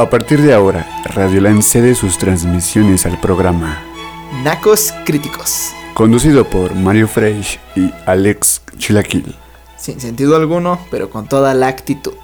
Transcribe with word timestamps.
A 0.00 0.08
partir 0.08 0.40
de 0.40 0.54
ahora, 0.54 0.86
Radioland 1.06 1.60
cede 1.60 1.96
sus 1.96 2.18
transmisiones 2.18 3.04
al 3.04 3.18
programa 3.18 3.82
Nacos 4.44 4.94
Críticos, 5.04 5.70
conducido 5.92 6.44
por 6.48 6.72
Mario 6.76 7.08
Freish 7.08 7.58
y 7.74 7.90
Alex 8.06 8.62
Chilaquil. 8.78 9.34
Sin 9.76 10.00
sentido 10.00 10.36
alguno, 10.36 10.78
pero 10.92 11.10
con 11.10 11.26
toda 11.26 11.52
la 11.52 11.66
actitud. 11.66 12.14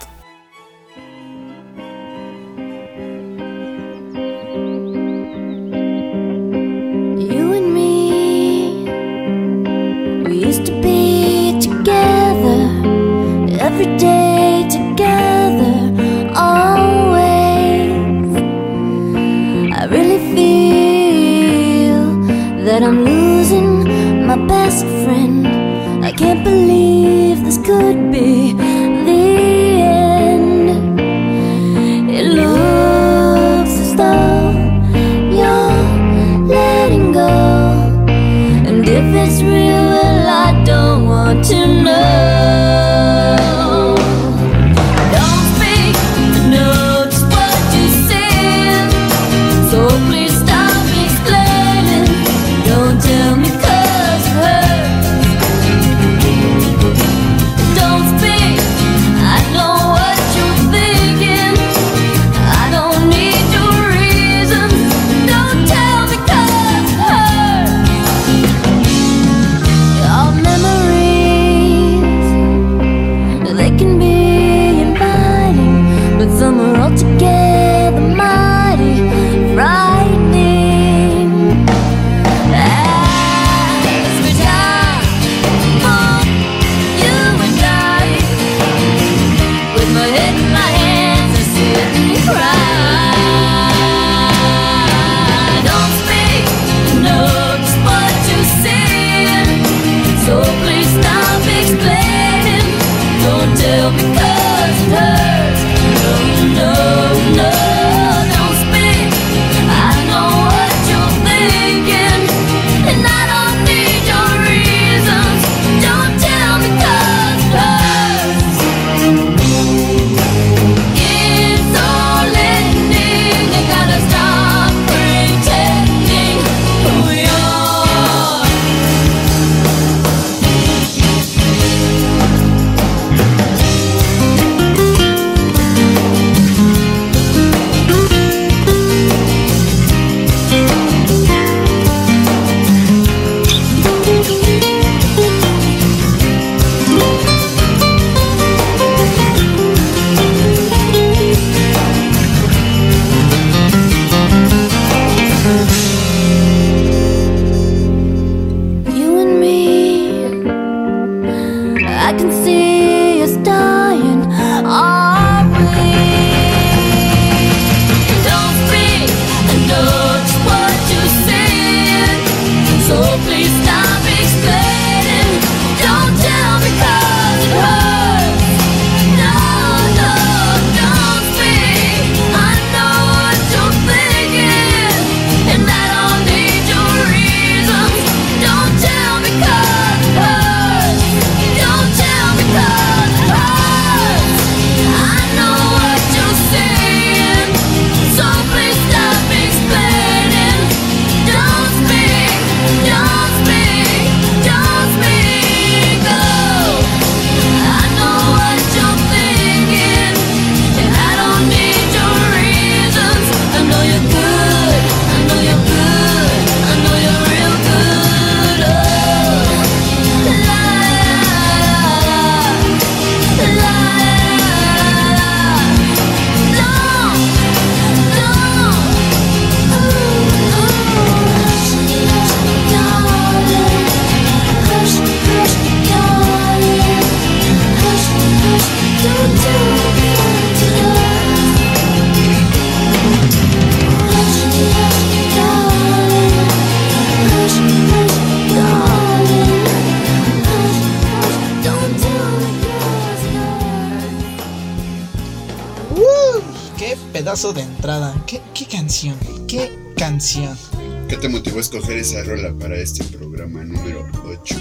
escoger 261.75 261.99
esa 261.99 262.23
rola 262.23 262.55
para 262.57 262.77
este 262.79 263.03
programa 263.05 263.65
número 263.65 264.07
8? 264.25 264.55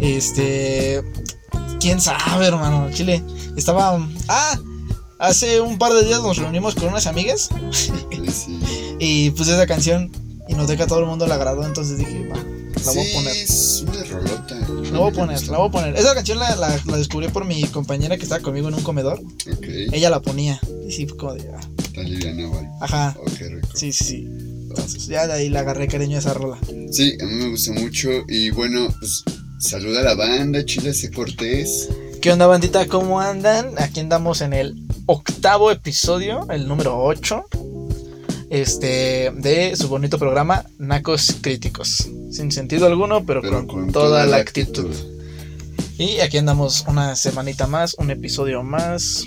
Este. 0.00 1.02
Quién 1.78 2.00
sabe, 2.00 2.46
hermano. 2.46 2.90
Chile, 2.92 3.22
estaba. 3.56 4.04
¡Ah! 4.28 4.58
Hace 5.18 5.60
un 5.60 5.78
par 5.78 5.92
de 5.92 6.04
días 6.04 6.22
nos 6.22 6.38
reunimos 6.38 6.74
con 6.74 6.88
unas 6.88 7.06
amigas. 7.06 7.50
Sí. 7.70 7.92
y 8.98 9.30
puse 9.30 9.52
esa 9.52 9.66
canción 9.66 10.10
y 10.48 10.54
nos 10.54 10.66
deja 10.66 10.86
todo 10.86 10.98
el 11.00 11.06
mundo 11.06 11.26
la 11.26 11.36
agradó. 11.36 11.64
Entonces 11.64 11.98
dije, 11.98 12.26
va, 12.28 12.36
la 12.36 12.92
voy 12.92 13.10
a 13.10 13.14
poner. 13.14 13.36
Es 13.36 13.84
una 13.86 14.04
rolota. 14.04 14.54
La 14.90 14.98
voy 14.98 15.10
a 15.10 15.14
poner, 15.14 15.48
la 15.48 15.58
voy 15.58 15.68
a 15.68 15.70
poner. 15.70 15.96
Esa 15.96 16.14
canción 16.14 16.38
la, 16.38 16.56
la, 16.56 16.96
descubrí 16.96 17.28
por 17.28 17.44
mi 17.44 17.62
compañera 17.64 18.16
que 18.16 18.24
estaba 18.24 18.42
conmigo 18.42 18.68
en 18.68 18.74
un 18.74 18.82
comedor. 18.82 19.20
Okay. 19.58 19.88
Ella 19.92 20.10
la 20.10 20.20
ponía. 20.20 20.58
Y 20.88 20.90
sí, 20.90 21.06
como 21.06 21.34
de. 21.34 21.48
Ah. 21.54 21.60
Está 21.78 22.84
Ajá. 22.84 23.16
Rico. 23.38 23.68
Sí, 23.74 23.92
sí. 23.92 24.49
Entonces, 24.70 25.08
ya 25.08 25.26
de 25.26 25.32
ahí 25.32 25.48
le 25.48 25.58
agarré 25.58 25.88
cariño 25.88 26.16
a 26.16 26.20
esa 26.20 26.32
rola. 26.32 26.58
Sí, 26.92 27.18
a 27.20 27.24
mí 27.24 27.34
me 27.34 27.50
gusta 27.50 27.72
mucho. 27.72 28.08
Y 28.28 28.50
bueno, 28.50 28.88
pues 29.00 29.24
saluda 29.58 30.00
a 30.00 30.04
la 30.04 30.14
banda, 30.14 30.64
Chile 30.64 30.94
C. 30.94 31.10
Cortés. 31.10 31.88
¿Qué 32.22 32.30
onda, 32.30 32.46
bandita? 32.46 32.86
¿Cómo 32.86 33.20
andan? 33.20 33.72
Aquí 33.78 33.98
andamos 33.98 34.42
en 34.42 34.52
el 34.52 34.76
octavo 35.06 35.72
episodio, 35.72 36.46
el 36.50 36.68
número 36.68 37.02
8. 37.02 37.44
Este, 38.50 39.32
de 39.34 39.74
su 39.74 39.88
bonito 39.88 40.18
programa 40.18 40.64
Nacos 40.78 41.36
Críticos. 41.40 42.08
Sin 42.30 42.52
sentido 42.52 42.86
alguno, 42.86 43.26
pero, 43.26 43.42
Pero 43.42 43.66
con, 43.66 43.66
con 43.66 43.92
toda, 43.92 44.24
la 44.24 44.36
actitud. 44.36 44.94
Y 45.98 46.20
aquí 46.20 46.38
andamos 46.38 46.84
una 46.86 47.16
semanita 47.16 47.66
más, 47.66 47.94
un 47.98 48.10
episodio 48.12 48.62
más, 48.62 49.24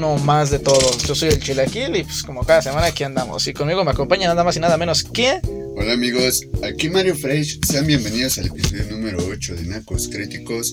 uno 0.00 0.16
más 0.16 0.50
de 0.50 0.58
todos. 0.58 1.02
Yo 1.02 1.14
soy 1.14 1.28
el 1.28 1.40
Chilaquil 1.40 1.94
y 1.94 2.04
pues 2.04 2.22
como 2.22 2.44
cada 2.44 2.62
semana 2.62 2.86
aquí 2.86 3.04
andamos. 3.04 3.46
Y 3.46 3.52
conmigo 3.52 3.84
me 3.84 3.90
acompaña 3.90 4.28
nada 4.28 4.42
más 4.44 4.56
y 4.56 4.60
nada 4.60 4.78
menos 4.78 5.04
que... 5.04 5.40
Hola 5.76 5.92
amigos, 5.92 6.42
aquí 6.62 6.88
Mario 6.88 7.14
Fresh. 7.14 7.60
Sean 7.66 7.86
bienvenidos 7.86 8.38
al 8.38 8.46
episodio 8.46 8.84
número 8.90 9.18
8 9.26 9.56
de 9.56 9.64
Nacos 9.64 10.08
Críticos. 10.08 10.72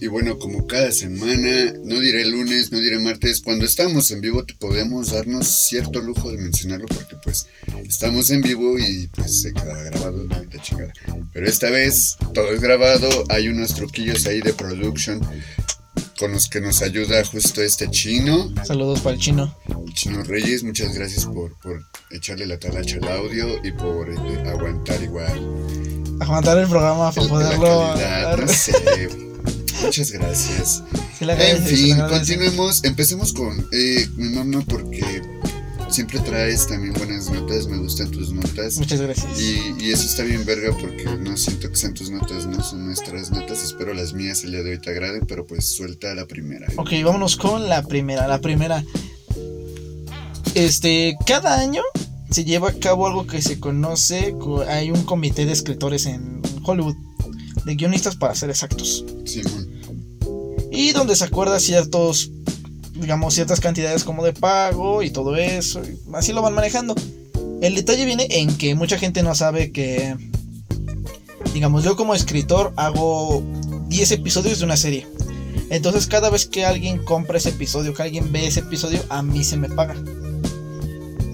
Y 0.00 0.06
bueno, 0.06 0.38
como 0.38 0.68
cada 0.68 0.92
semana, 0.92 1.74
no 1.82 1.98
diré 1.98 2.24
lunes, 2.26 2.70
no 2.70 2.78
diré 2.78 3.00
martes, 3.00 3.40
cuando 3.40 3.64
estamos 3.64 4.12
en 4.12 4.20
vivo 4.20 4.44
podemos 4.60 5.10
darnos 5.10 5.48
cierto 5.48 6.00
lujo 6.00 6.30
de 6.30 6.38
mencionarlo 6.38 6.86
porque 6.86 7.16
pues 7.24 7.48
estamos 7.84 8.30
en 8.30 8.42
vivo 8.42 8.78
y 8.78 9.08
pues 9.08 9.42
se 9.42 9.52
queda 9.52 9.82
grabado 9.82 10.24
la 10.24 10.38
mitad 10.38 10.62
chingada. 10.62 10.92
Pero 11.32 11.48
esta 11.48 11.68
vez 11.70 12.16
todo 12.32 12.52
es 12.52 12.60
grabado, 12.60 13.08
hay 13.28 13.48
unos 13.48 13.74
truquillos 13.74 14.24
ahí 14.26 14.40
de 14.40 14.52
production 14.52 15.20
con 16.18 16.32
los 16.32 16.48
que 16.48 16.60
nos 16.60 16.82
ayuda 16.82 17.24
justo 17.24 17.62
este 17.62 17.90
chino, 17.90 18.52
Saludos 18.64 19.00
para 19.00 19.14
el 19.14 19.20
chino. 19.20 19.54
Chino 19.94 20.22
Reyes, 20.24 20.64
muchas 20.64 20.94
gracias 20.94 21.26
por, 21.26 21.56
por 21.60 21.82
echarle 22.10 22.46
la 22.46 22.58
talacha 22.58 22.96
al 22.96 23.08
audio 23.08 23.64
y 23.64 23.72
por 23.72 24.10
eh, 24.10 24.16
aguantar 24.48 25.02
igual 25.02 25.38
Aguantar 26.20 26.58
el 26.58 26.68
programa 26.68 27.12
para 27.12 27.28
poderlo... 27.28 27.94
calidad, 27.94 28.36
no 28.36 28.48
sé. 28.48 28.72
Muchas 29.82 30.10
gracias. 30.10 30.82
Sí 31.18 31.26
En 31.28 31.64
fin, 31.64 31.96
continuemos. 32.08 32.84
Empecemos 32.84 33.32
con 33.32 33.58
eh, 33.72 34.06
mi 34.14 34.28
mamá 34.28 34.64
porque 34.68 35.20
siempre 35.88 36.18
traes 36.20 36.66
también 36.66 36.92
buenas 36.94 37.30
notas. 37.30 37.66
Me 37.66 37.78
gustan 37.78 38.10
tus 38.10 38.32
notas. 38.32 38.78
Muchas 38.78 39.00
gracias. 39.00 39.40
Y, 39.40 39.74
y 39.84 39.90
eso 39.90 40.04
está 40.06 40.22
bien 40.22 40.44
verga 40.44 40.76
porque 40.78 41.04
no 41.20 41.36
siento 41.36 41.68
que 41.70 41.76
sean 41.76 41.94
tus 41.94 42.10
notas, 42.10 42.46
no 42.46 42.62
son 42.62 42.86
nuestras 42.86 43.30
notas. 43.30 43.62
Espero 43.62 43.94
las 43.94 44.12
mías 44.12 44.44
el 44.44 44.52
día 44.52 44.62
de 44.62 44.72
hoy 44.72 44.80
te 44.80 44.90
agraden, 44.90 45.24
pero 45.26 45.46
pues 45.46 45.66
suelta 45.66 46.14
la 46.14 46.26
primera. 46.26 46.66
Ok, 46.76 46.90
vámonos 47.04 47.36
con 47.36 47.68
la 47.68 47.82
primera. 47.82 48.26
La 48.28 48.40
primera. 48.40 48.84
Este, 50.54 51.16
cada 51.26 51.58
año 51.60 51.82
se 52.30 52.44
lleva 52.44 52.70
a 52.70 52.74
cabo 52.74 53.06
algo 53.06 53.26
que 53.26 53.42
se 53.42 53.58
conoce. 53.60 54.34
co- 54.38 54.62
Hay 54.62 54.90
un 54.90 55.02
comité 55.04 55.46
de 55.46 55.52
escritores 55.52 56.06
en 56.06 56.40
Hollywood. 56.64 56.96
De 57.64 57.74
guionistas 57.74 58.16
para 58.16 58.34
ser 58.34 58.50
exactos. 58.50 59.04
Simón. 59.24 59.68
Y 60.72 60.92
donde 60.92 61.16
se 61.16 61.24
acuerda 61.24 61.60
ciertos. 61.60 62.30
Digamos, 62.98 63.34
ciertas 63.34 63.60
cantidades 63.60 64.04
como 64.04 64.24
de 64.24 64.32
pago 64.32 65.02
y 65.02 65.10
todo 65.10 65.36
eso. 65.36 65.80
así 66.14 66.32
lo 66.32 66.42
van 66.42 66.54
manejando. 66.54 66.94
El 67.62 67.74
detalle 67.74 68.04
viene 68.04 68.26
en 68.30 68.56
que 68.56 68.74
mucha 68.74 68.98
gente 68.98 69.22
no 69.22 69.34
sabe 69.34 69.72
que. 69.72 70.16
Digamos, 71.54 71.84
yo 71.84 71.96
como 71.96 72.14
escritor 72.14 72.72
hago 72.76 73.42
10 73.88 74.12
episodios 74.12 74.58
de 74.58 74.64
una 74.64 74.76
serie. 74.76 75.06
Entonces 75.70 76.06
cada 76.06 76.30
vez 76.30 76.46
que 76.46 76.64
alguien 76.64 77.04
compra 77.04 77.38
ese 77.38 77.50
episodio, 77.50 77.94
que 77.94 78.02
alguien 78.02 78.32
ve 78.32 78.46
ese 78.46 78.60
episodio, 78.60 79.02
a 79.08 79.22
mí 79.22 79.44
se 79.44 79.56
me 79.56 79.68
paga. 79.68 79.96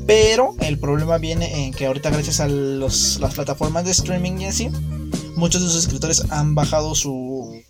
Pero 0.06 0.54
el 0.60 0.78
problema 0.78 1.18
viene 1.18 1.64
en 1.64 1.72
que 1.72 1.86
ahorita 1.86 2.10
gracias 2.10 2.40
a 2.40 2.48
las 2.48 3.18
plataformas 3.34 3.84
de 3.84 3.92
streaming 3.92 4.38
y 4.38 4.46
así, 4.46 4.68
muchos 5.36 5.62
de 5.62 5.68
sus 5.68 5.84
escritores 5.84 6.22
han 6.30 6.54
bajado 6.54 6.94
su, 6.94 7.62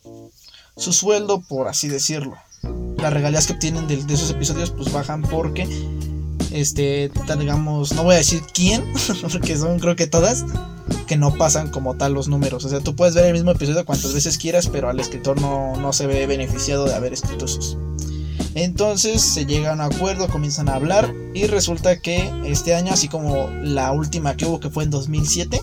su 0.76 0.92
sueldo, 0.92 1.42
por 1.42 1.68
así 1.68 1.88
decirlo. 1.88 2.36
Las 2.98 3.12
regalías 3.12 3.46
que 3.46 3.54
obtienen 3.54 3.86
de, 3.86 3.94
esos 3.94 4.30
episodios 4.30 4.70
pues 4.70 4.92
bajan 4.92 5.22
porque, 5.22 5.68
este, 6.52 7.10
digamos, 7.38 7.92
no 7.92 8.04
voy 8.04 8.14
a 8.14 8.18
decir 8.18 8.42
quién, 8.52 8.84
porque 9.32 9.56
son 9.56 9.78
creo 9.78 9.96
que 9.96 10.06
todas, 10.06 10.44
que 11.06 11.16
no 11.16 11.34
pasan 11.34 11.70
como 11.70 11.96
tal 11.96 12.14
los 12.14 12.28
números. 12.28 12.64
O 12.64 12.68
sea, 12.68 12.80
tú 12.80 12.96
puedes 12.96 13.14
ver 13.14 13.26
el 13.26 13.32
mismo 13.32 13.50
episodio 13.50 13.84
cuantas 13.84 14.12
veces 14.14 14.38
quieras, 14.38 14.68
pero 14.68 14.88
al 14.88 15.00
escritor 15.00 15.40
no, 15.40 15.76
no 15.76 15.92
se 15.92 16.06
ve 16.06 16.26
beneficiado 16.26 16.86
de 16.86 16.94
haber 16.94 17.12
escrito 17.12 17.44
esos. 17.44 17.76
Entonces 18.54 19.20
se 19.20 19.46
llega 19.46 19.70
a 19.70 19.74
un 19.74 19.80
acuerdo, 19.80 20.28
comienzan 20.28 20.68
a 20.68 20.74
hablar 20.74 21.12
y 21.34 21.46
resulta 21.46 21.98
que 21.98 22.30
este 22.44 22.74
año, 22.74 22.92
así 22.92 23.08
como 23.08 23.50
la 23.62 23.90
última 23.90 24.36
que 24.36 24.46
hubo 24.46 24.60
que 24.60 24.70
fue 24.70 24.84
en 24.84 24.90
2007, 24.90 25.60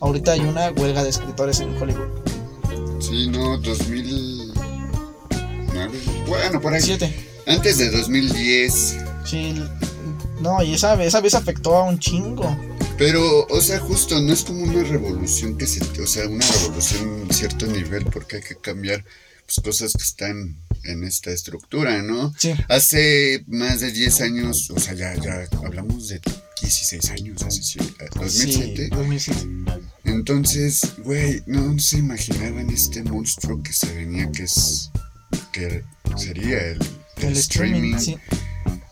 ahorita 0.00 0.32
hay 0.32 0.40
una 0.40 0.72
huelga 0.72 1.04
de 1.04 1.10
escritores 1.10 1.60
en 1.60 1.80
Hollywood. 1.80 2.08
Sí, 2.98 3.28
no, 3.28 3.58
2009. 3.58 4.33
Bueno, 6.26 6.60
por 6.60 6.74
ahí. 6.74 6.80
7. 6.82 7.14
Antes 7.46 7.78
de 7.78 7.90
2010. 7.90 8.96
Sí, 9.24 9.54
no, 10.40 10.62
y 10.62 10.74
esa, 10.74 11.02
esa 11.02 11.20
vez 11.20 11.34
afectó 11.34 11.76
a 11.76 11.84
un 11.84 11.98
chingo. 11.98 12.56
Pero, 12.96 13.46
o 13.46 13.60
sea, 13.60 13.80
justo 13.80 14.20
no 14.20 14.32
es 14.32 14.44
como 14.44 14.62
una 14.62 14.84
revolución 14.84 15.58
que 15.58 15.66
se, 15.66 15.82
o 16.00 16.06
sea, 16.06 16.28
una 16.28 16.46
revolución 16.46 17.22
en 17.22 17.34
cierto 17.34 17.66
nivel 17.66 18.04
porque 18.06 18.36
hay 18.36 18.42
que 18.42 18.56
cambiar 18.56 19.04
pues, 19.46 19.60
cosas 19.64 19.92
que 19.92 20.02
están 20.02 20.56
en 20.84 21.04
esta 21.04 21.30
estructura, 21.30 22.02
¿no? 22.02 22.32
Sí, 22.38 22.52
Hace 22.68 23.44
más 23.46 23.80
de 23.80 23.90
10 23.90 24.20
años, 24.20 24.70
o 24.70 24.78
sea, 24.78 24.94
ya, 24.94 25.14
ya 25.16 25.48
hablamos 25.64 26.08
de 26.08 26.20
16 26.60 27.10
años, 27.10 27.42
eh, 27.42 28.08
2007. 28.14 28.76
Sí, 28.76 28.88
2007. 28.90 29.48
Entonces, 30.04 30.94
güey, 30.98 31.42
no 31.46 31.78
se 31.78 31.98
imaginaban 31.98 32.70
este 32.70 33.02
monstruo 33.02 33.62
que 33.62 33.72
se 33.72 33.92
venía, 33.92 34.30
que 34.30 34.44
es, 34.44 34.90
que 35.54 35.84
sería 36.16 36.58
el, 36.60 36.78
el 37.18 37.28
El 37.28 37.36
streaming, 37.36 37.96
sí. 37.98 38.16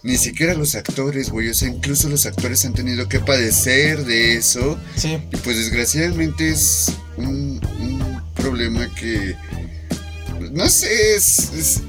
Ni 0.04 0.16
siquiera 0.16 0.54
los 0.54 0.74
actores, 0.74 1.30
güey, 1.30 1.48
o 1.48 1.54
sea, 1.54 1.68
incluso 1.68 2.08
los 2.08 2.26
actores 2.26 2.64
han 2.64 2.72
tenido 2.74 3.08
que 3.08 3.20
padecer 3.20 4.04
de 4.04 4.34
eso. 4.36 4.78
Sí, 4.96 5.18
Y 5.32 5.36
pues 5.38 5.56
desgraciadamente 5.58 6.48
es 6.50 6.92
un, 7.16 7.60
un 7.80 8.22
problema 8.34 8.92
que, 8.94 9.36
no 10.52 10.68
sé, 10.68 11.14
es, 11.14 11.52
es, 11.52 11.82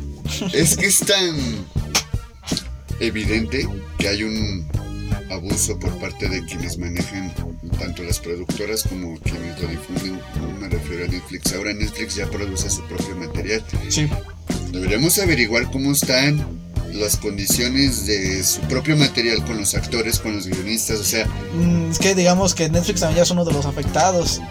es 0.54 0.78
que 0.78 0.86
es 0.86 1.00
tan 1.00 1.36
evidente 3.00 3.68
que 3.98 4.08
hay 4.08 4.24
un 4.24 4.68
abuso 5.31 5.80
por 5.80 5.98
parte 6.00 6.30
de 6.30 6.46
quienes 6.46 6.77
manejan 6.77 7.34
tanto 7.80 8.03
las 8.03 8.20
productoras 8.20 8.84
como 8.84 9.18
quienes 9.22 9.60
lo 9.60 9.68
difunden. 9.68 10.20
Me 10.62 10.70
refiero 10.70 11.06
a 11.06 11.08
Netflix. 11.08 11.51
Ahora 11.53 11.74
Netflix 11.74 12.15
ya 12.15 12.30
produce 12.30 12.70
su 12.70 12.84
propio 12.84 13.15
material. 13.15 13.63
sí. 13.89 14.08
Deberíamos 14.74 15.18
averiguar 15.20 15.70
cómo 15.72 15.92
están 15.92 16.44
las 16.94 17.15
condiciones 17.18 18.06
de 18.06 18.44
su 18.44 18.60
propio 18.62 18.98
material 18.98 19.44
con 19.46 19.58
los 19.58 19.74
actores, 19.75 20.20
con 20.20 20.36
los 20.36 20.48
guionistas, 20.48 21.00
o 21.00 21.03
sea, 21.03 21.25
Mm, 21.53 21.92
Es 21.92 22.00
que 22.00 22.13
digamos 22.15 22.53
que 22.53 22.70
Netflix 22.70 23.00
también 23.00 23.18
ya 23.18 23.24
es 23.24 23.32
uno 23.32 23.46
de 23.46 23.53
los 23.53 23.65
afectados. 23.65 24.42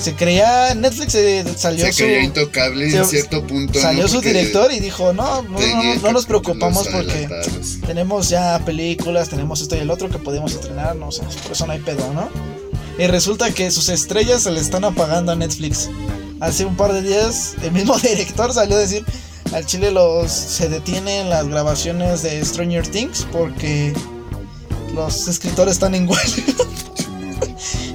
Se 0.00 0.14
creía, 0.14 0.72
Netflix 0.76 1.14
eh, 1.16 1.44
salió 1.56 1.84
se 1.86 1.92
su, 1.92 1.98
creía 2.04 2.22
intocable 2.22 2.84
en 2.86 2.90
se- 2.92 3.04
cierto 3.06 3.44
punto. 3.46 3.80
salió 3.80 4.04
¿no? 4.04 4.08
su 4.08 4.20
director 4.20 4.72
y 4.72 4.78
dijo, 4.78 5.12
no, 5.12 5.42
no, 5.42 5.58
no, 5.58 5.82
no, 5.82 5.94
no 5.96 6.12
nos 6.12 6.26
preocupamos 6.26 6.86
porque 6.88 7.28
tenemos 7.86 8.28
ya 8.28 8.60
películas, 8.64 9.28
tenemos 9.28 9.60
esto 9.60 9.74
y 9.76 9.80
el 9.80 9.90
otro 9.90 10.08
que 10.08 10.18
podemos 10.18 10.52
estrenarnos, 10.52 11.18
por 11.42 11.52
eso 11.52 11.66
no 11.66 11.72
hay 11.72 11.80
pedo, 11.80 12.12
¿no? 12.14 12.28
Y 13.02 13.06
resulta 13.08 13.50
que 13.52 13.70
sus 13.72 13.88
estrellas 13.88 14.42
se 14.44 14.50
le 14.52 14.60
están 14.60 14.84
apagando 14.84 15.32
a 15.32 15.36
Netflix. 15.36 15.88
Hace 16.38 16.64
un 16.64 16.76
par 16.76 16.92
de 16.92 17.02
días 17.02 17.54
el 17.62 17.72
mismo 17.72 17.98
director 18.02 18.52
salió 18.54 18.76
a 18.76 18.80
decir, 18.80 19.04
al 19.52 19.66
Chile 19.66 19.90
los 19.90 20.30
se 20.30 20.68
detienen 20.68 21.28
las 21.30 21.46
grabaciones 21.48 22.22
de 22.22 22.44
Stranger 22.44 22.86
Things 22.86 23.26
porque 23.32 23.92
los 24.94 25.28
escritores 25.28 25.72
están 25.74 25.94
en 25.94 26.08
huelga. 26.08 26.24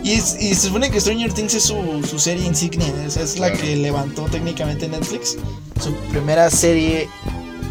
Y, 0.04 0.12
es- 0.12 0.38
y 0.40 0.54
se 0.54 0.68
supone 0.68 0.92
que 0.92 1.02
Stranger 1.02 1.34
Things 1.34 1.56
es 1.56 1.64
su, 1.64 1.76
su 2.08 2.20
serie 2.20 2.46
insignia, 2.46 2.86
es, 3.08 3.18
es 3.18 3.40
la 3.40 3.48
Claro. 3.50 3.64
que 3.64 3.76
levantó 3.76 4.26
técnicamente 4.26 4.88
Netflix. 4.88 5.36
Su 5.84 5.96
primera 6.12 6.52
serie 6.52 7.10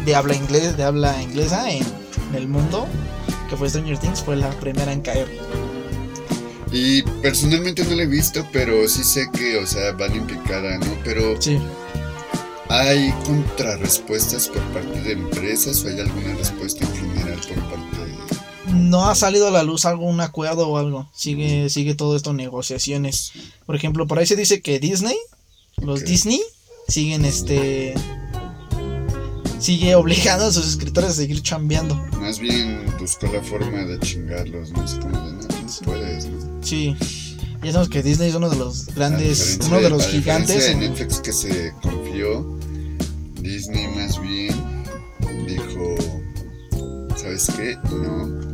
de 0.03 0.15
habla 0.15 0.35
inglés, 0.35 0.75
de 0.75 0.83
habla 0.83 1.21
inglesa 1.23 1.71
en, 1.71 1.81
en 2.29 2.35
el 2.35 2.49
mundo, 2.49 2.87
que 3.49 3.55
fue 3.55 3.69
Stranger 3.69 3.97
Things, 3.99 4.21
fue 4.21 4.35
la 4.35 4.49
primera 4.59 4.91
en 4.91 4.99
caer. 4.99 5.27
Y 6.73 7.03
personalmente 7.21 7.85
no 7.85 7.95
lo 7.95 8.01
he 8.01 8.05
visto, 8.07 8.45
pero 8.51 8.85
sí 8.89 9.05
sé 9.05 9.29
que, 9.33 9.57
o 9.57 9.65
sea, 9.65 9.93
van 9.93 10.11
en 10.11 10.27
picada, 10.27 10.77
¿no? 10.77 10.87
Pero 11.05 11.41
Sí. 11.41 11.57
¿Hay 12.69 13.11
contrarrespuestas 13.25 14.47
por 14.47 14.61
parte 14.73 15.01
de 15.01 15.13
empresas 15.13 15.83
o 15.83 15.87
hay 15.87 15.99
alguna 15.99 16.35
respuesta 16.35 16.85
en 16.85 16.93
general 16.95 17.39
por 17.47 17.63
parte 17.69 17.97
de... 17.97 18.73
No 18.73 19.05
ha 19.09 19.15
salido 19.15 19.47
a 19.47 19.51
la 19.51 19.63
luz 19.63 19.85
algún 19.85 20.19
acuerdo 20.21 20.67
o 20.67 20.77
algo. 20.77 21.09
Sigue, 21.13 21.69
sigue 21.69 21.95
todo 21.95 22.15
esto 22.15 22.33
negociaciones. 22.33 23.31
Por 23.65 23.75
ejemplo, 23.75 24.07
por 24.07 24.19
ahí 24.19 24.25
se 24.25 24.35
dice 24.35 24.61
que 24.61 24.79
Disney, 24.79 25.15
los. 25.77 26.03
Disney, 26.03 26.41
siguen 26.87 27.25
este. 27.25 27.93
sigue 29.59 29.95
obligando 29.95 30.45
a 30.45 30.51
sus 30.51 30.67
escritores 30.67 31.11
a 31.11 31.13
seguir 31.13 31.41
chambeando. 31.41 31.95
Más 32.19 32.39
bien 32.39 32.85
buscó 32.99 33.27
la 33.27 33.41
forma 33.41 33.85
de 33.85 33.99
chingarlos, 33.99 34.71
no 34.71 34.87
sé 34.87 34.99
cómo 34.99 35.19
de 35.19 35.33
no 35.33 35.47
puedes, 35.85 36.25
¿no? 36.27 36.63
Sí. 36.63 36.95
Ya 37.65 37.71
sabemos 37.71 37.89
que 37.89 38.03
Disney 38.03 38.29
es 38.29 38.35
uno 38.35 38.49
de 38.49 38.57
los 38.57 38.85
grandes, 38.93 39.57
uno 39.65 39.81
de 39.81 39.89
los 39.89 40.05
gigantes. 40.07 40.67
en- 40.67 40.79
Netflix 40.81 41.19
que 41.19 41.33
se 41.33 41.73
confió, 41.81 42.59
Disney 43.41 43.87
más 43.95 44.21
bien 44.21 44.53
dijo, 45.47 45.95
¿sabes 47.17 47.47
qué? 47.57 47.75
No. 47.89 48.45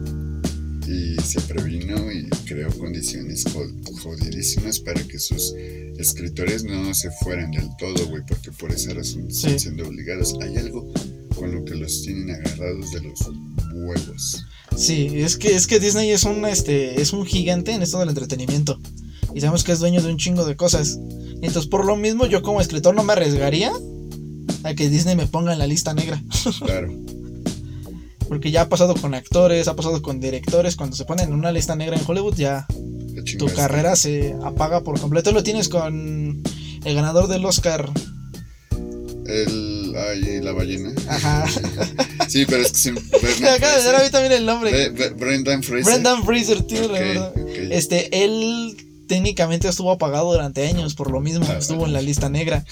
Y 0.87 1.15
se 1.21 1.39
previno 1.41 2.11
y 2.11 2.29
creó 2.45 2.69
condiciones 2.77 3.43
jo- 3.53 3.67
jodidísimas 4.01 4.79
para 4.79 5.01
que 5.03 5.19
sus 5.19 5.53
escritores 5.97 6.63
no 6.63 6.93
se 6.93 7.09
fueran 7.23 7.51
del 7.51 7.67
todo, 7.77 8.07
güey, 8.07 8.23
porque 8.27 8.51
por 8.51 8.71
esa 8.71 8.93
razón 8.93 9.27
están 9.29 9.59
siendo 9.59 9.87
obligados. 9.87 10.35
Hay 10.41 10.55
algo 10.57 10.91
con 11.35 11.53
lo 11.53 11.63
que 11.65 11.75
los 11.75 12.01
tienen 12.03 12.31
agarrados 12.31 12.91
de 12.91 13.01
los 13.01 13.19
huevos. 13.73 14.45
Sí, 14.77 15.09
es 15.15 15.35
que, 15.37 15.53
es 15.55 15.67
que 15.67 15.79
Disney 15.79 16.11
es 16.11 16.23
un, 16.23 16.45
este, 16.45 17.01
es 17.01 17.11
un 17.13 17.25
gigante 17.25 17.71
en 17.73 17.81
esto 17.83 17.99
del 17.99 18.09
entretenimiento. 18.09 18.79
Y 19.33 19.39
sabemos 19.41 19.63
que 19.63 19.71
es 19.71 19.79
dueño 19.79 20.01
de 20.01 20.09
un 20.09 20.17
chingo 20.17 20.45
de 20.45 20.55
cosas. 20.55 20.99
Entonces, 21.41 21.67
por 21.67 21.85
lo 21.85 21.95
mismo, 21.95 22.25
yo 22.25 22.41
como 22.41 22.61
escritor 22.61 22.93
no 22.95 23.03
me 23.03 23.13
arriesgaría 23.13 23.71
a 24.63 24.73
que 24.75 24.89
Disney 24.89 25.15
me 25.15 25.25
ponga 25.27 25.53
en 25.53 25.59
la 25.59 25.67
lista 25.67 25.93
negra. 25.93 26.21
Claro. 26.65 26.91
Porque 28.27 28.49
ya 28.51 28.61
ha 28.61 28.69
pasado 28.69 28.95
con 28.95 29.13
actores, 29.13 29.67
ha 29.67 29.75
pasado 29.75 30.01
con 30.01 30.21
directores. 30.21 30.75
Cuando 30.77 30.95
se 30.95 31.03
ponen 31.03 31.27
en 31.29 31.33
una 31.33 31.51
lista 31.51 31.75
negra 31.75 31.97
en 31.97 32.03
Hollywood, 32.07 32.35
ya 32.35 32.65
tu 33.37 33.45
carrera 33.47 33.95
se 33.97 34.33
apaga 34.43 34.81
por 34.85 34.97
completo. 35.01 35.33
Lo 35.33 35.43
tienes 35.43 35.67
con 35.67 36.41
el 36.85 36.95
ganador 36.95 37.27
del 37.27 37.43
Oscar. 37.45 37.89
El. 39.25 39.93
Ay, 39.97 40.39
la 40.41 40.51
ballena. 40.53 40.91
Ajá. 41.07 41.45
Sí, 42.31 42.45
pero 42.47 42.61
es 42.61 42.71
que 42.71 42.77
se. 42.77 42.91
Me 43.41 43.49
acaba 43.49 43.75
de 43.77 43.83
dar 43.83 43.95
a 43.95 44.03
mí 44.05 44.09
también 44.09 44.31
el 44.31 44.45
nombre. 44.45 44.71
Bre- 44.71 44.95
Bre- 44.97 45.19
Brendan 45.19 45.61
Fraser. 45.63 45.83
Brendan 45.83 46.23
Fraser, 46.23 46.61
tío, 46.63 46.79
la 46.83 46.93
Ok, 46.93 46.99
verdad. 46.99 47.33
ok. 47.35 47.49
Este, 47.71 48.23
él 48.23 48.80
técnicamente 49.11 49.67
estuvo 49.67 49.91
apagado 49.91 50.31
durante 50.31 50.65
años 50.65 50.93
por 50.95 51.11
lo 51.11 51.19
mismo. 51.19 51.45
Ah, 51.49 51.57
estuvo 51.59 51.85
en 51.85 51.91
la 51.91 52.01
lista 52.01 52.29
negra. 52.29 52.63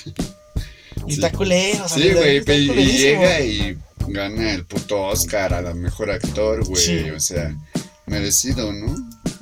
Y 1.05 1.11
Sí. 1.11 1.15
está 1.15 1.31
culero. 1.33 1.83
o 1.83 1.89
sea, 1.89 1.97
Sí, 1.97 2.11
güey, 2.13 2.37
y, 2.37 2.97
llega 2.97 3.41
y 3.41 3.77
gana 4.07 4.53
el 4.53 4.65
puto 4.65 5.01
Oscar 5.01 5.53
a 5.53 5.61
la 5.61 5.73
mejor 5.73 6.11
actor, 6.11 6.63
güey. 6.65 6.81
Sí. 6.81 7.09
O 7.09 7.19
sea, 7.19 7.53
merecido, 8.05 8.71
¿no? 8.71 8.95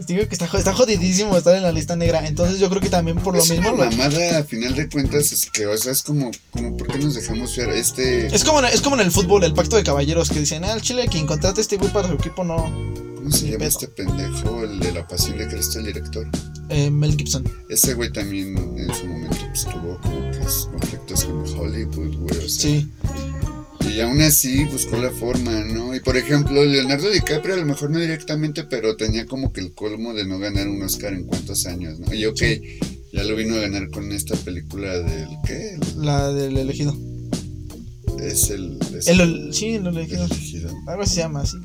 Digo 0.07 0.27
que 0.27 0.33
está, 0.33 0.45
está 0.57 0.73
jodidísimo 0.73 1.37
estar 1.37 1.55
en 1.55 1.61
la 1.63 1.71
lista 1.71 1.95
negra. 1.95 2.25
Entonces 2.27 2.59
yo 2.59 2.67
creo 2.69 2.81
que 2.81 2.89
también 2.89 3.17
por 3.19 3.35
lo 3.35 3.41
es 3.43 3.49
mismo. 3.51 3.71
una 3.73 3.85
lo- 3.85 3.91
mamada, 3.91 4.39
a 4.39 4.43
final 4.43 4.73
de 4.75 4.89
cuentas, 4.89 5.31
es 5.31 5.49
que, 5.51 5.67
o 5.67 5.77
sea, 5.77 5.91
es 5.91 6.01
como, 6.01 6.31
como 6.51 6.75
¿por 6.77 6.87
qué 6.87 6.97
nos 6.97 7.13
dejamos 7.13 7.55
ver 7.57 7.69
este. 7.69 8.27
es, 8.35 8.43
como, 8.43 8.59
en- 8.59 8.65
es 8.73 8.81
como 8.81 8.95
en 8.95 9.01
el 9.01 9.11
fútbol, 9.11 9.43
el 9.43 9.53
pacto 9.53 9.75
de 9.75 9.83
caballeros, 9.83 10.29
que 10.29 10.39
dicen, 10.39 10.63
ah, 10.63 10.73
el 10.73 10.81
Chile, 10.81 11.07
quien 11.11 11.27
contrate 11.27 11.59
a 11.59 11.63
este 11.63 11.77
güey 11.77 11.91
para 11.93 12.07
su 12.07 12.15
equipo 12.15 12.43
no. 12.43 12.71
¿Cómo 13.27 13.37
se 13.39 13.51
llama 13.51 13.65
este 13.65 13.89
pendejo? 13.89 14.63
El 14.63 14.79
de 14.79 14.93
la 14.93 15.05
pasión 15.05 15.37
de 15.37 15.49
Cristo, 15.49 15.79
el 15.79 15.87
director. 15.87 16.25
Eh, 16.69 16.89
Mel 16.89 17.13
Gibson. 17.17 17.43
Ese 17.69 17.93
güey 17.93 18.09
también 18.09 18.57
en 18.77 18.93
su 18.95 19.05
momento 19.05 19.35
pues, 19.49 19.65
tuvo 19.65 19.99
como 20.01 20.31
que 20.31 20.43
sus 20.45 20.67
conflictos 20.67 21.25
con 21.25 21.59
Hollywood, 21.59 22.15
güey. 22.19 22.37
O 22.45 22.47
sea, 22.47 22.71
Sí. 22.71 22.87
Y 23.93 23.99
aún 23.99 24.21
así 24.21 24.63
buscó 24.63 24.95
la 24.95 25.11
forma, 25.11 25.51
¿no? 25.65 25.93
Y 25.93 25.99
por 25.99 26.15
ejemplo, 26.15 26.63
Leonardo 26.63 27.09
DiCaprio 27.09 27.55
a 27.55 27.57
lo 27.57 27.65
mejor 27.65 27.89
no 27.91 27.99
directamente, 27.99 28.63
pero 28.63 28.95
tenía 28.95 29.25
como 29.25 29.51
que 29.51 29.59
el 29.59 29.73
colmo 29.73 30.13
de 30.13 30.25
no 30.25 30.39
ganar 30.39 30.69
un 30.69 30.81
Oscar 30.83 31.13
en 31.13 31.25
cuántos 31.25 31.65
años, 31.65 31.99
¿no? 31.99 32.13
Y 32.13 32.25
ok, 32.27 32.41
ya 33.11 33.25
lo 33.25 33.35
vino 33.35 33.55
a 33.55 33.59
ganar 33.59 33.89
con 33.91 34.09
esta 34.13 34.35
película 34.37 34.99
del 34.99 35.27
¿qué? 35.45 35.77
La 35.97 36.31
del 36.31 36.55
elegido. 36.55 36.95
Es 38.21 38.49
el... 38.51 38.79
es 38.97 39.07
El, 39.09 39.19
el- 39.19 39.53
sí, 39.53 39.75
el 39.75 39.85
el 39.87 39.97
elegido. 39.97 40.23
elegido. 40.23 40.71
Algo 40.87 41.01
así 41.03 41.15
se 41.15 41.19
llama, 41.21 41.45
sí. 41.45 41.57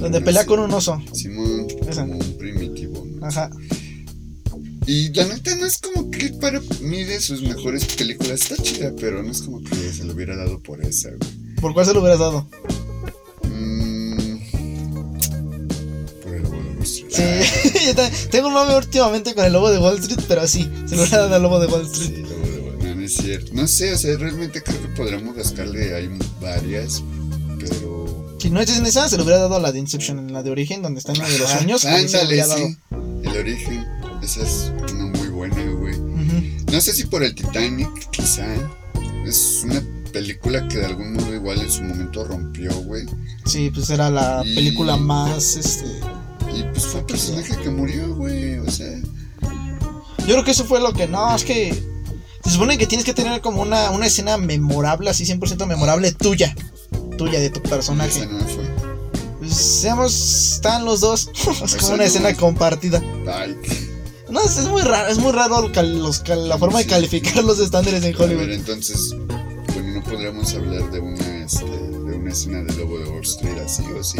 Donde 0.00 0.20
pelea 0.20 0.42
sí. 0.42 0.48
con 0.48 0.60
un 0.60 0.72
oso. 0.72 1.00
Simón, 1.12 1.66
Esa. 1.88 2.02
como 2.02 2.18
un 2.18 2.38
primitivo, 2.38 3.04
¿no? 3.06 3.26
Ajá. 3.26 3.50
Y 4.86 5.08
la 5.14 5.24
neta 5.26 5.54
no 5.56 5.64
es 5.66 5.78
como 5.78 6.10
que 6.10 6.28
para 6.40 6.60
mí 6.82 7.04
de 7.04 7.20
sus 7.20 7.40
mejores 7.42 7.84
películas 7.86 8.42
está 8.50 8.62
chida, 8.62 8.92
pero 9.00 9.22
no 9.22 9.30
es 9.30 9.40
como 9.42 9.62
que 9.62 9.74
se 9.92 10.04
lo 10.04 10.12
hubiera 10.12 10.36
dado 10.36 10.60
por 10.60 10.82
esa, 10.84 11.08
güey. 11.10 11.54
¿Por 11.60 11.72
cuál 11.72 11.86
se 11.86 11.94
lo 11.94 12.00
hubieras 12.00 12.18
dado? 12.18 12.46
Mm, 13.44 14.36
por 16.22 16.34
el 16.34 16.42
Lobo 16.42 16.56
de 16.62 16.68
Wall 16.70 16.82
Street. 16.82 17.10
Sí. 17.10 17.78
Yo 17.86 17.94
también- 17.94 18.30
Tengo 18.30 18.48
un 18.48 18.54
nombre 18.54 18.76
últimamente 18.76 19.34
con 19.34 19.44
el 19.44 19.52
lobo 19.52 19.70
de 19.70 19.78
Wall 19.78 19.98
Street, 20.00 20.20
pero 20.28 20.46
sí, 20.46 20.68
se 20.86 20.96
lo 20.96 21.02
hubiera 21.02 21.18
dado 21.18 21.34
al 21.34 21.42
lobo 21.42 21.60
de 21.60 21.66
Wall 21.66 21.86
Sí, 21.88 22.02
Street. 22.02 22.26
Lobo 22.26 22.46
de 22.46 22.60
Wall- 22.60 22.78
no, 22.82 22.94
no 22.96 23.02
es 23.02 23.14
cierto. 23.14 23.52
No 23.54 23.66
sé, 23.66 23.92
o 23.94 23.98
sea, 23.98 24.16
realmente 24.18 24.62
creo 24.62 24.82
que 24.82 24.88
podríamos 24.88 25.34
rascarle 25.36 25.94
hay 25.94 26.10
varias, 26.40 27.02
pero. 27.58 27.93
Si 28.44 28.50
no 28.50 28.60
es 28.60 28.76
en 28.76 28.84
esa, 28.84 29.08
se 29.08 29.16
lo 29.16 29.22
hubiera 29.22 29.38
dado 29.40 29.56
a 29.56 29.58
la 29.58 29.72
de 29.72 29.78
Inception, 29.78 30.18
en 30.18 30.30
la 30.34 30.42
de 30.42 30.50
origen, 30.50 30.82
donde 30.82 30.98
está 30.98 31.12
en 31.12 31.18
la 31.20 31.26
de 31.30 31.38
los 31.38 31.48
sueños. 31.48 31.82
Ándale, 31.86 32.44
sí. 32.44 32.76
El 33.22 33.36
origen. 33.38 33.86
Esa 34.22 34.42
es 34.42 34.70
una 34.92 35.06
muy 35.06 35.28
buena, 35.28 35.64
güey. 35.70 35.98
No 36.70 36.78
sé 36.82 36.92
si 36.92 37.06
por 37.06 37.22
el 37.22 37.34
Titanic, 37.34 37.88
quizá. 38.10 38.44
Es 39.24 39.62
una 39.64 39.82
película 40.12 40.68
que 40.68 40.76
de 40.76 40.84
algún 40.84 41.14
modo 41.14 41.34
igual 41.34 41.58
en 41.62 41.70
su 41.70 41.84
momento 41.84 42.22
rompió, 42.26 42.70
güey. 42.82 43.06
Sí, 43.46 43.70
pues 43.70 43.88
era 43.88 44.10
la 44.10 44.42
Y- 44.44 44.54
película 44.54 44.98
más, 44.98 45.56
este... 45.56 45.86
Y 46.54 46.64
pues 46.64 46.84
fue 46.84 47.00
un 47.00 47.06
personaje 47.06 47.56
que 47.62 47.70
murió, 47.70 48.14
güey. 48.14 48.58
O 48.58 48.70
sea, 48.70 48.90
Yo 50.18 50.26
creo 50.26 50.44
que 50.44 50.50
eso 50.50 50.66
fue 50.66 50.80
lo 50.80 50.92
que... 50.92 51.08
No, 51.08 51.34
es 51.34 51.44
que... 51.44 51.72
Se 52.44 52.50
supone 52.50 52.76
que 52.76 52.86
tienes 52.86 53.06
que 53.06 53.14
tener 53.14 53.40
como 53.40 53.62
una, 53.62 53.90
una 53.90 54.04
escena 54.04 54.36
memorable, 54.36 55.08
así 55.08 55.24
100% 55.24 55.64
memorable, 55.66 56.12
tuya. 56.12 56.54
Tuya, 57.16 57.40
de 57.40 57.50
tu 57.50 57.60
personaje. 57.62 58.26
no 58.26 58.40
fue. 58.40 58.64
Pues, 59.38 59.54
seamos... 59.54 60.54
Están 60.54 60.84
los 60.84 61.00
dos. 61.00 61.30
es 61.64 61.76
como 61.76 61.94
una 61.94 62.04
escena 62.04 62.34
compartida. 62.34 63.02
Ay, 63.26 63.56
No, 64.30 64.40
es, 64.42 64.56
es 64.56 64.66
muy 64.68 64.82
raro, 64.82 65.08
es 65.08 65.18
muy 65.18 65.32
raro 65.32 65.70
cal- 65.72 65.98
los 66.02 66.20
cal- 66.20 66.48
la 66.48 66.58
forma 66.58 66.78
de 66.78 66.86
calificar 66.86 67.44
los 67.44 67.58
estándares 67.58 68.02
en 68.04 68.14
A 68.14 68.18
ver, 68.18 68.28
Hollywood. 68.30 68.50
entonces, 68.52 69.10
bueno, 69.74 69.94
no 69.94 70.02
podríamos 70.02 70.52
hablar 70.54 70.90
de 70.90 71.00
una, 71.00 71.44
este, 71.44 71.64
de 71.66 72.16
una 72.16 72.30
escena 72.32 72.62
de 72.62 72.72
Lobo 72.74 72.98
de 72.98 73.04
Wall 73.10 73.22
Street 73.22 73.58
así 73.64 73.82
o 73.98 74.02
sí. 74.02 74.18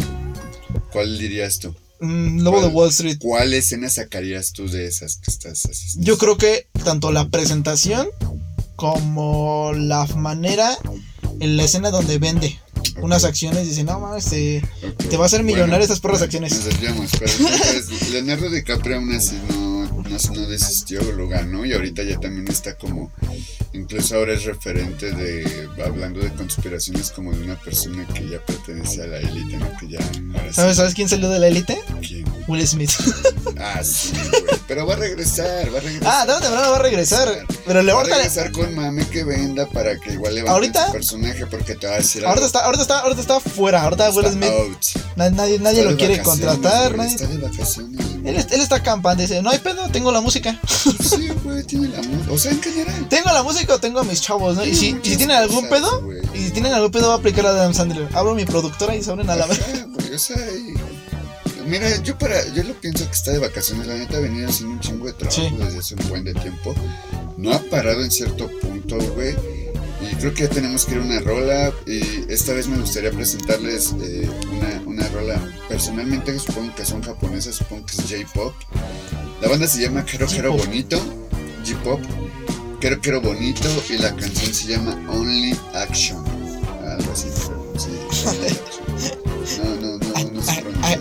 ¿Cuál 0.91 1.17
dirías 1.17 1.59
tú? 1.59 1.73
Mm, 2.01 2.41
Lobo 2.41 2.61
de. 2.61 2.67
Wall 2.67 2.89
Street. 2.89 3.17
¿Cuál 3.19 3.53
escena 3.53 3.89
sacarías 3.89 4.51
tú 4.53 4.69
de 4.69 4.85
esas 4.87 5.15
que 5.17 5.31
estás 5.31 5.65
así? 5.65 5.97
Yo 5.97 6.17
creo 6.17 6.37
que 6.37 6.67
tanto 6.83 7.11
la 7.11 7.27
presentación 7.29 8.07
como 8.75 9.71
la 9.73 10.05
manera 10.15 10.77
en 11.39 11.57
la 11.57 11.63
escena 11.63 11.91
donde 11.91 12.17
vende 12.19 12.59
unas 13.01 13.23
acciones 13.23 13.67
dice, 13.67 13.83
no 13.83 13.99
mames, 13.99 14.25
te, 14.25 14.61
te 15.09 15.17
va 15.17 15.23
a 15.23 15.25
hacer 15.27 15.43
millonario 15.43 15.83
estas 15.83 15.99
perras 15.99 16.19
bueno, 16.19 16.25
acciones. 16.25 16.53
Nos 16.53 16.65
desviamos, 16.65 17.11
pero 17.19 17.31
entonces, 17.31 18.09
Leonardo 18.11 18.49
DiCaprio 18.49 18.97
aún 18.97 19.13
así 19.13 19.39
no, 19.49 19.64
no, 20.09 20.17
no 20.33 20.47
desistió, 20.47 21.01
lo 21.13 21.27
ganó 21.27 21.65
y 21.65 21.73
ahorita 21.73 22.03
ya 22.03 22.19
también 22.19 22.47
está 22.47 22.77
como, 22.77 23.11
incluso 23.73 24.15
ahora 24.15 24.33
es 24.33 24.43
referente 24.43 25.11
de, 25.11 25.67
hablando 25.85 26.19
de 26.19 26.31
conspiraciones 26.33 27.11
como 27.11 27.31
de 27.31 27.41
una 27.43 27.55
persona 27.59 28.05
que 28.07 28.27
ya 28.29 28.39
pertenece 28.45 29.03
a 29.03 29.07
la 29.07 29.17
élite, 29.19 29.57
¿no? 29.57 29.69
Que 29.77 29.89
ya, 29.89 29.99
ahora 29.99 30.49
sí, 30.49 30.53
¿Sabes, 30.55 30.77
¿Sabes 30.77 30.93
quién 30.93 31.09
salió 31.09 31.29
de 31.29 31.39
la 31.39 31.47
élite? 31.47 31.79
¿quién? 32.01 32.25
Will 32.47 32.65
Smith. 32.67 32.91
Ah, 33.57 33.81
sí, 33.85 34.11
güey. 34.31 34.59
Pero 34.67 34.85
va 34.85 34.95
a 34.95 34.97
regresar, 34.97 35.73
va 35.73 35.77
a 35.77 35.81
regresar. 35.81 36.07
ah, 36.07 36.25
tarde 36.27 36.41
temprano 36.41 36.71
va 36.71 36.75
a 36.75 36.81
regresar. 36.81 37.45
Pero 37.65 37.81
le 37.83 37.93
va 37.93 38.01
a 38.01 38.03
regresar 38.03 38.51
con 38.51 38.75
mame 38.75 39.07
que 39.07 39.23
venda 39.23 39.65
para 39.69 39.97
que 39.97 40.11
igual 40.11 40.35
levante 40.35 40.51
¿Ahorita? 40.51 40.87
su 40.87 40.91
personaje 40.91 41.45
porque 41.45 41.75
te 41.75 41.87
va 41.87 41.93
a 41.93 41.97
decir 41.97 42.25
ahorita 42.25 42.33
algo. 42.33 42.45
está, 42.47 42.59
ahorita 42.65 42.81
está, 42.81 42.99
ahorita 42.99 43.21
está 43.21 43.39
fuera. 43.39 43.83
Ahorita 43.83 44.09
Will 44.11 44.25
Smith, 44.27 44.49
out. 44.49 44.85
na- 45.15 45.29
nadie, 45.29 45.57
nadie 45.59 45.83
lo 45.85 45.95
quiere 45.95 46.21
contratar. 46.21 46.97
nadie- 46.97 47.15
Está 47.15 47.27
de 47.27 47.37
vacaciones. 47.37 48.05
él, 48.25 48.35
él 48.35 48.61
está 48.61 48.83
campante, 48.83 49.21
dice, 49.23 49.41
no 49.41 49.49
hay 49.51 49.59
pedo, 49.59 49.87
tengo 49.89 50.04
la 50.11 50.21
música. 50.21 50.59
Sí, 50.67 51.29
güey, 51.43 51.63
tiene 51.63 51.87
la 51.89 52.01
música. 52.01 52.31
O 52.31 52.37
sea, 52.37 52.51
en 52.51 52.61
general. 52.61 53.07
Tengo 53.09 53.31
la 53.31 53.43
música 53.43 53.73
o 53.75 53.79
tengo 53.79 53.99
a 53.99 54.03
mis 54.03 54.21
chavos, 54.21 54.55
¿no? 54.57 54.65
Y 54.65 54.73
si, 54.75 54.89
y 55.03 55.09
si 55.09 55.17
tienen 55.17 55.37
algún 55.37 55.67
cosas, 55.67 55.69
pedo, 55.71 56.01
güey. 56.03 56.19
y 56.33 56.45
si 56.45 56.51
tienen 56.51 56.73
algún 56.73 56.91
pedo 56.91 57.07
va 57.09 57.15
a 57.15 57.17
aplicar 57.17 57.45
a 57.45 57.49
Adam 57.49 57.73
Sandler. 57.73 58.07
Abro 58.13 58.35
mi 58.35 58.45
productora 58.45 58.95
y 58.95 59.03
se 59.03 59.11
abren 59.11 59.29
a 59.29 59.35
la 59.35 59.45
vez. 59.47 59.59
O 60.13 60.17
sea, 60.19 60.37
y- 60.37 60.73
Mira, 61.67 61.95
yo 62.03 62.15
para, 62.17 62.47
yo 62.53 62.61
lo 62.63 62.75
pienso 62.75 63.05
que 63.05 63.11
está 63.11 63.31
de 63.31 63.39
vacaciones, 63.39 63.87
la 63.87 63.95
neta 63.95 64.19
venido 64.19 64.47
haciendo 64.47 64.75
un 64.75 64.79
chingo 64.81 65.07
de 65.07 65.13
trabajo 65.13 65.41
Sí. 65.41 65.49
desde 65.57 65.79
hace 65.79 65.95
un 65.95 66.09
buen 66.09 66.23
de 66.23 66.33
tiempo. 66.35 66.75
No 67.37 67.51
ha 67.53 67.59
parado 67.59 68.03
en 68.03 68.11
cierto 68.11 68.47
punto, 68.61 68.97
güey. 69.15 69.35
Y 70.01 70.15
creo 70.17 70.31
que 70.35 70.43
ya 70.43 70.49
tenemos 70.49 70.85
que 70.85 70.91
ir 70.93 70.99
a 70.99 71.01
una 71.01 71.19
rola. 71.21 71.73
Y 71.87 72.01
esta 72.31 72.53
vez 72.53 72.67
me 72.67 72.77
gustaría 72.77 73.09
presentarles 73.09 73.95
eh, 73.99 74.29
una, 74.51 74.83
una 74.85 75.07
rola. 75.09 75.41
Personalmente 75.67 76.37
supongo 76.37 76.75
que 76.75 76.85
son 76.85 77.01
japonesas, 77.01 77.55
supongo 77.55 77.87
que 77.87 77.95
es 77.95 78.01
J-Pop. 78.25 78.53
La 79.41 79.49
banda 79.49 79.67
se 79.67 79.81
llama 79.81 80.03
Kero 80.05 80.27
Kero 80.27 80.51
J-pop. 80.51 80.65
Bonito. 80.65 80.97
J-Pop. 81.65 81.99
Kero 82.79 83.01
Kero 83.01 83.21
Bonito. 83.21 83.69
Y 83.89 83.97
la 83.97 84.15
canción 84.15 84.53
se 84.53 84.67
llama 84.67 84.93
Only 85.09 85.57
Action. 85.73 86.23
Algo 86.85 87.11
así. 87.11 87.29
Sí. 87.77 87.89
No, 89.63 89.75
no, 89.75 89.97
no, 89.97 90.31
no 90.31 90.41
se 90.41 90.61
pronuncia. 90.61 90.99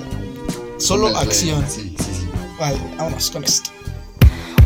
Solo 0.78 1.16
acción. 1.16 1.64
Sí, 1.68 1.94
sí, 1.98 2.04
sí. 2.04 2.28
Vale, 2.58 2.78
vámonos 2.96 3.30
con 3.30 3.44
esto. 3.44 3.70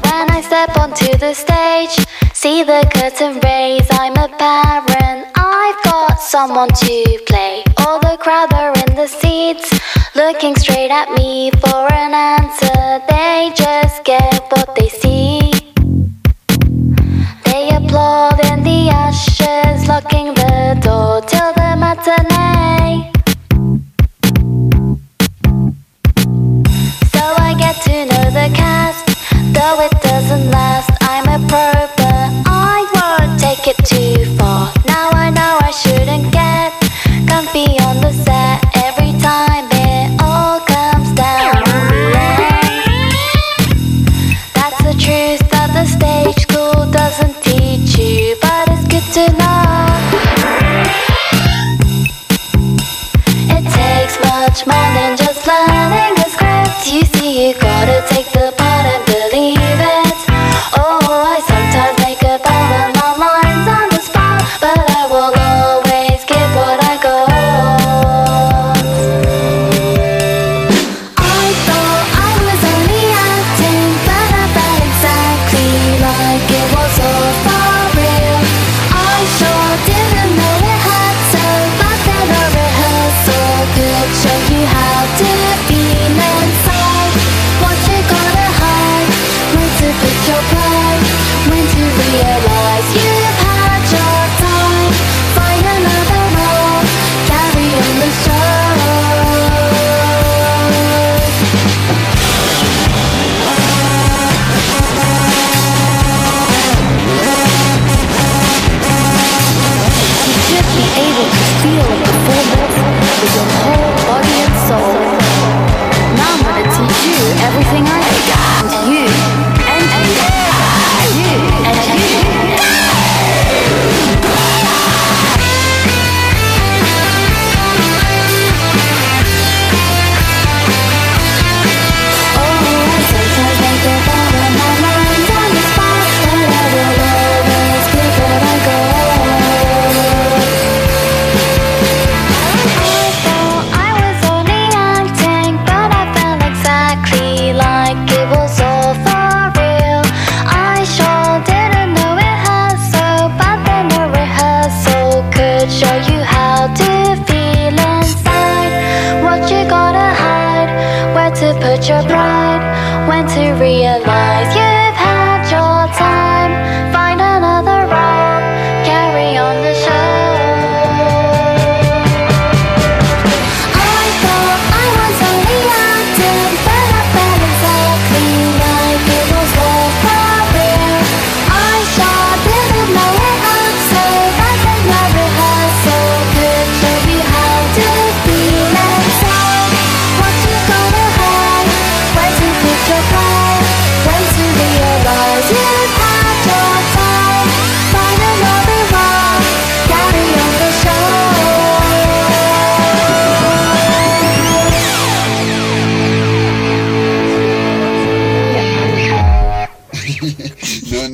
When 0.04 0.30
I 0.30 0.40
step 0.40 0.76
onto 0.78 1.18
the 1.18 1.34
stage, 1.34 2.06
see 2.32 2.64
the 2.64 2.88
curtain 2.94 3.38
raise. 3.40 3.87
I'm 3.90 4.16
a 4.16 4.28
parent, 4.38 5.28
I've 5.37 5.82
got 5.84 6.18
someone 6.20 6.68
to 6.68 7.18
play. 7.26 7.67
All 7.88 8.00
the 8.00 8.18
crowd 8.21 8.52
are 8.52 8.75
in 8.85 8.97
the 8.97 9.07
seats, 9.07 9.73
looking 10.14 10.54
straight 10.57 10.90
at 10.90 11.11
me 11.12 11.50
for 11.52 11.90
an 11.90 12.12
answer. 12.12 13.00
They 13.09 13.50
just 13.57 14.04
get 14.04 14.42
what 14.52 14.75
they 14.76 14.90
see. 14.90 15.50
They 17.47 17.71
applaud 17.75 18.45
in 18.45 18.62
the 18.62 18.90
ashes, 18.92 19.88
locking 19.88 20.35
the 20.35 20.78
door 20.83 21.23
till 21.23 21.50
the 21.54 21.71
matinee. 21.83 23.11
So 27.14 27.25
I 27.49 27.54
get 27.59 27.76
to 27.87 28.04
know 28.11 28.26
the 28.38 28.50
cast, 28.54 29.07
though 29.54 29.80
it 29.80 29.95
doesn't 30.02 30.50
last. 30.50 30.88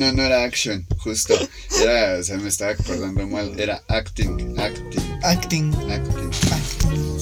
No, 0.05 0.13
no, 0.13 0.21
era 0.21 0.43
action, 0.43 0.85
justo. 0.99 1.33
Era, 1.81 2.19
o 2.19 2.23
sea, 2.23 2.37
me 2.37 2.49
estaba 2.49 2.73
acordando 2.73 3.25
mal. 3.27 3.59
Era 3.59 3.83
acting, 3.87 4.55
acting, 4.59 5.01
Acting. 5.23 5.73
acting. 5.89 6.31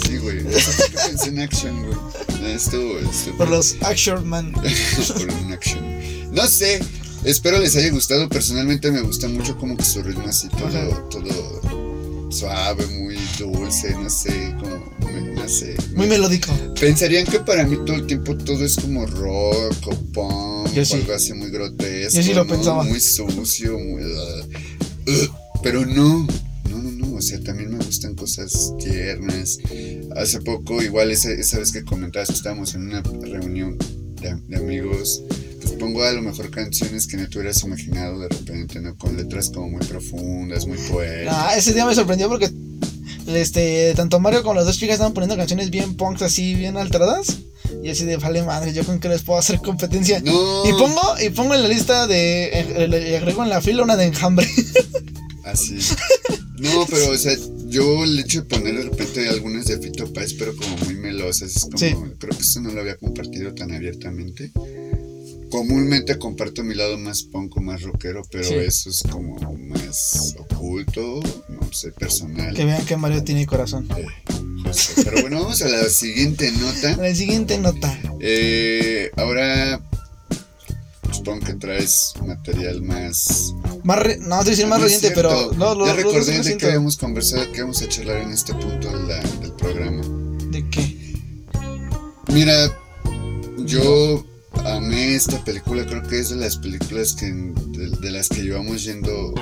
Sí, 0.06 0.18
güey. 0.18 0.44
No 0.44 0.52
sé 0.52 0.84
por 0.84 0.92
qué 0.92 0.98
pensé 1.08 1.30
en 1.30 1.40
action, 1.40 1.86
güey. 1.86 2.54
Estuvo, 2.54 3.00
estuvo. 3.00 3.38
Por 3.38 3.50
los 3.50 3.78
Action 3.84 4.28
Man. 4.28 4.52
por 5.14 5.34
un 5.34 5.54
action. 5.54 6.34
No 6.36 6.46
sé. 6.46 6.82
Espero 7.24 7.58
les 7.60 7.74
haya 7.78 7.90
gustado. 7.90 8.28
Personalmente 8.28 8.92
me 8.92 9.00
gusta 9.00 9.30
mucho 9.30 9.58
como 9.58 9.78
que 9.78 9.86
su 9.86 10.04
ritmo 10.04 10.28
así 10.28 10.50
todo, 10.50 11.08
todo 11.10 12.32
suave, 12.32 12.86
muy 12.88 13.18
dulce, 13.40 13.96
no 13.96 14.10
sé, 14.10 14.54
como, 14.60 14.92
no 15.36 15.48
sé. 15.48 15.78
Muy 15.96 16.08
melódico. 16.08 16.52
Pensarían 16.78 17.26
que 17.26 17.40
para 17.40 17.64
mí 17.64 17.78
todo 17.86 17.96
el 17.96 18.08
tiempo 18.08 18.36
todo 18.36 18.66
es 18.66 18.76
como 18.76 19.06
rock 19.06 19.88
o 19.88 19.96
punk 20.12 20.53
Yo 20.74 20.86
sí. 20.86 20.96
algo 20.96 21.14
así 21.14 21.34
muy 21.34 21.50
grotesco. 21.50 22.18
Yo 22.18 22.24
sí 22.24 22.34
lo 22.34 22.44
¿no? 22.46 22.54
pensaba. 22.54 22.84
Muy 22.84 23.00
sucio, 23.00 23.78
muy. 23.78 24.04
uh, 24.04 24.40
uh, 25.08 25.36
pero 25.62 25.86
no, 25.86 26.28
no, 26.70 26.78
no, 26.78 26.92
no. 26.92 27.16
O 27.16 27.22
sea, 27.22 27.40
también 27.42 27.76
me 27.78 27.84
gustan 27.84 28.16
cosas 28.16 28.74
tiernas. 28.80 29.60
Hace 30.16 30.42
poco, 30.42 30.82
igual 30.82 31.12
esa, 31.12 31.32
esa 31.32 31.60
vez 31.60 31.72
que 31.72 31.84
comentabas 31.84 32.30
que 32.30 32.36
estábamos 32.36 32.74
en 32.76 32.88
una 32.88 33.02
reunión 33.02 33.78
de, 34.22 34.36
de 34.48 34.58
amigos, 34.58 35.22
pues 35.62 35.74
pongo 35.74 36.04
a 36.04 36.12
lo 36.12 36.22
mejor 36.22 36.50
canciones 36.50 37.08
que 37.08 37.18
no 37.18 37.30
te 37.30 37.38
hubieras 37.38 37.64
imaginado 37.64 38.20
de 38.20 38.30
repente, 38.30 38.82
¿no? 38.82 38.96
Con 38.98 39.16
letras 39.16 39.50
como 39.50 39.70
muy 39.70 39.86
profundas, 39.86 40.66
muy 40.66 40.78
poéticas. 40.78 41.36
Ah, 41.38 41.56
ese 41.58 41.74
día 41.74 41.86
me 41.86 41.96
sorprendió 41.96 42.28
porque 42.28 42.50
este, 43.28 43.94
tanto 43.96 44.20
Mario 44.20 44.44
como 44.44 44.56
las 44.56 44.66
dos 44.66 44.78
chicas 44.78 44.96
estaban 44.96 45.14
poniendo 45.14 45.38
canciones 45.38 45.70
bien 45.70 45.96
punks 45.96 46.22
así, 46.22 46.56
bien 46.56 46.78
alteradas. 46.78 47.38
Y 47.84 47.90
así 47.90 48.06
de 48.06 48.18
vale 48.18 48.44
madre, 48.44 48.74
yo 48.74 48.84
con 48.86 49.00
que 49.00 49.10
les 49.10 49.22
puedo 49.24 49.40
hacer 49.40 49.58
competencia. 49.60 50.20
No. 50.22 50.66
Y 50.66 50.72
pongo, 50.74 51.02
y 51.26 51.30
pongo 51.30 51.54
en 51.56 51.62
la 51.62 51.68
lista 51.68 52.08
de. 52.08 52.50
eh, 52.54 52.88
Le 52.88 53.18
agrego 53.18 53.44
en 53.44 53.50
la 53.50 53.62
fila 53.62 53.84
una 53.84 53.96
de 53.96 54.06
enjambre. 54.06 54.48
Así. 55.46 55.76
No, 56.58 56.86
pero, 56.90 57.12
o 57.12 57.18
sea, 57.18 57.36
yo 57.68 58.06
le 58.06 58.22
echo 58.22 58.42
de 58.42 58.46
poner 58.48 58.76
de 58.78 58.84
repente 58.84 59.28
algunas 59.28 59.66
de 59.66 59.78
Fito 59.80 60.12
Páez, 60.14 60.34
pero 60.36 60.56
como 60.56 60.78
muy 60.78 60.96
melosas. 60.96 61.56
Es 61.58 61.64
como, 61.66 61.78
Sí. 61.78 61.94
creo 62.18 62.36
que 62.38 62.42
esto 62.42 62.62
no 62.62 62.72
lo 62.72 62.80
había 62.82 62.96
compartido 62.96 63.54
tan 63.54 63.74
abiertamente. 63.74 64.52
Comúnmente 65.54 66.18
comparto 66.18 66.64
mi 66.64 66.74
lado 66.74 66.98
más 66.98 67.22
punk 67.22 67.56
o 67.58 67.62
más 67.62 67.84
rockero, 67.84 68.24
pero 68.32 68.44
Sí. 68.44 68.56
eso 68.56 68.90
es 68.90 69.04
como 69.04 69.40
más 69.60 70.34
oculto, 70.40 71.22
no 71.48 71.72
sé, 71.72 71.92
personal. 71.92 72.56
que 72.56 72.66
vean 72.66 72.84
que 72.88 72.98
Mario 72.98 73.24
tiene 73.24 73.46
corazón. 73.46 73.88
Eh. 73.96 74.04
Pero 75.04 75.22
bueno, 75.22 75.42
vamos 75.44 75.62
a 75.62 75.68
la 75.70 75.84
siguiente 75.90 76.52
nota. 76.54 76.98
La 76.98 77.14
siguiente 77.14 77.60
nota. 77.60 77.96
Eh, 78.20 79.12
ahora 79.16 79.80
supongo 81.12 81.46
que 81.46 81.54
traes 81.54 82.14
material 82.26 82.82
más 82.82 83.54
Más 83.84 84.00
re- 84.00 84.18
no, 84.22 84.44
te 84.44 84.50
decir 84.50 84.66
más 84.66 84.80
No 84.80 84.86
reciente, 84.86 85.12
pero. 85.12 85.52
No, 85.54 85.76
lo, 85.76 85.86
ya 85.86 85.92
lo- 85.92 85.98
recordé 85.98 86.32
lo 86.32 86.38
de 86.38 86.44
siento. 86.44 86.58
que 86.62 86.66
habíamos 86.66 86.98
conversado 86.98 87.52
que 87.52 87.62
vamos 87.62 87.80
a 87.84 87.88
charlar 87.90 88.18
en 88.22 88.32
este 88.32 88.54
punto 88.56 88.92
la- 89.06 89.22
del 89.22 89.52
programa. 89.54 90.02
¿De 90.50 90.68
qué? 90.72 91.14
Mira, 92.30 92.76
yo 93.66 94.26
amé 94.66 95.16
esta 95.16 95.44
película, 95.44 95.86
creo 95.86 96.04
que 96.04 96.20
es 96.20 96.30
de 96.30 96.36
las 96.38 96.58
películas 96.58 97.14
que 97.14 97.26
de, 97.32 97.90
de 98.00 98.12
las 98.12 98.30
que 98.30 98.44
llevamos 98.44 98.84
yendo, 98.84 99.34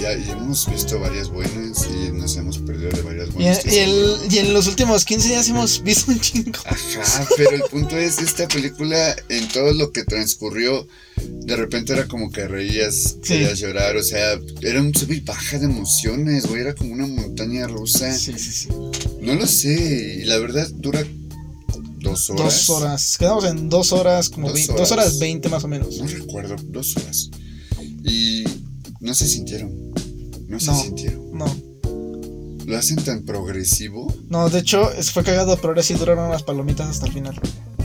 ya, 0.00 0.16
ya 0.16 0.32
hemos 0.32 0.70
visto 0.70 1.00
varias 1.00 1.28
buenas 1.30 1.86
y 1.90 2.12
nos 2.12 2.36
hemos 2.36 2.58
perdido 2.58 2.90
de 2.90 3.02
varias 3.02 3.32
buenas. 3.32 3.64
y 3.66 3.78
el- 3.78 4.16
y 4.30 4.38
en 4.38 4.52
los 4.52 4.66
últimos 4.68 5.04
15 5.04 5.28
días 5.28 5.48
hemos 5.48 5.82
visto 5.82 6.10
un 6.12 6.20
chingo. 6.20 6.58
Ajá, 6.66 7.26
pero 7.36 7.50
el 7.52 7.62
punto 7.62 7.96
es, 7.96 8.18
esta 8.18 8.46
película, 8.48 9.16
en 9.28 9.48
todo 9.48 9.72
lo 9.72 9.90
que 9.92 10.04
transcurrió, 10.04 10.86
de 11.16 11.56
repente 11.56 11.94
era 11.94 12.06
como 12.06 12.30
que 12.30 12.46
reías, 12.46 13.16
Sí. 13.22 13.34
querías 13.34 13.58
llorar, 13.58 13.96
o 13.96 14.02
sea, 14.02 14.38
era 14.62 14.80
un 14.80 14.94
sub 14.94 15.10
y 15.10 15.20
baja 15.20 15.58
de 15.58 15.64
emociones, 15.64 16.46
güey, 16.46 16.60
era 16.60 16.74
como 16.74 16.92
una 16.92 17.06
montaña 17.06 17.66
rusa. 17.66 18.12
Sí, 18.14 18.32
sí, 18.38 18.52
sí. 18.52 18.68
No 19.20 19.34
lo 19.34 19.46
sé, 19.46 20.18
y 20.20 20.24
la 20.26 20.38
verdad 20.38 20.68
dura 20.74 21.04
dos 22.10 22.30
horas. 22.30 22.44
Dos 22.44 22.70
horas. 22.70 23.16
Quedamos 23.18 23.44
en 23.44 23.68
dos 23.68 23.92
horas, 23.92 24.28
como 24.28 24.48
Dos 24.50 24.68
horas. 24.68 24.76
dos 24.78 24.92
horas 24.92 25.18
veinte 25.18 25.48
más 25.48 25.64
o 25.64 25.68
menos. 25.68 25.96
No 25.98 26.06
recuerdo, 26.06 26.56
dos 26.64 26.96
horas. 26.96 27.30
Y 28.04 28.44
no 29.00 29.14
se 29.14 29.26
sintieron. 29.28 29.72
No 30.48 30.58
se 30.60 30.66
No. 30.66 30.80
sintieron. 30.82 31.32
No, 31.36 31.56
Lo 32.66 32.76
hacen 32.76 32.96
tan 32.96 33.22
progresivo. 33.24 34.12
no, 34.28 34.48
de 34.50 34.58
hecho, 34.60 34.90
fue 35.12 35.24
cagado, 35.24 35.56
pero 35.56 35.68
ahora 35.68 35.82
sí 35.82 35.94
duraron 35.94 36.30
las 36.30 36.42
palomitas 36.42 36.88
hasta 36.88 37.06
el 37.06 37.12
final. 37.12 37.40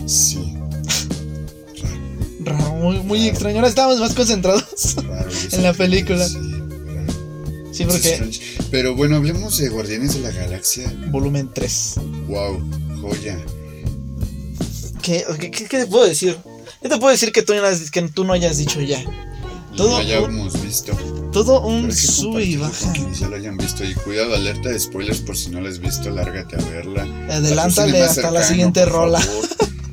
Sí. 0.06 0.54
Raro, 2.44 2.74
muy, 2.76 3.00
muy 3.00 3.28
extraño. 3.28 3.58
Ahora 3.58 3.70
estábamos 3.70 4.00
más 4.00 4.14
concentrados. 4.14 4.96
Raro. 4.98 5.30
En 5.54 5.64
la 5.64 5.74
película. 5.74 6.28
Sí, 6.28 6.36
raro. 6.36 7.72
Sí, 7.72 7.86
porque. 7.86 8.40
Pero 8.72 8.96
bueno, 8.96 9.16
hablemos 9.16 9.58
de 9.58 9.70
Guardianes 9.70 10.16
de 10.16 10.20
la 10.22 10.32
Galaxia. 10.32 10.92
Volumen 11.10 11.50
3. 11.54 11.96
Wow, 12.28 12.62
joya. 13.02 13.40
¿Qué, 15.04 15.24
qué, 15.40 15.52
qué- 15.52 15.68
te 15.68 15.86
puedo 15.88 16.06
decir? 16.06 16.38
¿Qué 16.82 16.90
te 16.90 16.98
puedo 16.98 17.12
decir 17.12 17.32
que 17.32 17.42
tú, 17.44 17.54
no 17.54 17.64
has- 17.66 17.92
que 17.92 18.02
tú 18.04 18.24
no 18.24 18.34
hayas 18.34 18.58
dicho 18.58 18.82
ya? 18.82 19.04
Todo 19.76 19.90
no 19.90 19.96
un- 19.96 20.02
hayamos 20.02 20.64
visto. 20.64 20.94
Todo 21.32 21.62
un 21.62 21.88
que 21.88 21.96
sube 21.96 22.44
y 22.44 22.58
baja. 22.58 22.92
quienes 22.94 23.20
ya 23.20 23.28
lo 23.28 23.36
hayan 23.36 23.58
visto. 23.58 23.84
Y 23.84 23.94
cuidado, 23.96 24.36
alerta 24.36 24.70
de 24.70 24.80
spoilers 24.80 25.20
por 25.22 25.36
si 25.36 25.50
no 25.50 25.62
la 25.62 25.70
has 25.70 25.80
visto, 25.80 26.10
lárgate 26.10 26.56
a 26.56 26.60
verla. 26.70 27.04
Adelántale 27.30 28.02
hasta 28.02 28.32
la 28.32 28.44
siguiente 28.44 28.86
rola. 28.86 29.22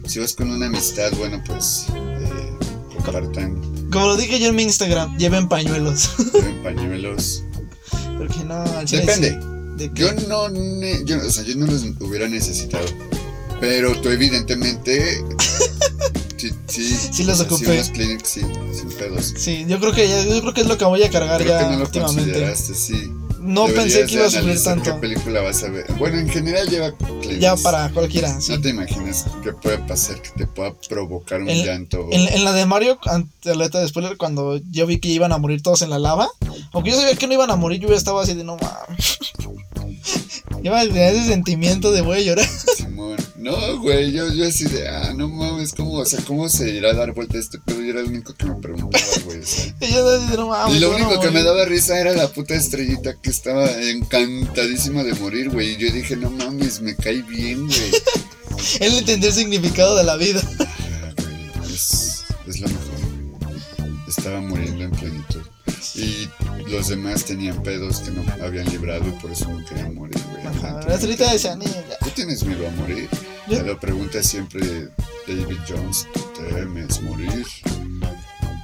Si 0.07 0.19
vas 0.19 0.35
con 0.35 0.51
una 0.51 0.67
amistad, 0.67 1.11
bueno, 1.19 1.43
pues 1.47 1.87
eh, 1.95 2.53
compartan 2.97 3.61
Como 3.91 4.07
lo 4.07 4.17
dije 4.17 4.39
yo 4.41 4.49
en 4.49 4.57
mi 4.57 4.65
Instagram, 4.65 5.17
lleven 5.17 5.49
pañuelos. 5.49 6.11
lleven 6.35 6.63
pañuelos. 6.63 7.43
Porque 8.19 8.45
no, 8.45 8.65
Depende. 8.91 9.31
sí. 9.31 9.47
¿De? 9.77 9.91
Yo 9.95 10.13
no, 10.29 10.53
yo, 11.05 11.19
o 11.27 11.31
sea, 11.31 11.43
yo 11.45 11.55
no 11.57 11.67
los 11.67 11.85
hubiera 12.01 12.29
necesitado. 12.29 12.85
Pero 13.61 13.95
tú 14.01 14.09
evidentemente 14.09 15.23
sí, 16.37 16.51
sí, 16.67 16.97
Sí 17.13 17.25
los 17.25 17.41
ocupé. 17.41 17.83
Sí, 17.85 18.41
sin 18.73 18.91
pedos. 18.99 19.35
Sí, 19.37 19.65
yo 19.69 19.79
creo 19.79 19.93
que 19.93 20.09
ya, 20.09 20.25
yo 20.25 20.41
creo 20.41 20.55
que 20.55 20.63
es 20.63 20.67
lo 20.67 20.79
que 20.79 20.85
voy 20.87 21.03
a 21.03 21.11
cargar 21.11 21.41
Creo 21.41 21.51
ya 21.53 21.59
que 21.61 21.73
no 21.73 21.79
lo 21.79 21.85
últimamente. 21.85 22.57
sí. 22.57 23.13
No 23.43 23.67
Deberías 23.67 23.85
pensé 23.95 24.07
que 24.07 24.15
iba 24.17 24.27
a 24.27 24.31
sufrir 24.31 24.63
tanto. 24.63 24.85
¿Qué 24.85 24.93
película 25.01 25.41
vas 25.41 25.63
a 25.63 25.71
ver? 25.71 25.91
Bueno, 25.95 26.19
en 26.19 26.29
general 26.29 26.69
lleva 26.69 26.93
Kleenex. 26.95 27.41
Ya 27.41 27.57
para 27.57 27.89
cualquiera, 27.89 28.39
sí. 28.39 28.53
No 28.53 28.61
te 28.61 28.69
imaginas 28.69 29.25
qué 29.43 29.55
puede 29.55 29.79
pasar 29.79 30.21
que 30.21 30.29
te 30.37 30.47
pueda 30.47 30.75
provocar 30.91 31.41
un 31.41 31.49
En- 31.49 31.65
llanto. 31.65 32.07
En, 32.13 32.29
en 32.29 32.45
la 32.45 32.53
de 32.53 32.67
Mario, 32.67 32.99
ante 33.07 33.51
alerta 33.51 33.81
de 33.81 33.89
spoiler, 33.89 34.19
cuando 34.19 34.61
yo 34.71 34.87
vi 34.87 34.99
que 35.01 35.09
iban 35.09 35.33
a 35.33 35.39
morir 35.39 35.63
todos 35.63 35.81
en 35.81 35.89
la 35.89 35.99
lava, 35.99 36.29
aunque 36.73 36.91
yo 36.91 36.97
sabía 37.01 37.17
que 37.17 37.27
no 37.27 37.33
iban 37.33 37.51
a 37.51 37.57
morir, 37.57 37.81
yo 37.81 37.89
ya 37.89 37.97
estaba 37.97 38.23
así 38.23 38.35
de 38.35 38.45
no 38.45 38.59
mames. 38.59 39.19
Iba 40.63 40.79
a 40.81 40.83
tener 40.85 41.15
ese 41.15 41.29
sentimiento 41.29 41.91
de 41.93 42.03
voy 42.03 42.19
a 42.19 42.21
llorar. 42.21 42.47
No, 43.37 43.81
güey, 43.81 44.13
yo, 44.13 44.33
yo 44.33 44.47
así 44.47 44.65
de, 44.65 44.87
ah, 44.89 45.13
no 45.17 45.29
mames, 45.29 45.73
¿cómo, 45.73 45.95
o 45.95 46.05
sea, 46.05 46.21
¿cómo 46.27 46.49
se 46.49 46.71
irá 46.71 46.91
a 46.91 46.95
dar 46.95 47.13
vuelta 47.13 47.39
este 47.39 47.59
pedo? 47.59 47.81
Yo 47.81 47.91
era 47.91 48.01
el 48.01 48.07
único 48.07 48.35
que 48.35 48.47
me 48.47 48.55
preguntaba, 48.57 49.05
güey, 49.25 49.39
o 49.39 49.47
sea. 49.47 49.75
Y 49.81 49.93
yo 49.93 50.07
así 50.09 50.31
de 50.31 50.37
no 50.37 50.49
mames. 50.49 50.77
Y 50.77 50.81
lo 50.81 50.91
único 50.91 51.19
que 51.21 51.27
me 51.27 51.33
morir". 51.33 51.45
daba 51.47 51.65
risa 51.65 51.99
era 51.99 52.13
la 52.13 52.29
puta 52.29 52.55
estrellita 52.55 53.15
que 53.21 53.31
estaba 53.31 53.71
encantadísima 53.81 55.03
de 55.03 55.15
morir, 55.15 55.51
güey. 55.51 55.71
Y 55.71 55.77
yo 55.79 55.91
dije, 55.91 56.17
no 56.17 56.31
mames, 56.31 56.81
me 56.81 56.95
cae 56.95 57.23
bien, 57.23 57.67
güey. 57.67 57.91
Él 58.81 58.99
entendió 58.99 59.29
el 59.31 59.35
significado 59.35 59.97
de 59.97 60.05
la 60.05 60.17
vida. 60.17 60.43
Y 66.01 66.29
los 66.71 66.89
demás 66.89 67.25
tenían 67.25 67.63
pedos 67.63 68.01
que 68.01 68.11
no 68.11 68.23
habían 68.43 68.67
librado 68.71 69.07
y 69.07 69.13
por 69.21 69.31
eso 69.31 69.49
no 69.51 69.65
querían 69.67 69.95
morir, 69.95 70.17
güey. 70.33 70.47
Ajá, 70.47 70.81
la 70.89 70.97
niña, 71.57 71.85
ya. 71.89 71.99
¿Tú 71.99 72.11
tienes 72.15 72.45
miedo 72.45 72.67
a 72.67 72.71
morir? 72.73 73.09
Te 73.49 73.63
lo 73.63 73.79
pregunta 73.79 74.23
siempre 74.23 74.89
David 75.27 75.59
Jones. 75.69 76.07
¿Tú 76.13 76.21
temes 76.39 77.03
morir? 77.03 77.47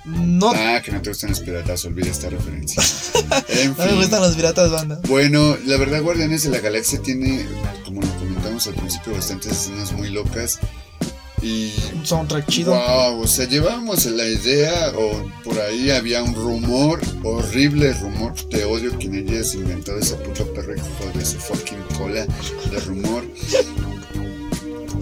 No, 0.04 0.52
Ah, 0.54 0.80
que 0.84 0.92
no 0.92 1.02
te 1.02 1.10
gustan 1.10 1.30
los 1.30 1.40
piratas, 1.40 1.84
olvida 1.84 2.10
esta 2.10 2.30
referencia. 2.30 2.80
En 3.48 3.76
no 3.76 3.84
me 3.86 3.94
gustan 3.96 4.20
los 4.22 4.36
piratas, 4.36 4.70
banda. 4.70 5.00
Bueno, 5.08 5.56
la 5.66 5.76
verdad 5.76 6.00
Guardianes 6.02 6.44
de 6.44 6.50
la 6.50 6.60
Galaxia 6.60 7.02
tiene, 7.02 7.44
como 7.84 8.00
lo 8.00 8.08
comentamos 8.18 8.66
al 8.68 8.74
principio, 8.74 9.14
bastantes 9.14 9.52
escenas 9.52 9.92
muy 9.92 10.10
locas. 10.10 10.60
Y 11.46 11.72
Un 11.94 12.04
soundtrack 12.04 12.48
chido. 12.48 12.72
wow, 12.72 13.20
o 13.20 13.26
sea, 13.26 13.46
llevábamos 13.46 14.04
la 14.06 14.26
idea, 14.26 14.92
o 14.98 15.24
por 15.44 15.58
ahí 15.60 15.90
había 15.90 16.22
un 16.22 16.34
rumor, 16.34 17.00
horrible 17.22 17.92
rumor, 17.94 18.32
te 18.50 18.64
odio 18.64 18.90
quien 18.98 19.14
hayas 19.28 19.54
inventado 19.54 19.98
ese 19.98 20.14
puto 20.16 20.44
perro 20.52 20.74
hijo 20.74 20.86
de 21.18 21.24
su 21.24 21.38
fucking 21.38 21.78
cola 21.96 22.26
de 22.70 22.80
rumor. 22.86 23.24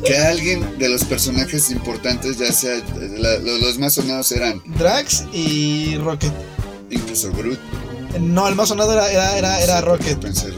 Que 0.04 0.18
alguien 0.18 0.78
de 0.78 0.90
los 0.90 1.04
personajes 1.04 1.70
importantes, 1.70 2.36
ya 2.36 2.52
sea 2.52 2.74
la- 3.16 3.38
los 3.38 3.78
más 3.78 3.94
sonados 3.94 4.30
eran 4.32 4.60
Drax 4.78 5.24
y 5.32 5.96
Rocket. 5.96 6.32
incluso 6.90 7.32
Groot. 7.32 7.58
No, 8.20 8.46
el 8.48 8.54
más 8.54 8.68
sonado 8.68 8.92
era, 8.92 9.10
era, 9.10 9.38
era, 9.38 9.60
era 9.62 9.80
Rocket. 9.80 10.18
pensé. 10.18 10.48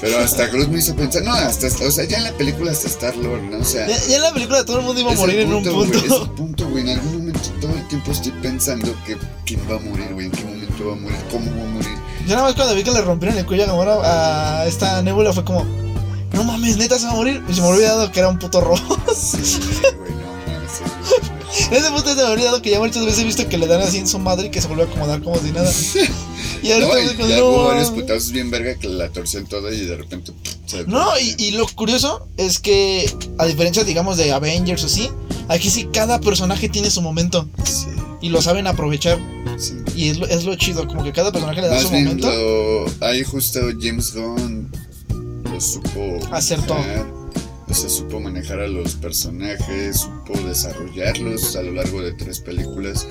Pero 0.00 0.18
hasta 0.18 0.46
Groot 0.46 0.68
me 0.68 0.78
hizo 0.78 0.94
pensar, 0.94 1.22
no, 1.24 1.32
hasta, 1.32 1.66
o 1.66 1.90
sea, 1.90 2.04
ya 2.04 2.18
en 2.18 2.24
la 2.24 2.32
película 2.32 2.70
hasta 2.70 2.86
Star 2.86 3.16
Lord, 3.16 3.42
¿no? 3.42 3.58
O 3.58 3.64
sea, 3.64 3.86
Ya, 3.88 3.96
ya 4.06 4.16
en 4.16 4.22
la 4.22 4.32
película 4.32 4.64
todo 4.64 4.78
el 4.78 4.84
mundo 4.84 5.00
iba 5.00 5.10
a 5.12 5.14
morir 5.16 5.40
en 5.40 5.52
un 5.52 5.64
punto. 5.64 5.98
es 5.98 6.04
el 6.22 6.30
punto, 6.30 6.68
güey. 6.68 6.84
En 6.84 6.90
algún 6.98 7.18
momento, 7.18 7.40
todo 7.60 7.72
el 7.72 7.88
tiempo 7.88 8.12
estoy 8.12 8.30
pensando 8.40 8.94
que 9.04 9.16
quién 9.44 9.60
va 9.70 9.74
a 9.76 9.80
morir, 9.80 10.08
güey, 10.12 10.26
en 10.26 10.32
qué 10.32 10.44
momento 10.44 10.86
va 10.86 10.92
a 10.92 10.96
morir, 10.96 11.18
cómo 11.32 11.50
va 11.56 11.62
a 11.62 11.66
morir. 11.72 11.88
Yo 12.26 12.34
nada 12.36 12.42
más 12.46 12.54
cuando 12.54 12.74
vi 12.76 12.84
que 12.84 12.90
le 12.92 13.00
rompieron 13.00 13.36
el 13.38 13.44
cuello 13.46 13.64
a 13.64 13.66
Gamora 13.66 14.60
a 14.60 14.66
esta 14.66 15.02
Nebula 15.02 15.32
fue 15.32 15.44
como, 15.44 15.64
no 16.32 16.44
mames, 16.44 16.76
neta 16.76 16.96
se 16.98 17.06
va 17.06 17.12
a 17.12 17.16
morir. 17.16 17.42
Y 17.48 17.54
se 17.54 17.60
me 17.60 17.66
había 17.66 17.76
olvidado 17.78 18.12
que 18.12 18.20
era 18.20 18.28
un 18.28 18.38
puto 18.38 18.60
rojo. 18.60 18.96
Sí, 19.14 19.36
güey, 19.98 20.12
no 20.12 20.26
mames. 20.46 20.72
es- 20.74 21.28
En 21.70 21.74
ese 21.74 21.90
punto 21.90 22.10
se 22.10 22.14
me 22.14 22.20
había 22.22 22.32
olvidado 22.34 22.62
que 22.62 22.70
ya 22.70 22.78
muchas 22.78 23.04
veces 23.04 23.20
he 23.20 23.24
visto 23.24 23.48
que 23.48 23.58
le 23.58 23.66
dan 23.66 23.80
así 23.80 23.98
en 23.98 24.06
su 24.06 24.18
madre 24.20 24.46
y 24.46 24.50
que 24.50 24.60
se 24.60 24.68
vuelve 24.68 24.84
a 24.84 24.86
acomodar 24.86 25.20
como 25.22 25.36
si 25.40 25.50
nada. 25.50 25.68
Y 26.62 26.68
No, 26.68 26.76
y 26.98 27.36
no, 27.38 27.46
hubo 27.46 27.64
varios 27.68 27.90
putazos 27.90 28.32
bien 28.32 28.50
verga 28.50 28.74
que 28.74 28.88
la 28.88 29.08
torcían 29.10 29.46
toda 29.46 29.72
y 29.72 29.84
de 29.86 29.96
repente. 29.96 30.32
se- 30.66 30.84
No, 30.86 31.06
y, 31.18 31.34
y 31.38 31.50
lo 31.52 31.66
curioso 31.68 32.26
es 32.36 32.58
que, 32.58 33.10
a 33.38 33.46
diferencia, 33.46 33.84
digamos, 33.84 34.16
de 34.16 34.32
Avengers 34.32 34.82
o 34.82 34.86
así, 34.86 35.10
aquí 35.48 35.70
sí 35.70 35.88
cada 35.92 36.20
personaje 36.20 36.68
tiene 36.68 36.90
su 36.90 37.00
momento 37.02 37.48
Sí, 37.64 37.86
y 38.20 38.28
lo 38.30 38.42
saben 38.42 38.66
aprovechar. 38.66 39.18
sí. 39.58 39.74
Y 39.94 40.08
es 40.08 40.18
lo, 40.18 40.26
es 40.26 40.44
lo 40.44 40.54
chido, 40.56 40.86
como 40.88 41.04
que 41.04 41.12
cada 41.12 41.30
personaje 41.32 41.60
le 41.60 41.68
da 41.68 41.74
Más 41.74 41.82
su 41.84 41.90
bien, 41.90 42.04
momento. 42.04 42.30
lo, 42.30 43.06
ahí 43.06 43.22
justo 43.24 43.60
James 43.80 44.14
Gunn 44.14 44.70
lo 45.52 45.60
supo 45.60 46.18
Hacer 46.32 46.60
todo. 46.66 46.78
manejar, 46.78 47.06
O 47.70 47.74
sea, 47.74 47.88
supo 47.88 48.20
manejar 48.20 48.60
a 48.60 48.68
los 48.68 48.94
personajes, 48.94 50.00
supo 50.00 50.38
desarrollarlos 50.46 51.54
a 51.56 51.62
lo 51.62 51.72
largo 51.72 52.00
de 52.02 52.12
tres 52.12 52.40
películas. 52.40 53.06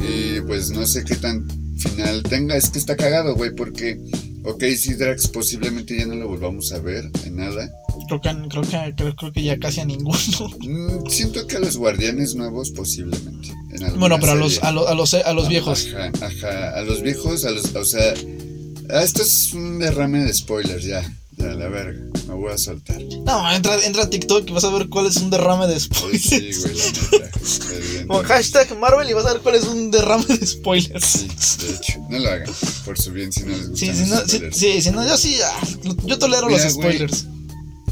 Y 0.00 0.40
pues 0.42 0.70
no 0.70 0.86
sé 0.86 1.04
qué 1.04 1.16
tan 1.16 1.46
final 1.78 2.22
tenga. 2.22 2.56
Es 2.56 2.70
que 2.70 2.78
está 2.78 2.96
cagado, 2.96 3.34
güey, 3.34 3.54
porque, 3.54 3.98
ok, 4.44 4.64
sí, 4.76 4.94
Drax 4.94 5.28
posiblemente 5.28 5.96
ya 5.98 6.06
no 6.06 6.14
lo 6.14 6.28
volvamos 6.28 6.72
a 6.72 6.78
ver 6.78 7.10
en 7.24 7.36
nada. 7.36 7.70
Creo 8.08 8.20
que, 8.20 8.30
creo, 8.48 8.62
que, 8.62 8.94
creo, 8.96 9.16
creo 9.16 9.32
que 9.32 9.42
ya 9.42 9.58
casi 9.58 9.80
a 9.80 9.84
ninguno. 9.84 10.18
Mm, 10.60 11.08
siento 11.08 11.46
que 11.46 11.56
a 11.56 11.60
los 11.60 11.76
guardianes 11.76 12.34
nuevos 12.34 12.70
posiblemente. 12.70 13.48
en 13.72 13.98
Bueno, 13.98 14.18
pero 14.20 14.32
a 14.32 14.34
los, 14.34 14.62
a, 14.62 14.72
los, 14.72 14.86
a, 14.86 14.94
los, 14.94 15.14
a 15.14 15.32
los 15.32 15.48
viejos. 15.48 15.88
Ajá, 15.94 16.10
ajá, 16.20 16.78
a 16.78 16.82
los 16.82 17.02
viejos, 17.02 17.44
a 17.44 17.50
los, 17.50 17.74
o 17.74 17.84
sea, 17.84 18.14
ah, 18.90 19.02
esto 19.02 19.22
es 19.22 19.52
un 19.52 19.78
derrame 19.78 20.24
de 20.24 20.34
spoilers 20.34 20.84
ya, 20.84 21.02
ya 21.36 21.46
la 21.54 21.68
verga, 21.68 22.00
me 22.28 22.34
voy 22.34 22.50
a 22.52 22.58
soltar. 22.58 23.00
No, 23.24 23.52
entra, 23.52 23.84
entra 23.84 24.04
a 24.04 24.10
TikTok 24.10 24.48
y 24.48 24.52
vas 24.52 24.64
a 24.64 24.70
ver 24.70 24.88
cuál 24.88 25.06
es 25.06 25.16
un 25.16 25.30
derrame 25.30 25.66
de 25.66 25.78
spoilers. 25.78 26.22
sí, 26.22 26.50
güey, 26.62 26.74
la 26.76 26.84
neta. 26.86 28.06
Con 28.08 28.22
hashtag 28.24 28.78
Marvel 28.78 29.08
y 29.10 29.12
vas 29.12 29.26
a 29.26 29.32
ver 29.34 29.42
cuál 29.42 29.54
es 29.56 29.64
un 29.64 29.90
derrame 29.90 30.24
de 30.26 30.46
spoilers. 30.46 31.04
Sí, 31.04 31.28
de 31.66 31.74
hecho, 31.74 31.98
no 32.08 32.18
lo 32.18 32.30
hagan, 32.30 32.50
por 32.84 32.98
su 32.98 33.12
bien 33.12 33.32
si 33.32 33.40
no 33.42 33.48
les 33.56 33.78
Sí, 33.78 33.86
gustan 33.88 33.96
si 34.06 34.10
no, 34.10 34.16
sí, 34.20 34.28
spoilers. 34.36 34.56
sí, 34.56 34.82
si 34.82 34.90
no, 34.90 35.06
yo 35.06 35.16
sí, 35.16 35.36
ah, 35.44 35.60
yo 36.04 36.18
tolero 36.18 36.46
Mira, 36.46 36.64
los 36.64 36.74
güey. 36.74 36.98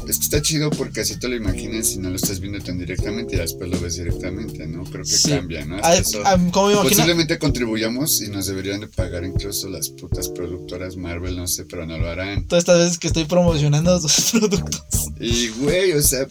Es 0.07 0.17
que 0.17 0.23
está 0.23 0.41
chido 0.41 0.69
porque 0.69 1.01
así 1.01 1.17
te 1.17 1.27
lo 1.27 1.35
imaginas 1.35 1.93
y 1.93 1.97
no 1.99 2.09
lo 2.09 2.15
estás 2.15 2.39
viendo 2.39 2.59
tan 2.59 2.77
directamente 2.77 3.35
y 3.35 3.39
después 3.39 3.69
lo 3.69 3.79
ves 3.79 3.95
directamente, 3.95 4.67
¿no? 4.67 4.83
Creo 4.83 5.03
que 5.03 5.09
Sí. 5.09 5.29
cambia, 5.31 5.65
¿no? 5.65 5.77
Eso- 5.79 6.21
ah, 6.25 6.37
como 6.51 6.67
me. 6.69 6.75
Posiblemente 6.75 7.39
contribuyamos 7.39 8.21
y 8.21 8.29
nos 8.29 8.45
deberían 8.47 8.81
de 8.81 8.87
pagar 8.87 9.23
incluso 9.23 9.67
las 9.69 9.89
putas 9.89 10.29
productoras 10.29 10.95
Marvel, 10.97 11.35
no 11.37 11.47
sé, 11.47 11.65
pero 11.65 11.85
no 11.85 11.97
lo 11.97 12.07
harán. 12.09 12.45
Todas 12.47 12.61
estas 12.63 12.77
veces 12.77 12.97
que 12.99 13.07
estoy 13.07 13.25
promocionando 13.25 13.99
sus 14.07 14.31
productos. 14.31 14.83
Y 15.19 15.47
güey, 15.49 15.93
o 15.93 16.01
sea, 16.01 16.27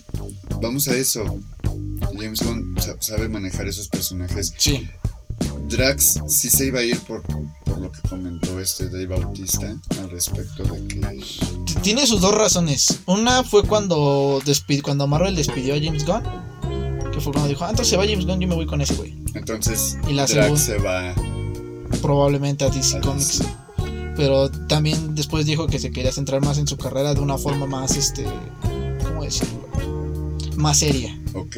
vamos 0.62 0.86
a 0.88 0.96
eso. 0.96 1.24
James 2.18 2.40
sa- 2.80 2.96
sabe 3.00 3.28
manejar 3.28 3.66
esos 3.66 3.88
personajes. 3.88 4.52
Sí. 4.56 4.88
Drax 5.68 6.20
sí 6.28 6.50
se 6.50 6.66
iba 6.66 6.80
a 6.80 6.82
ir 6.82 6.98
por, 7.00 7.22
por 7.22 7.78
lo 7.78 7.90
que 7.90 8.00
comentó 8.08 8.60
este 8.60 8.88
Dave 8.88 9.06
Bautista 9.06 9.74
al 10.00 10.10
respecto 10.10 10.62
de 10.64 10.86
que 10.86 11.00
Tiene 11.82 12.06
sus 12.06 12.20
dos 12.20 12.34
razones. 12.34 13.00
Una 13.06 13.42
fue 13.42 13.62
cuando 13.64 14.40
despid- 14.44 14.82
cuando 14.82 15.06
Marvel 15.06 15.34
despidió 15.34 15.74
a 15.74 15.78
James 15.82 16.04
Gunn. 16.04 16.22
Que 17.12 17.20
fue 17.20 17.32
cuando 17.32 17.48
dijo, 17.48 17.64
ah, 17.64 17.70
entonces 17.70 17.88
se 17.90 17.96
va 17.96 18.04
James 18.06 18.26
Gunn, 18.26 18.40
yo 18.40 18.48
me 18.48 18.54
voy 18.54 18.66
con 18.66 18.80
ese 18.80 18.94
güey. 18.94 19.16
entonces 19.34 19.96
Y 20.08 20.12
la 20.14 20.26
Drax 20.26 20.60
se 20.60 20.78
va 20.78 21.14
Probablemente 22.02 22.64
a 22.64 22.70
DC 22.70 22.98
a 22.98 23.00
Comics. 23.00 23.38
DC. 23.38 23.50
Pero 24.16 24.50
también 24.50 25.14
después 25.14 25.44
dijo 25.46 25.66
que 25.66 25.78
se 25.78 25.90
quería 25.90 26.12
centrar 26.12 26.40
más 26.44 26.58
en 26.58 26.66
su 26.68 26.76
carrera 26.76 27.14
de 27.14 27.20
una 27.20 27.36
forma 27.38 27.66
más, 27.66 27.96
este, 27.96 28.24
¿cómo 29.04 29.24
decirlo? 29.24 29.68
Más 30.56 30.78
seria. 30.78 31.18
Ok. 31.34 31.56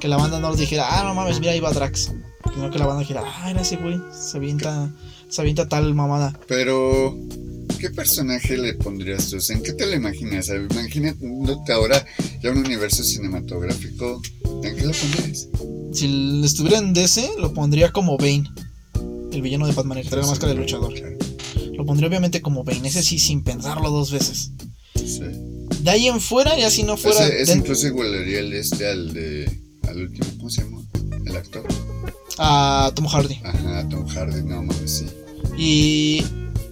Que 0.00 0.08
la 0.08 0.16
banda 0.16 0.40
no 0.40 0.50
les 0.50 0.60
dijera, 0.60 0.86
ah, 0.90 1.04
no 1.04 1.14
mames, 1.14 1.38
mira, 1.40 1.52
ahí 1.52 1.60
va 1.60 1.70
Drax. 1.72 2.12
Sino 2.54 2.70
que 2.70 2.78
la 2.78 2.86
banda 2.86 3.00
dijera, 3.00 3.22
ah, 3.24 3.50
era 3.50 3.62
ese 3.62 3.76
güey, 3.76 3.98
se 4.12 4.36
avienta, 4.36 4.90
se 5.28 5.40
avienta 5.40 5.68
tal 5.68 5.94
mamada. 5.94 6.38
Pero, 6.46 7.16
¿qué 7.78 7.90
personaje 7.90 8.58
le 8.58 8.74
pondrías 8.74 9.28
tú? 9.30 9.38
¿En 9.48 9.62
qué 9.62 9.72
te 9.72 9.86
lo 9.86 9.94
imaginas? 9.94 10.48
Imagínate 10.48 11.72
ahora 11.72 12.04
ya 12.42 12.50
un 12.50 12.58
universo 12.58 13.02
cinematográfico. 13.04 14.20
¿En 14.62 14.76
qué 14.76 14.84
lo 14.84 14.92
pondrías? 14.92 15.48
Si 15.92 16.42
estuviera 16.44 16.78
en 16.78 16.92
DC, 16.92 17.30
lo 17.38 17.52
pondría 17.54 17.90
como 17.90 18.16
Bane. 18.18 18.44
El 19.32 19.40
villano 19.40 19.66
de 19.66 19.72
Batman, 19.72 19.98
el 19.98 20.04
que 20.04 20.10
trae 20.10 20.22
la 20.22 20.28
máscara 20.28 20.52
de 20.52 20.58
luchador. 20.58 20.92
Claro, 20.92 21.16
Lo 21.72 21.86
pondría 21.86 22.08
obviamente 22.08 22.42
como 22.42 22.64
Bane, 22.64 22.86
ese 22.88 23.02
sí, 23.02 23.18
sin 23.18 23.42
pensarlo 23.42 23.90
dos 23.90 24.10
veces. 24.12 24.50
sí. 24.94 25.22
De 25.82 25.90
ahí 25.90 26.06
en 26.06 26.20
fuera, 26.20 26.56
ya 26.56 26.70
si 26.70 26.84
no 26.84 26.96
fuera. 26.96 27.26
Ese, 27.26 27.42
ese 27.42 27.54
incluso 27.54 27.86
igualaría 27.88 28.38
el 28.40 28.52
este 28.52 28.86
al 28.86 29.12
de. 29.12 29.50
al 29.88 30.02
último, 30.02 30.26
¿cómo 30.36 30.50
se 30.50 30.62
llama? 30.62 30.80
El 31.24 31.34
actor. 31.36 31.64
A 32.38 32.90
Tom 32.94 33.06
Hardy. 33.06 33.38
Ajá, 33.44 33.88
Tom 33.88 34.06
Hardy, 34.06 34.42
no 34.42 34.62
mames, 34.62 34.98
sí. 34.98 35.06
Y 35.56 36.24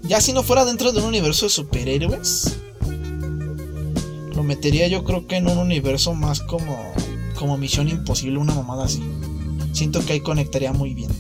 ya 0.03 0.20
si 0.20 0.33
no 0.33 0.42
fuera 0.42 0.64
dentro 0.64 0.92
de 0.92 1.01
un 1.01 1.07
universo 1.07 1.46
de 1.46 1.51
superhéroes, 1.51 2.57
lo 4.35 4.42
metería 4.42 4.88
yo 4.88 5.05
creo 5.05 5.27
que 5.27 5.37
en 5.37 5.49
un 5.49 5.59
universo 5.59 6.14
más 6.14 6.40
como, 6.40 6.77
como 7.38 7.59
Misión 7.59 7.88
Imposible, 7.88 8.38
una 8.38 8.55
mamada 8.55 8.85
así. 8.85 9.03
Siento 9.73 10.05
que 10.05 10.14
ahí 10.14 10.20
conectaría 10.20 10.73
muy 10.73 10.94
bien. 10.94 11.11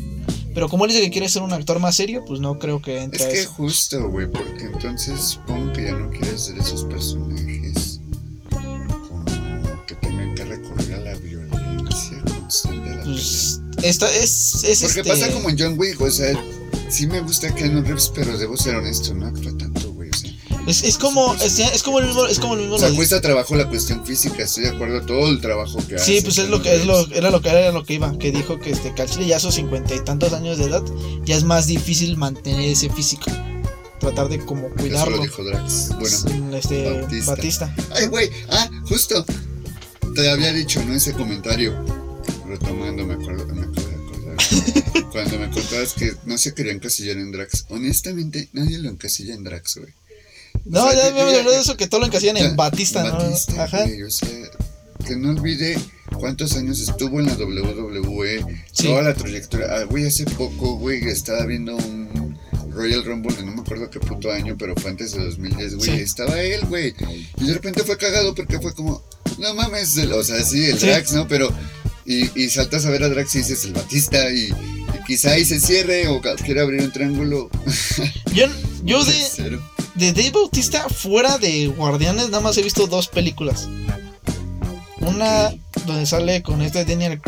Pero 0.52 0.68
como 0.68 0.84
él 0.84 0.90
dice 0.90 1.02
que 1.02 1.10
quiere 1.10 1.28
ser 1.28 1.42
un 1.42 1.52
actor 1.52 1.78
más 1.78 1.94
serio, 1.94 2.24
pues 2.26 2.40
no 2.40 2.58
creo 2.58 2.82
que 2.82 3.02
entre 3.02 3.22
Es 3.22 3.26
a 3.26 3.28
que 3.32 3.40
eso. 3.42 3.50
justo, 3.52 4.08
güey, 4.10 4.28
porque 4.28 4.64
entonces 4.64 5.20
supongo 5.20 5.72
que 5.72 5.84
ya 5.84 5.92
no 5.92 6.10
quiere 6.10 6.30
hacer 6.30 6.58
esos 6.58 6.84
personajes 6.84 7.49
Esta 13.82 14.10
es, 14.14 14.64
es. 14.64 14.82
Porque 14.82 15.00
este- 15.00 15.10
pasa 15.10 15.30
como 15.32 15.50
en 15.50 15.58
John 15.58 15.74
Wick, 15.78 16.00
o 16.00 16.10
sea, 16.10 16.32
sí 16.88 17.06
me 17.06 17.20
gusta 17.20 17.54
Keanu 17.54 17.82
Reeves, 17.82 18.10
pero 18.14 18.36
debo 18.38 18.56
ser 18.56 18.76
honesto, 18.76 19.14
no 19.14 19.26
actúa 19.26 19.56
tanto, 19.56 19.92
güey, 19.92 20.10
o 20.10 20.14
sea. 20.16 20.30
es, 20.66 20.82
es 20.82 20.98
como 20.98 21.34
es, 21.34 21.58
es 21.58 21.82
como 21.82 21.98
el 22.00 22.06
mismo 22.06 22.26
es 22.26 22.38
como 22.38 22.54
el 22.54 22.60
mismo 22.60 22.76
O 22.76 22.78
sea, 22.78 22.90
cuesta 22.94 23.20
trabajo 23.20 23.54
la 23.54 23.68
cuestión 23.68 24.04
física, 24.04 24.42
estoy 24.42 24.64
de 24.64 24.70
acuerdo, 24.70 25.00
todo 25.06 25.28
el 25.28 25.40
trabajo 25.40 25.78
que 25.86 25.96
hace. 25.96 26.16
Sí, 26.16 26.20
pues 26.22 26.38
es 26.38 26.48
lo 26.48 26.60
que 26.62 26.74
es 26.74 26.84
lo, 26.86 27.06
era 27.12 27.30
lo 27.30 27.40
que 27.40 27.48
era 27.48 27.72
lo 27.72 27.84
que 27.84 27.94
iba, 27.94 28.16
que 28.18 28.30
dijo 28.32 28.58
que 28.58 28.70
este 28.70 28.94
que 28.94 29.02
al 29.02 29.08
chile 29.10 29.26
ya 29.26 29.36
a 29.36 29.40
sus 29.40 29.54
cincuenta 29.54 29.94
y 29.94 30.00
tantos 30.04 30.32
años 30.32 30.58
de 30.58 30.64
edad 30.64 30.82
ya 31.24 31.36
es 31.36 31.44
más 31.44 31.66
difícil 31.66 32.16
mantener 32.16 32.60
ese 32.70 32.90
físico. 32.90 33.30
Tratar 34.00 34.30
de 34.30 34.38
como 34.40 34.66
Eso 34.68 34.76
cuidarlo. 34.76 35.16
lo 35.18 35.22
dijo 35.22 35.44
Drax. 35.44 35.90
Bueno, 35.98 36.56
este 36.56 36.90
Bautista. 37.00 37.30
Batista. 37.34 37.74
Ay, 37.92 38.06
güey, 38.06 38.30
ah, 38.50 38.70
justo. 38.88 39.24
Te 40.14 40.30
había 40.30 40.54
dicho, 40.54 40.82
¿no? 40.84 40.94
Ese 40.94 41.12
comentario. 41.12 41.74
Retomando, 42.50 43.06
me 43.06 43.14
acuerdo, 43.14 43.46
me 43.54 43.62
acuerdo. 43.62 43.90
Cuando 45.12 45.38
me 45.38 45.50
contabas 45.50 45.92
que 45.94 46.12
no 46.24 46.38
se 46.38 46.54
quería 46.54 46.72
encasillar 46.72 47.16
en 47.16 47.30
Drax. 47.32 47.66
Honestamente, 47.68 48.48
nadie 48.52 48.78
lo 48.78 48.88
encasilla 48.88 49.34
en 49.34 49.44
Drax, 49.44 49.76
güey. 49.78 49.92
No, 50.64 50.84
O 50.84 50.90
sea, 50.90 51.10
ya 51.10 51.16
yo- 51.16 51.22
hablado 51.22 51.50
de 51.52 51.58
eso 51.60 51.76
que 51.76 51.86
todo 51.86 52.00
lo 52.00 52.06
encasillan 52.06 52.36
en 52.36 52.56
Batista, 52.56 53.02
¿no? 53.04 53.12
Batista, 53.18 53.64
Ajá. 53.64 53.84
güey, 53.84 54.02
o 54.02 54.10
sea, 54.10 54.28
que 55.06 55.16
no 55.16 55.30
olvide 55.30 55.78
cuántos 56.18 56.56
años 56.56 56.80
estuvo 56.80 57.20
en 57.20 57.26
la 57.26 57.34
WWE, 57.34 58.44
Sí. 58.72 58.84
toda 58.88 59.02
la 59.02 59.14
trayectoria. 59.14 59.66
Ah, 59.70 59.84
güey, 59.84 60.06
hace 60.06 60.24
poco, 60.24 60.74
güey, 60.76 61.02
estaba 61.08 61.46
viendo 61.46 61.76
un 61.76 62.36
Royal 62.72 63.04
Rumble 63.04 63.34
de 63.36 63.44
no 63.44 63.52
me 63.52 63.62
acuerdo 63.62 63.90
qué 63.90 64.00
puto 64.00 64.30
año, 64.30 64.56
pero 64.58 64.74
fue 64.76 64.90
antes 64.90 65.12
de 65.12 65.24
2010, 65.24 65.74
güey. 65.76 65.90
Sí. 65.90 66.02
Estaba 66.02 66.40
él, 66.40 66.60
güey. 66.66 66.94
Y 67.38 67.46
de 67.46 67.54
repente 67.54 67.82
fue 67.84 67.96
cagado 67.96 68.34
porque 68.34 68.58
fue 68.60 68.74
como, 68.74 69.02
no 69.38 69.54
mames, 69.54 69.96
o 69.98 70.22
sea, 70.24 70.42
sí, 70.44 70.64
el 70.66 70.78
Sí. 70.78 70.86
Drax, 70.86 71.12
¿no? 71.12 71.26
Pero, 71.28 71.50
y, 72.10 72.30
y 72.34 72.50
saltas 72.50 72.84
a 72.86 72.90
ver 72.90 73.04
a 73.04 73.08
Drax 73.08 73.36
y 73.36 73.38
dices, 73.38 73.64
el 73.64 73.72
Batista, 73.72 74.30
y, 74.30 74.48
y 74.48 75.04
quizá 75.06 75.32
ahí 75.32 75.44
se 75.44 75.60
cierre 75.60 76.08
o 76.08 76.20
quiere 76.20 76.60
abrir 76.60 76.82
un 76.82 76.90
triángulo. 76.90 77.48
Yo, 78.34 78.46
yo 78.82 79.04
de, 79.04 79.58
de 79.94 80.12
Dave 80.12 80.30
Bautista, 80.30 80.88
fuera 80.88 81.38
de 81.38 81.68
Guardianes, 81.68 82.30
nada 82.30 82.40
más 82.40 82.56
he 82.58 82.62
visto 82.62 82.86
dos 82.86 83.08
películas. 83.08 83.68
Una 85.00 85.54
donde 85.86 86.06
sale 86.06 86.42
con 86.42 86.62
este 86.62 86.84
Daniel, 86.84 87.20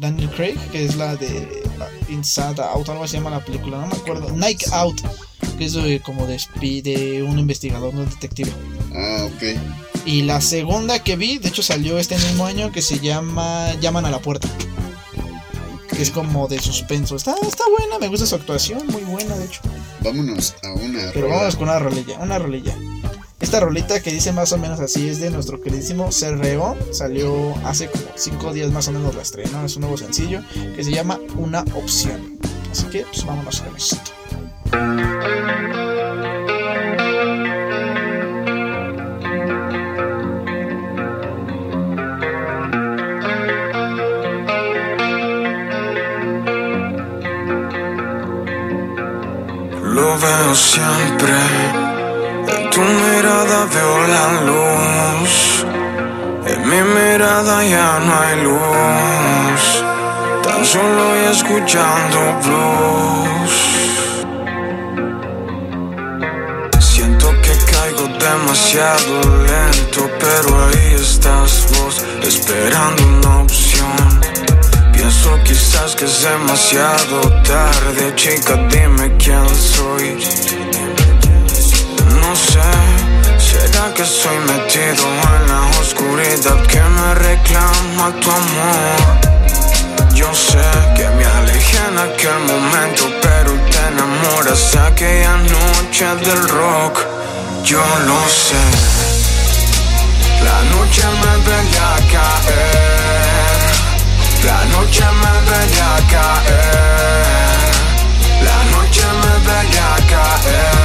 Daniel 0.00 0.30
Craig, 0.30 0.56
que 0.72 0.84
es 0.84 0.96
la 0.96 1.16
de 1.16 1.62
Inside 2.08 2.60
Out, 2.62 2.88
algo 2.88 3.06
se 3.06 3.18
llama 3.18 3.30
la 3.30 3.44
película, 3.44 3.78
no 3.78 3.86
me 3.86 3.94
acuerdo. 3.96 4.34
Night 4.36 4.62
Out, 4.72 5.02
que 5.58 5.64
es 5.66 6.02
como 6.02 6.26
de, 6.26 6.38
de 6.82 7.22
un 7.22 7.38
investigador, 7.38 7.94
un 7.94 8.08
detective. 8.08 8.50
Ah, 8.94 9.26
ok. 9.26 9.95
Y 10.06 10.22
la 10.22 10.40
segunda 10.40 11.00
que 11.00 11.16
vi, 11.16 11.38
de 11.38 11.48
hecho 11.48 11.62
salió 11.62 11.98
este 11.98 12.16
mismo 12.16 12.46
año, 12.46 12.70
que 12.70 12.80
se 12.80 13.00
llama 13.00 13.74
Llaman 13.80 14.06
a 14.06 14.10
la 14.10 14.20
puerta, 14.20 14.48
que 15.90 16.00
es 16.00 16.12
como 16.12 16.46
de 16.46 16.60
suspenso. 16.60 17.16
Está, 17.16 17.34
está 17.42 17.64
buena, 17.76 17.98
me 17.98 18.06
gusta 18.06 18.24
su 18.24 18.36
actuación, 18.36 18.86
muy 18.86 19.02
buena 19.02 19.36
de 19.36 19.46
hecho. 19.46 19.60
Vámonos 20.00 20.54
a 20.62 20.72
una. 20.74 21.10
Pero 21.12 21.22
rola. 21.22 21.34
vámonos 21.34 21.56
con 21.56 21.68
una 21.68 21.78
rolilla, 21.80 22.18
una 22.20 22.38
rolilla. 22.38 22.76
Esta 23.40 23.60
rolita 23.60 24.00
que 24.00 24.12
dice 24.12 24.32
más 24.32 24.52
o 24.52 24.58
menos 24.58 24.80
así 24.80 25.08
es 25.08 25.20
de 25.20 25.30
nuestro 25.30 25.60
queridísimo 25.60 26.10
Cerreo. 26.12 26.76
Salió 26.92 27.54
hace 27.64 27.88
como 27.88 28.04
5 28.14 28.52
días 28.54 28.70
más 28.70 28.88
o 28.88 28.92
menos 28.92 29.14
la 29.14 29.22
estrenó. 29.22 29.64
Es 29.64 29.76
un 29.76 29.82
nuevo 29.82 29.98
sencillo 29.98 30.40
que 30.74 30.84
se 30.84 30.92
llama 30.92 31.18
Una 31.36 31.62
Opción. 31.74 32.38
Así 32.70 32.86
que 32.86 33.02
pues 33.02 33.26
vámonos 33.26 33.60
con 33.60 33.76
esto. 33.76 34.00
Lo 49.96 50.18
veo 50.18 50.54
siempre. 50.54 51.32
En 52.54 52.68
tu 52.68 52.82
mirada 52.82 53.58
veo 53.74 53.96
la 54.14 54.26
luz. 54.48 55.64
En 56.52 56.60
mi 56.68 56.80
mirada 56.82 57.64
ya 57.64 57.98
no 58.06 58.12
hay 58.20 58.42
luz. 58.42 59.62
Tan 60.44 60.62
solo 60.66 61.04
y 61.18 61.24
escuchando 61.34 62.18
blues. 62.44 63.54
Siento 66.78 67.28
que 67.44 67.54
caigo 67.72 68.06
demasiado 68.28 69.12
lento, 69.48 70.10
pero 70.20 70.48
ahí 70.66 70.94
estás 71.00 71.66
vos, 71.72 72.04
esperando 72.22 73.02
una 73.02 73.38
opción. 73.44 74.35
Pienso 75.08 75.38
quizás 75.44 75.94
que 75.94 76.04
es 76.04 76.22
demasiado 76.22 77.20
tarde, 77.44 78.12
chica, 78.16 78.56
dime 78.68 79.16
quién 79.18 79.48
soy. 79.54 80.18
No 82.20 82.34
sé, 82.34 82.72
será 83.38 83.94
que 83.94 84.04
soy 84.04 84.36
metido 84.38 85.06
en 85.06 85.46
la 85.46 85.60
oscuridad 85.80 86.60
que 86.66 86.80
me 86.80 87.14
reclama 87.14 88.20
tu 88.20 88.32
amor. 88.32 90.12
Yo 90.12 90.34
sé 90.34 90.66
que 90.96 91.08
me 91.10 91.24
alejé 91.24 91.78
en 91.88 91.98
aquel 91.98 92.40
momento, 92.40 93.04
pero 93.22 93.52
te 93.70 93.78
enamoras 93.86 94.74
aquella 94.74 95.36
noche 95.36 96.06
del 96.26 96.48
rock. 96.48 96.98
Yo 97.62 97.78
lo 98.08 98.28
sé, 98.28 98.64
la 100.42 100.62
noche 100.74 101.02
me 101.22 101.36
veía 101.46 101.94
caer. 102.10 103.55
La 104.46 104.64
noche 104.66 105.04
me 105.22 105.32
veía 105.50 105.92
caer. 106.10 107.66
La 108.48 108.58
noche 108.74 109.04
me 109.22 109.34
veía 109.46 109.90
caer. 110.12 110.76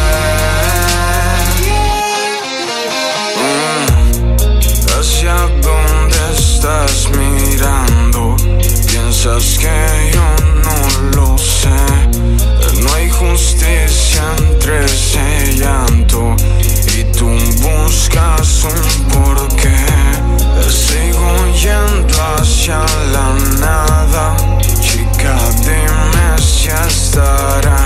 ¿Hacia 5.00 5.38
dónde 5.62 6.21
estás 6.38 6.95
mirando? 7.12 8.21
Piensas 8.88 9.45
que 9.60 9.78
yo 10.13 10.28
no 10.65 10.78
lo 11.15 11.30
sé. 11.38 11.82
No 12.82 12.89
hay 12.95 13.10
justicia 13.10 14.24
entre 14.38 14.86
ese 14.86 15.26
llanto 15.58 16.36
y 16.97 17.04
tú 17.17 17.30
buscas 17.62 18.63
un 18.63 18.82
porqué. 19.10 19.61
Sigo 20.69 21.47
yendo 21.54 22.13
hacia 22.38 22.80
la 23.12 23.34
nada. 23.60 24.36
Chica, 24.82 25.38
dime 25.63 26.38
si 26.38 26.69
estará 26.69 27.81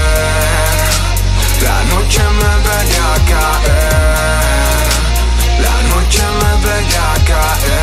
La 1.62 1.78
noche 1.94 2.22
me 2.38 2.52
veía 2.66 3.10
caer. 3.30 4.88
La 5.64 5.76
noche 5.90 6.24
me 6.40 6.52
veía 6.66 7.08
caer. 7.24 7.73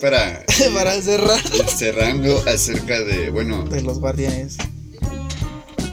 Para 0.00 0.44
Para 0.74 1.00
cerrar. 1.02 1.40
cerrando 1.68 2.42
acerca 2.48 3.00
de, 3.00 3.30
bueno, 3.30 3.64
De 3.64 3.82
los 3.82 3.98
guardianes. 4.00 4.56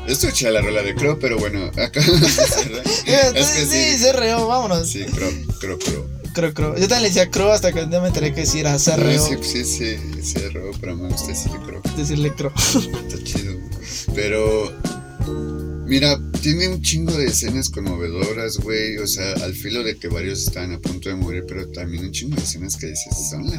esto 0.07 0.27
echa 0.27 0.49
la 0.51 0.61
rola 0.61 0.81
de 0.83 0.95
Crow, 0.95 1.17
pero 1.19 1.37
bueno, 1.37 1.71
cerrar. 1.75 2.83
Es 3.35 3.47
que 3.51 3.65
sí, 3.65 3.91
sí, 3.93 3.97
se 3.99 4.13
reó, 4.13 4.47
vámonos. 4.47 4.89
sí, 4.89 5.03
Crow, 5.05 5.31
Crow, 5.59 5.79
Crow. 5.79 6.05
Creo, 6.33 6.53
creo. 6.53 6.75
Yo 6.77 6.87
también 6.87 7.01
le 7.03 7.07
decía 7.07 7.31
creo 7.31 7.51
hasta 7.51 7.73
que 7.73 7.87
día 7.87 7.99
me 7.99 8.09
enteré 8.09 8.31
que 8.31 8.45
sí 8.45 8.59
era 8.59 8.77
cerreo. 8.77 9.19
Sí, 9.25 9.37
sí, 9.41 9.65
sí, 9.65 9.97
cerró, 10.23 10.71
pero 10.79 10.95
me 10.95 11.09
gusta 11.09 11.29
decirle 11.29 11.57
Crow. 11.65 11.81
Decirle 11.97 12.31
creo. 12.35 12.53
Está 12.55 13.23
chido. 13.23 13.53
Pero, 14.13 14.71
mira, 15.87 16.19
tiene 16.41 16.67
un 16.67 16.79
chingo 16.83 17.13
de 17.13 17.25
escenas 17.25 17.69
conmovedoras, 17.69 18.57
güey. 18.57 18.97
O 18.99 19.07
sea, 19.07 19.33
al 19.43 19.55
filo 19.55 19.81
de 19.81 19.97
que 19.97 20.09
varios 20.09 20.43
estaban 20.43 20.73
a 20.73 20.79
punto 20.79 21.09
de 21.09 21.15
morir, 21.15 21.43
pero 21.47 21.67
también 21.69 22.05
un 22.05 22.11
chingo 22.11 22.35
de 22.35 22.43
escenas 22.43 22.75
que 22.77 22.85
dices, 22.85 23.29
son 23.31 23.49
la 23.49 23.57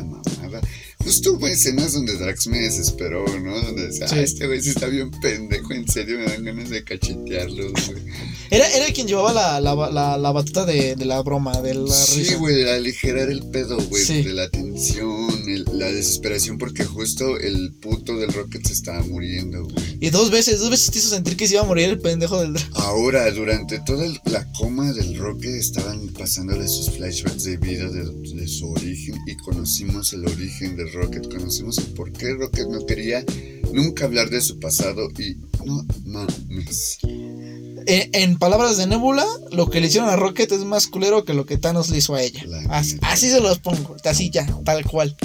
nada 0.48 0.66
Justo 1.04 1.32
hubo 1.34 1.46
escenas 1.48 1.92
donde 1.94 2.16
Drax 2.16 2.48
me 2.48 2.58
desesperó, 2.58 3.24
¿no? 3.38 3.60
Donde 3.62 3.86
decía, 3.86 4.08
Sí. 4.08 4.14
"Ah, 4.18 4.20
este 4.22 4.46
güey 4.46 4.60
sí 4.60 4.70
está 4.70 4.86
bien 4.88 5.10
pendejo, 5.10 5.72
en 5.72 5.88
serio 5.88 6.18
me 6.18 6.24
dan 6.26 6.44
ganas 6.44 6.68
de 6.70 6.84
cachetearlo, 6.84 7.70
güey. 7.70 8.02
Era, 8.50 8.68
era 8.72 8.92
quien 8.92 9.06
llevaba 9.06 9.32
la, 9.32 9.60
la, 9.60 9.74
la, 9.90 10.18
la 10.18 10.32
batuta 10.32 10.64
de, 10.66 10.96
de 10.96 11.04
la 11.04 11.22
broma, 11.22 11.60
de 11.62 11.74
la 11.74 11.94
Sí, 11.94 12.20
risa. 12.20 12.36
güey, 12.36 12.56
de 12.56 12.70
aligerar 12.72 13.30
el 13.30 13.42
pedo, 13.48 13.78
güey, 13.88 14.04
Sí. 14.04 14.22
de 14.22 14.32
la 14.32 14.48
tensión, 14.50 15.30
el- 15.48 15.64
la 15.72 15.90
desesperación, 15.92 16.58
porque 16.58 16.84
justo 16.84 17.38
el 17.38 17.74
puto 17.74 18.16
del 18.16 18.32
Rocket 18.32 18.66
se 18.66 18.72
estaba 18.72 19.02
muriendo, 19.04 19.64
güey. 19.64 19.98
Y 20.00 20.10
dos 20.10 20.30
veces, 20.30 20.58
dos 20.60 20.70
veces 20.70 20.90
te 20.90 20.98
hizo 20.98 21.08
sentir 21.10 21.36
que 21.36 21.46
se 21.46 21.54
iba 21.54 21.62
a 21.62 21.66
morir 21.66 21.88
el 21.88 22.00
pendejo 22.00 22.40
del 22.40 22.52
Drax. 22.54 22.68
Ahora, 22.74 23.30
durante 23.30 23.78
toda 23.80 24.04
el- 24.04 24.20
la 24.24 24.46
coma 24.58 24.92
del 24.92 25.16
Rocket 25.16 25.54
estaban 25.54 26.08
pasándole 26.08 26.66
sus 26.68 26.90
flashbacks 26.90 27.44
de 27.44 27.56
vida 27.56 27.88
de, 27.88 28.04
de 28.34 28.48
su 28.48 28.68
origen 28.70 29.14
y 29.26 29.36
conocimos 29.36 30.12
el 30.12 30.26
origen 30.26 30.76
del 30.76 30.87
Rocket, 30.92 31.28
conocimos 31.32 31.78
el 31.78 31.86
por 31.94 32.12
qué 32.12 32.34
Rocket 32.34 32.68
no 32.68 32.84
quería 32.86 33.24
nunca 33.72 34.04
hablar 34.04 34.30
de 34.30 34.40
su 34.40 34.58
pasado 34.58 35.08
y 35.18 35.36
no 35.64 35.86
mames. 36.06 36.98
En, 37.02 38.10
en 38.12 38.38
palabras 38.38 38.76
de 38.76 38.86
Nebula, 38.86 39.24
lo 39.52 39.68
que 39.70 39.80
le 39.80 39.86
hicieron 39.88 40.08
a 40.10 40.16
Rocket 40.16 40.50
es 40.52 40.60
más 40.60 40.86
culero 40.86 41.24
que 41.24 41.34
lo 41.34 41.46
que 41.46 41.56
Thanos 41.58 41.88
le 41.90 41.98
hizo 41.98 42.14
a 42.14 42.22
ella. 42.22 42.42
La 42.46 42.58
Así, 43.02 43.30
se 43.30 43.40
los 43.40 43.58
pongo, 43.58 43.96
así 44.04 44.30
ya, 44.30 44.46
tal 44.64 44.84
cual. 44.84 45.16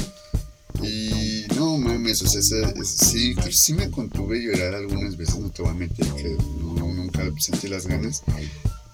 Y 0.82 1.44
no 1.56 1.78
mames, 1.78 2.22
o 2.24 2.28
sea, 2.28 2.40
ese- 2.42 2.74
sí, 2.86 3.36
sí 3.52 3.74
me 3.74 3.90
contuve 3.90 4.42
llorar 4.42 4.76
algunas 4.76 5.16
veces, 5.18 5.38
no 5.40 5.50
te 5.50 5.62
voy 5.62 5.72
a 5.72 5.76
mentir 5.76 6.06
que 6.14 6.36
no, 6.60 6.74
nunca 6.94 7.24
sentí 7.40 7.68
las 7.68 7.88
ganas. 7.88 8.24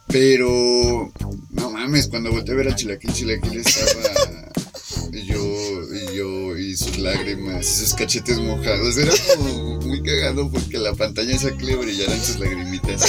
Pero, 0.08 1.12
no 1.52 1.70
mames, 1.72 2.08
cuando 2.08 2.32
volteé 2.32 2.54
a 2.54 2.58
ver 2.58 2.68
a 2.70 2.76
Chilaquil, 2.76 3.14
Chilaquil 3.14 3.58
estaba. 3.60 4.39
Sus 6.80 6.98
lágrimas, 6.98 7.66
y 7.68 7.76
sus 7.86 7.94
cachetes 7.94 8.40
mojados. 8.40 8.98
Era 8.98 9.12
como 9.36 9.82
muy 9.82 10.02
cagado 10.02 10.50
porque 10.50 10.78
la 10.78 10.94
pantalla 10.94 11.38
que 11.38 11.66
le 11.66 11.76
brillaran 11.76 12.24
sus 12.24 12.40
lagrimitas. 12.40 13.02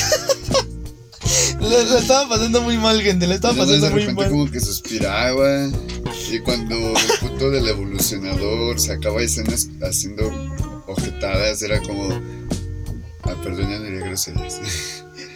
Le, 1.61 1.85
le 1.85 1.99
estaba 1.99 2.29
pasando 2.29 2.63
muy 2.63 2.79
mal, 2.79 3.01
gente, 3.03 3.27
le 3.27 3.35
estaba 3.37 3.53
Entonces, 3.53 3.81
pasando 3.81 3.87
de 3.87 3.93
muy 3.93 4.01
repente 4.01 4.23
mal. 4.23 4.31
como 4.31 4.51
que 4.51 4.61
suspiraba 4.61 5.71
y 6.33 6.39
cuando 6.41 6.75
el 6.75 7.19
puto 7.29 7.51
del 7.51 7.69
evolucionador 7.69 8.81
sacaba 8.81 9.23
escenas 9.23 9.69
haciendo 9.83 10.31
ojetadas 10.87 11.63
era 11.63 11.81
como 11.81 12.09
ah 13.23 13.35
perdón 13.45 13.71
ya 13.71 13.79
no 13.79 13.85
diría 13.85 14.01
groserías 14.01 14.61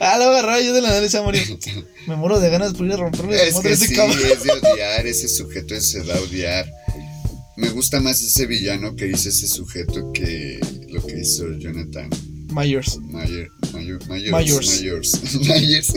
Ah, 0.01 0.19
lo 0.19 0.25
agarraba 0.25 0.61
yo 0.61 0.73
de 0.73 0.81
la 0.81 0.91
nariz 0.91 1.15
a 1.15 1.23
morir. 1.23 1.59
Me 2.09 2.17
muero 2.17 2.41
de 2.41 2.51
ganas 2.51 2.73
por 2.75 2.87
ir 2.87 2.95
a 2.95 2.97
romperle 2.97 3.37
la 3.37 3.43
es 3.45 3.55
que 3.61 3.73
ese 3.73 3.87
sí 3.89 3.95
cabrón. 3.95 4.19
es 4.19 4.43
de 4.43 4.51
odiar 4.53 5.07
ese 5.07 5.29
sujeto 5.29 5.81
se 5.81 6.03
da 6.03 6.17
a 6.17 6.21
odiar 6.21 6.67
me 7.57 7.69
gusta 7.71 8.01
más 8.01 8.21
ese 8.23 8.47
villano 8.47 8.97
que 8.97 9.09
hizo 9.09 9.29
ese 9.29 9.47
sujeto 9.47 10.13
que 10.13 10.59
lo 10.91 11.05
que 11.07 11.21
hizo 11.21 11.51
Jonathan 11.59 12.11
Myers. 12.55 12.99
Myers, 13.01 13.49
Myers. 13.73 14.07
Myers, 14.09 15.21
Myers, 15.41 15.93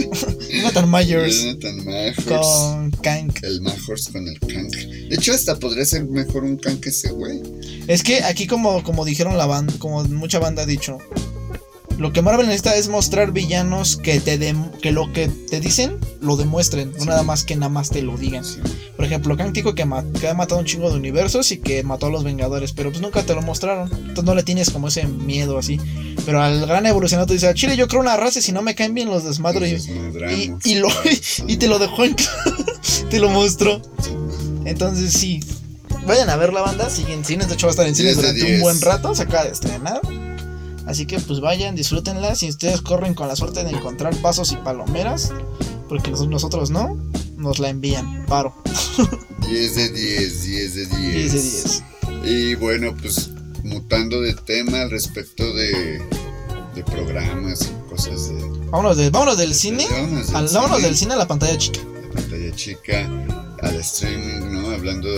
Jonathan 0.49 0.89
Myers 0.89 1.43
Jonathan 1.43 1.85
Myers. 1.85 2.17
con 2.25 2.91
Kang. 3.03 3.31
El 3.43 3.61
Majors 3.61 4.07
con 4.07 4.27
el 4.27 4.39
Kank. 4.39 4.73
De 4.73 5.15
hecho, 5.15 5.33
hasta 5.33 5.59
podría 5.59 5.85
ser 5.85 6.05
mejor 6.05 6.43
un 6.43 6.57
Kank 6.57 6.85
ese 6.87 7.11
güey. 7.11 7.41
Es 7.87 8.01
que 8.01 8.23
aquí 8.23 8.47
como, 8.47 8.81
como 8.83 9.05
dijeron 9.05 9.37
la 9.37 9.45
banda, 9.45 9.73
como 9.77 10.03
mucha 10.05 10.39
banda 10.39 10.63
ha 10.63 10.65
dicho, 10.65 10.97
lo 11.97 12.13
que 12.13 12.21
Marvel 12.21 12.45
necesita 12.47 12.75
es 12.75 12.89
mostrar 12.89 13.31
villanos 13.31 13.97
que 13.97 14.19
te 14.19 14.39
dem- 14.39 14.69
que 14.81 14.91
lo 14.91 15.11
que 15.13 15.27
te 15.27 15.59
dicen 15.59 15.97
lo 16.21 16.35
demuestren, 16.37 16.91
no 16.99 17.05
nada 17.05 17.23
más 17.23 17.43
que 17.43 17.55
nada 17.55 17.69
más 17.69 17.89
te 17.89 18.01
lo 18.01 18.17
digan. 18.17 18.43
Sí. 18.45 18.59
Por 18.95 19.05
ejemplo, 19.05 19.35
Kang 19.37 19.53
dijo 19.53 19.75
que, 19.75 19.85
ma- 19.85 20.03
que 20.19 20.27
ha 20.27 20.33
matado 20.33 20.59
un 20.59 20.65
chingo 20.65 20.89
de 20.89 20.95
universos 20.97 21.51
y 21.51 21.57
que 21.59 21.83
mató 21.83 22.07
a 22.07 22.09
los 22.09 22.23
Vengadores, 22.23 22.71
pero 22.73 22.89
pues 22.89 23.01
nunca 23.01 23.23
te 23.23 23.33
lo 23.35 23.41
mostraron. 23.41 23.89
Entonces 23.91 24.23
no 24.23 24.33
le 24.35 24.43
tienes 24.43 24.69
como 24.69 24.87
ese 24.87 25.05
miedo 25.07 25.57
así. 25.57 25.79
Pero 26.25 26.41
al 26.41 26.65
gran 26.65 26.85
evolucionado 26.85 27.27
te 27.27 27.33
dice, 27.33 27.47
"Al 27.47 27.53
Chile 27.53 27.77
yo 27.77 27.87
creo 27.87 28.01
una 28.01 28.17
raza 28.17 28.39
y 28.39 28.41
si 28.41 28.51
no 28.51 28.61
me 28.61 28.75
caen 28.75 28.93
bien 28.93 29.09
los 29.09 29.23
desmadro 29.23 29.65
y, 30.65 30.75
lo, 30.75 30.89
y 31.47 31.57
te 31.57 31.67
lo 31.67 31.79
dejó 31.79 32.03
en 32.05 32.15
te 33.09 33.19
lo 33.19 33.29
mostró. 33.29 33.81
Entonces 34.65 35.13
sí, 35.13 35.39
vayan 36.05 36.29
a 36.29 36.35
ver 36.35 36.51
la 36.53 36.61
banda, 36.61 36.89
siguen 36.89 37.23
cines, 37.23 37.47
de 37.47 37.53
hecho 37.53 37.67
va 37.67 37.71
a 37.71 37.73
estar 37.73 37.87
en 37.87 37.95
cines 37.95 38.17
10 38.17 38.17
de 38.17 38.21
durante 38.33 38.41
un 38.43 38.47
10. 38.49 38.61
buen 38.61 38.81
rato, 38.81 39.15
se 39.15 39.23
acaba 39.23 39.45
de 39.45 39.51
estrenar. 39.51 40.01
Así 40.87 41.05
que 41.05 41.19
pues 41.19 41.39
vayan, 41.41 41.75
disfrútenla, 41.75 42.35
si 42.35 42.47
ustedes 42.49 42.81
corren 42.81 43.13
con 43.13 43.27
la 43.27 43.35
suerte 43.35 43.63
de 43.63 43.71
encontrar 43.71 44.15
pasos 44.17 44.51
y 44.53 44.55
palomeras, 44.57 45.33
porque 45.89 46.11
nos- 46.11 46.27
nosotros 46.27 46.69
no, 46.69 46.97
nos 47.35 47.59
la 47.59 47.69
envían, 47.69 48.25
paro. 48.27 48.55
10 49.49 49.75
de 49.75 49.89
10, 49.89 50.43
10 50.43 50.75
de 50.75 50.85
10. 50.85 51.31
10 51.31 51.33
de 51.33 51.41
10. 51.41 51.83
Y 52.23 52.55
bueno, 52.55 52.95
pues 53.01 53.29
mutando 53.63 54.21
de 54.21 54.33
tema 54.33 54.81
al 54.81 54.89
respecto 54.89 55.43
de, 55.53 56.01
de 56.73 56.83
programas 56.85 57.69
y 57.69 57.89
cosas 57.89 58.29
de. 58.29 58.41
Vámonos, 58.71 58.97
de- 58.97 59.09
vámonos 59.09 59.37
del 59.37 59.53
cine, 59.53 59.85
Vámonos 59.89 60.27
del 60.27 60.35
al, 60.37 60.47
vámonos 60.47 60.77
cine. 60.77 60.87
del 60.87 60.97
cine 60.97 61.13
a 61.13 61.17
la 61.17 61.27
pantalla 61.27 61.57
chica. 61.57 61.79
la 62.03 62.13
pantalla 62.13 62.55
chica, 62.55 63.09
al 63.61 63.75
streaming, 63.75 64.51
¿no? 64.53 64.69
Hablando 64.71 65.09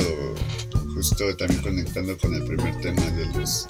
justo 1.00 1.34
también 1.38 1.62
conectando 1.62 2.18
con 2.18 2.34
el 2.34 2.43
primer 2.43 2.78
tema 2.82 3.02
de 3.12 3.26
los 3.28 3.68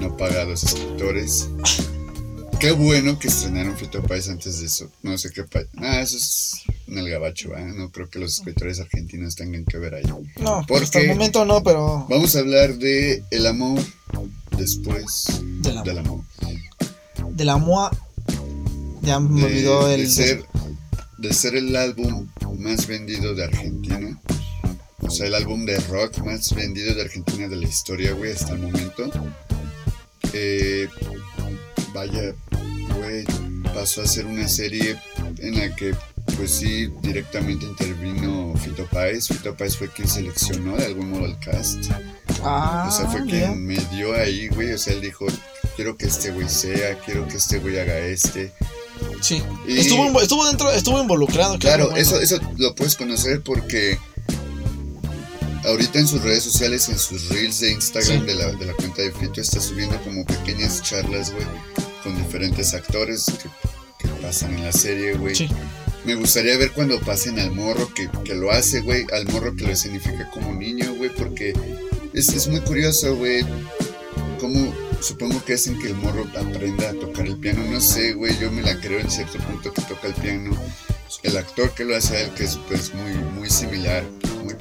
no 0.00 0.16
pagados 0.16 0.64
escritores. 0.64 1.48
qué 2.58 2.70
bueno 2.70 3.18
que 3.18 3.28
estrenaron 3.28 3.76
Fito 3.76 4.02
Páez 4.02 4.30
antes 4.30 4.60
de 4.60 4.66
eso. 4.66 4.90
No 5.02 5.18
sé 5.18 5.30
qué 5.30 5.44
país. 5.44 5.66
Ah, 5.76 6.00
eso 6.00 6.16
es 6.16 6.62
en 6.86 6.96
el 6.96 7.10
gabacho, 7.10 7.50
¿ah? 7.54 7.60
No 7.60 7.90
creo 7.92 8.08
que 8.08 8.18
los 8.18 8.38
escritores 8.38 8.80
argentinos 8.80 9.36
tengan 9.36 9.66
que 9.66 9.76
ver 9.76 9.94
ahí. 9.94 10.04
No, 10.40 10.64
¿Por 10.66 10.82
hasta 10.82 11.00
el 11.00 11.08
momento 11.08 11.44
no, 11.44 11.62
pero. 11.62 12.06
Vamos 12.08 12.34
a 12.34 12.38
hablar 12.38 12.74
de 12.78 13.22
el 13.30 13.46
amor 13.46 13.78
después 14.56 15.26
Del 15.60 15.76
amor. 15.76 15.84
del 15.86 15.98
amor. 15.98 16.24
De 17.32 17.44
la 17.44 17.56
MOA. 17.58 17.90
Ya 19.02 19.20
me 19.20 19.40
De, 19.40 19.46
olvidó 19.46 19.86
de 19.86 19.94
el. 19.96 20.10
ser, 20.10 20.44
de 21.18 21.32
ser 21.34 21.56
el 21.56 21.76
álbum 21.76 22.26
más 22.58 22.86
vendido 22.86 23.34
de 23.34 23.44
Argentina. 23.44 24.18
O 25.10 25.12
sea, 25.12 25.26
el 25.26 25.34
álbum 25.34 25.66
de 25.66 25.76
rock 25.80 26.18
más 26.18 26.54
vendido 26.54 26.94
de 26.94 27.02
Argentina 27.02 27.48
de 27.48 27.56
la 27.56 27.66
historia, 27.66 28.12
güey, 28.12 28.30
hasta 28.30 28.52
el 28.52 28.60
momento. 28.60 29.10
Eh, 30.32 30.88
vaya, 31.92 32.32
güey, 32.96 33.24
pasó 33.74 34.02
a 34.02 34.06
ser 34.06 34.26
una 34.26 34.48
serie 34.48 34.96
en 35.38 35.58
la 35.58 35.74
que, 35.74 35.96
pues 36.36 36.52
sí, 36.52 36.88
directamente 37.02 37.66
intervino 37.66 38.54
Fito 38.62 38.86
Páez. 38.86 39.26
Fito 39.26 39.56
Páez 39.56 39.76
fue 39.76 39.88
quien 39.88 40.06
seleccionó 40.08 40.76
de 40.76 40.86
algún 40.86 41.10
modo 41.10 41.26
el 41.26 41.36
cast. 41.40 41.90
Ah, 42.44 42.86
O 42.88 42.96
sea, 42.96 43.08
fue 43.10 43.22
mira. 43.22 43.48
quien 43.48 43.66
me 43.66 43.76
dio 43.92 44.14
ahí, 44.14 44.46
güey. 44.46 44.70
O 44.72 44.78
sea, 44.78 44.92
él 44.92 45.00
dijo, 45.00 45.26
quiero 45.74 45.96
que 45.96 46.06
este 46.06 46.30
güey 46.30 46.48
sea, 46.48 46.96
quiero 47.00 47.26
que 47.26 47.36
este 47.38 47.58
güey 47.58 47.80
haga 47.80 47.98
este. 47.98 48.52
Sí. 49.22 49.42
Y- 49.66 49.78
Estuvo, 49.78 50.20
estuvo 50.20 50.46
dentro, 50.46 50.70
estuvo 50.70 51.00
involucrado. 51.02 51.58
Claro, 51.58 51.86
bueno. 51.86 52.00
eso, 52.00 52.20
eso 52.20 52.38
lo 52.58 52.76
puedes 52.76 52.94
conocer 52.94 53.42
porque 53.42 53.98
ahorita 55.64 55.98
en 55.98 56.06
sus 56.08 56.22
redes 56.22 56.42
sociales, 56.44 56.88
en 56.88 56.98
sus 56.98 57.28
reels 57.28 57.60
de 57.60 57.72
Instagram 57.72 58.20
Sí. 58.20 58.26
de, 58.26 58.34
la, 58.34 58.52
de 58.52 58.66
la 58.66 58.72
cuenta 58.74 59.02
de 59.02 59.12
Fito, 59.12 59.40
está 59.40 59.60
subiendo 59.60 60.00
como 60.02 60.24
pequeñas 60.24 60.82
charlas, 60.82 61.32
güey, 61.32 61.46
con 62.02 62.16
diferentes 62.16 62.74
actores 62.74 63.26
que, 63.26 63.48
que 64.08 64.14
pasan 64.22 64.54
en 64.54 64.64
la 64.64 64.72
serie, 64.72 65.14
güey. 65.14 65.34
Sí. 65.34 65.48
Me 66.04 66.14
gustaría 66.14 66.56
ver 66.56 66.72
cuando 66.72 66.98
pasen 67.00 67.38
al 67.38 67.50
morro 67.50 67.92
que, 67.94 68.08
que 68.24 68.34
lo 68.34 68.50
hace, 68.50 68.80
güey, 68.80 69.04
al 69.12 69.26
morro 69.26 69.54
que 69.54 69.64
lo 69.64 69.70
escenifica 69.72 70.30
como 70.30 70.54
niño, 70.54 70.94
güey, 70.94 71.10
porque 71.14 71.52
es, 72.14 72.30
es 72.30 72.48
muy 72.48 72.60
curioso, 72.60 73.14
güey, 73.16 73.44
cómo 74.38 74.72
supongo 75.02 75.44
que 75.44 75.54
hacen 75.54 75.78
que 75.78 75.88
el 75.88 75.94
morro 75.94 76.26
aprenda 76.38 76.90
a 76.90 76.94
tocar 76.94 77.26
el 77.26 77.36
piano, 77.38 77.62
no 77.70 77.80
sé, 77.80 78.14
güey, 78.14 78.38
yo 78.38 78.50
me 78.50 78.62
la 78.62 78.78
creo 78.80 78.98
en 78.98 79.10
cierto 79.10 79.38
punto 79.38 79.72
que 79.74 79.82
toca 79.82 80.06
el 80.08 80.14
piano. 80.14 80.50
El 81.22 81.36
actor 81.36 81.72
que 81.74 81.84
lo 81.84 81.94
hace 81.96 82.16
a 82.16 82.20
él, 82.20 82.30
que 82.30 82.44
es 82.44 82.56
pues 82.68 82.94
muy, 82.94 83.12
muy 83.38 83.50
similar, 83.50 84.04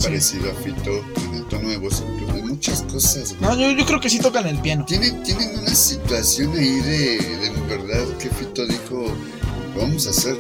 parecido 0.02 0.52
a 0.52 0.56
Fito, 0.56 1.04
en 1.26 1.36
el 1.36 1.46
tono 1.46 1.70
de 1.70 1.78
voz, 1.78 2.04
incluso, 2.08 2.38
en 2.38 2.48
muchas 2.48 2.82
cosas, 2.84 3.36
güey. 3.38 3.42
No, 3.42 3.60
yo, 3.60 3.72
yo 3.72 3.86
creo 3.86 4.00
que 4.00 4.10
sí 4.10 4.20
tocan 4.20 4.48
el 4.48 4.60
piano. 4.60 4.86
Tienen, 4.86 5.22
tienen 5.24 5.58
una 5.60 5.74
situación 5.74 6.52
ahí 6.58 6.80
de, 6.82 7.18
de 7.18 7.78
verdad 7.78 8.18
que 8.18 8.30
Fito 8.30 8.66
dijo, 8.66 9.06
vamos 9.78 10.08
a 10.08 10.10
hacer 10.12 10.38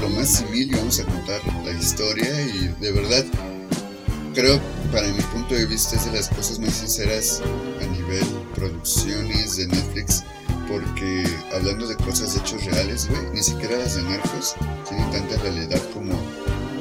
lo 0.00 0.08
más 0.10 0.28
simil 0.28 0.72
y 0.72 0.76
vamos 0.76 1.00
a 1.00 1.04
contar 1.04 1.40
la 1.64 1.72
historia 1.72 2.28
y 2.42 2.68
de 2.80 2.92
verdad 2.92 3.24
creo 4.34 4.60
para 4.90 5.06
mi 5.08 5.22
punto 5.22 5.54
de 5.54 5.66
vista 5.66 5.96
es 5.96 6.04
de 6.06 6.12
las 6.12 6.28
cosas 6.28 6.58
más 6.58 6.74
sinceras 6.74 7.40
a 7.80 7.86
nivel 7.86 8.24
producciones 8.54 9.56
de 9.56 9.68
Netflix 9.68 10.24
porque 10.68 11.24
hablando 11.54 11.86
de 11.86 11.96
cosas 11.96 12.34
de 12.34 12.40
hechos 12.40 12.64
reales, 12.64 13.08
güey, 13.08 13.20
ni 13.32 13.42
siquiera 13.42 13.76
las 13.76 13.96
de 13.96 14.02
narcos 14.02 14.56
tienen 14.88 15.10
tanta 15.10 15.36
realidad 15.42 15.80
como, 15.92 16.12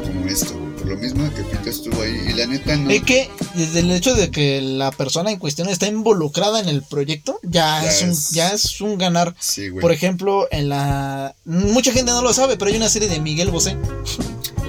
como 0.03 0.25
esto. 0.27 0.55
Por 0.83 0.91
lo 0.91 0.97
mismo 0.97 1.33
que 1.33 1.43
Fito 1.45 1.69
estuvo 1.69 2.01
ahí 2.01 2.13
y 2.29 2.33
la 2.33 2.45
neta 2.45 2.75
no... 2.75 2.89
Es 2.89 3.03
que 3.03 3.29
desde 3.55 3.79
el 3.79 3.91
hecho 3.91 4.15
de 4.15 4.31
que 4.31 4.61
la 4.61 4.91
persona 4.91 5.31
en 5.31 5.39
cuestión 5.39 5.69
está 5.69 5.87
involucrada 5.87 6.59
en 6.59 6.67
el 6.67 6.81
proyecto, 6.83 7.39
ya, 7.41 7.81
Ya 7.81 7.89
es, 7.89 8.01
un, 8.01 8.35
ya 8.35 8.51
es 8.51 8.81
un 8.81 8.97
ganar. 8.97 9.33
Sí, 9.39 9.69
güey. 9.69 9.81
Por 9.81 9.93
ejemplo, 9.93 10.45
en 10.51 10.67
la. 10.67 11.35
Mucha 11.45 11.93
gente 11.93 12.11
no 12.11 12.21
lo 12.21 12.33
sabe, 12.33 12.57
pero 12.57 12.69
hay 12.69 12.75
una 12.75 12.89
serie 12.89 13.07
de 13.07 13.21
Miguel 13.21 13.49
Bosé. 13.49 13.77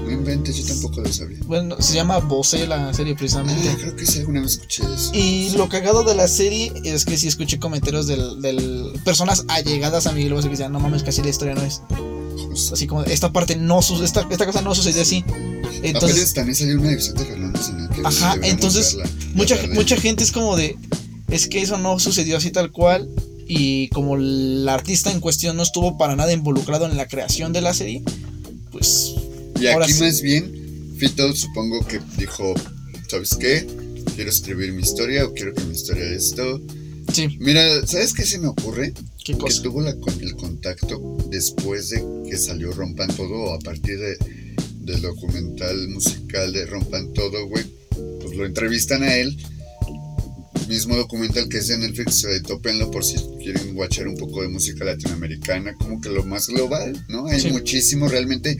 No 0.05 0.11
inventes, 0.11 0.57
yo 0.57 0.67
tampoco 0.67 1.01
lo 1.01 1.13
sabía. 1.13 1.39
Bueno, 1.47 1.81
se 1.81 1.95
llama 1.95 2.19
Bosé 2.19 2.67
la 2.69 2.95
serie 2.95 3.17
precisamente. 3.17 3.69
Ah, 3.69 3.77
creo 3.77 3.97
que 3.97 4.07
sí, 4.07 4.21
alguna 4.21 4.43
vez 4.43 4.53
escuché 4.53 4.85
eso. 4.95 5.11
Y 5.15 5.51
lo 5.57 5.69
cagado 5.69 6.05
de 6.05 6.15
la 6.15 6.29
serie 6.29 6.73
es 6.85 7.05
que 7.05 7.17
sí 7.17 7.27
escuché 7.27 7.59
comentarios 7.59 8.07
del, 8.07 8.41
del 8.41 8.93
personas 9.05 9.45
allegadas 9.49 10.07
a 10.07 10.13
Miguel 10.13 10.35
Bosé 10.35 10.47
que 10.47 10.53
decían, 10.53 10.71
no 10.71 10.79
mames, 10.79 11.03
casi 11.03 11.23
la 11.23 11.31
historia 11.31 11.57
no 11.57 11.63
es. 11.63 11.83
Justo. 12.37 12.75
Así 12.75 12.87
como, 12.87 13.05
esta 13.05 13.33
parte 13.33 13.57
no 13.57 13.83
sucedió, 13.83 14.05
esta, 14.05 14.27
esta 14.31 14.47
cosa 14.47 14.63
no 14.63 14.75
sucedió 14.75 15.03
así. 15.03 15.25
Entonces, 15.83 16.11
Apenas 16.11 16.35
también 16.35 16.57
salió 16.57 16.81
una 16.81 16.91
de 16.91 16.97
Vicente 16.97 17.25
Fernández 17.25 17.69
en 17.69 17.81
el 17.81 17.89
que 17.91 18.01
Ajá, 18.05 18.37
entonces, 18.43 18.97
verla 18.97 19.13
mucha, 19.35 19.57
de 19.57 19.69
mucha 19.69 19.97
gente 19.97 20.25
es 20.25 20.33
como 20.33 20.57
de, 20.57 20.77
es 21.29 21.49
que 21.49 21.61
eso 21.61 21.79
no 21.79 21.99
sucedió 21.99 22.37
así 22.37 22.51
tal 22.51 22.71
cual. 22.71 23.09
Y 23.47 23.89
como 23.89 24.17
el 24.17 24.67
artista 24.69 25.11
en 25.11 25.21
cuestión 25.21 25.57
no 25.57 25.63
estuvo 25.63 25.99
para 25.99 26.17
nada 26.17 26.33
involucrado 26.33 26.87
en 26.87 26.97
la 26.97 27.07
creación 27.07 27.53
de 27.53 27.61
la 27.61 27.75
serie, 27.75 28.03
pues 28.73 29.15
Y 29.61 29.67
ahora 29.67 29.85
aquí 29.85 29.93
sí. 29.93 30.03
más 30.03 30.23
bien, 30.23 30.95
Fito 30.97 31.35
supongo 31.35 31.85
que 31.87 32.01
dijo, 32.17 32.55
¿sabes 33.09 33.35
qué? 33.39 33.67
Quiero 34.15 34.31
escribir 34.31 34.73
mi 34.73 34.83
historia 34.83 35.27
o 35.27 35.35
quiero 35.35 35.53
que 35.53 35.63
mi 35.65 35.75
historia 35.75 36.05
esto. 36.07 36.61
Sí, 37.15 37.37
Mira, 37.41 37.87
¿sabes 37.87 38.13
qué 38.13 38.25
se 38.25 38.39
me 38.39 38.49
ocurre? 38.49 38.93
qué 39.25 39.33
Que 39.37 39.55
tuvo 39.63 39.81
la 39.81 39.91
el 40.21 40.37
contacto 40.37 41.17
después 41.31 41.89
de 41.91 42.03
que 42.29 42.37
salió 42.37 42.73
Rompan 42.73 43.09
Todo 43.17 43.55
a 43.55 43.59
partir 43.59 43.99
de, 43.99 44.17
del 44.81 45.01
documental 45.01 45.89
musical 45.89 46.53
de 46.53 46.67
Rompan 46.67 47.13
Todo, 47.13 47.47
güey. 47.49 47.65
Pues 48.21 48.37
lo 48.37 48.45
entrevistan 48.45 49.03
a 49.03 49.17
él. 49.17 49.37
Mismo 50.69 50.97
documental 50.97 51.49
que 51.49 51.59
es 51.59 51.69
de 51.69 51.77
Netflix, 51.77 52.25
eh, 52.25 52.41
tópenlo 52.41 52.91
por 52.91 53.05
si 53.05 53.17
quieren 53.39 53.75
guachar 53.75 54.09
un 54.09 54.17
poco 54.17 54.41
de 54.41 54.49
música 54.49 54.83
latinoamericana, 54.85 55.75
como 55.75 56.01
que 56.01 56.09
lo 56.09 56.25
más 56.25 56.47
global, 56.49 57.05
¿no? 57.09 57.27
Hay 57.27 57.41
Sí. 57.41 57.51
muchísimo 57.51 58.09
realmente 58.09 58.57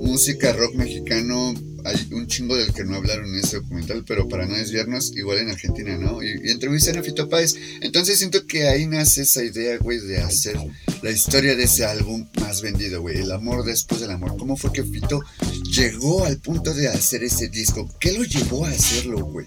música 0.00 0.52
rock 0.52 0.74
mexicano, 0.76 1.52
hay 1.84 2.08
un 2.12 2.26
chingo 2.26 2.56
del 2.56 2.72
que 2.72 2.84
no 2.84 2.96
hablaron 2.96 3.26
en 3.26 3.40
ese 3.40 3.56
documental, 3.56 4.04
pero 4.06 4.28
para 4.28 4.46
no 4.46 4.56
desviarnos, 4.56 5.12
igual 5.16 5.38
en 5.38 5.50
Argentina, 5.50 5.96
¿no? 5.96 6.22
Y, 6.22 6.28
y 6.44 6.50
entrevistan 6.50 6.98
a 6.98 7.02
Fito 7.02 7.28
Páez. 7.28 7.54
Entonces 7.80 8.18
siento 8.18 8.46
que 8.46 8.68
ahí 8.68 8.86
nace 8.86 9.22
esa 9.22 9.42
idea, 9.42 9.78
güey, 9.78 9.98
de 9.98 10.18
hacer 10.18 10.56
la 11.02 11.10
historia 11.10 11.56
de 11.56 11.64
ese 11.64 11.84
álbum 11.84 12.26
más 12.40 12.62
vendido, 12.62 13.00
güey. 13.00 13.18
El 13.18 13.32
amor 13.32 13.64
después 13.64 14.00
del 14.00 14.10
amor. 14.10 14.36
¿Cómo 14.36 14.56
fue 14.56 14.72
que 14.72 14.84
Fito 14.84 15.20
llegó 15.64 16.24
al 16.24 16.38
punto 16.38 16.74
de 16.74 16.88
hacer 16.88 17.24
ese 17.24 17.48
disco? 17.48 17.88
¿Qué 17.98 18.12
lo 18.12 18.24
llevó 18.24 18.66
a 18.66 18.70
hacerlo, 18.70 19.24
güey? 19.24 19.46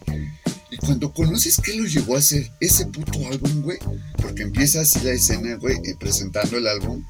Y 0.71 0.77
cuando 0.77 1.13
conoces 1.13 1.61
qué 1.63 1.75
lo 1.75 1.86
llevó 1.86 2.15
a 2.15 2.19
hacer 2.19 2.49
ese 2.59 2.88
puto 2.88 3.27
álbum, 3.27 3.61
güey, 3.61 3.77
porque 4.19 4.41
empieza 4.41 4.81
así 4.81 4.99
la 5.03 5.11
escena, 5.11 5.55
güey, 5.57 5.75
eh, 5.84 5.95
presentando 5.99 6.57
el 6.57 6.65
álbum. 6.65 7.03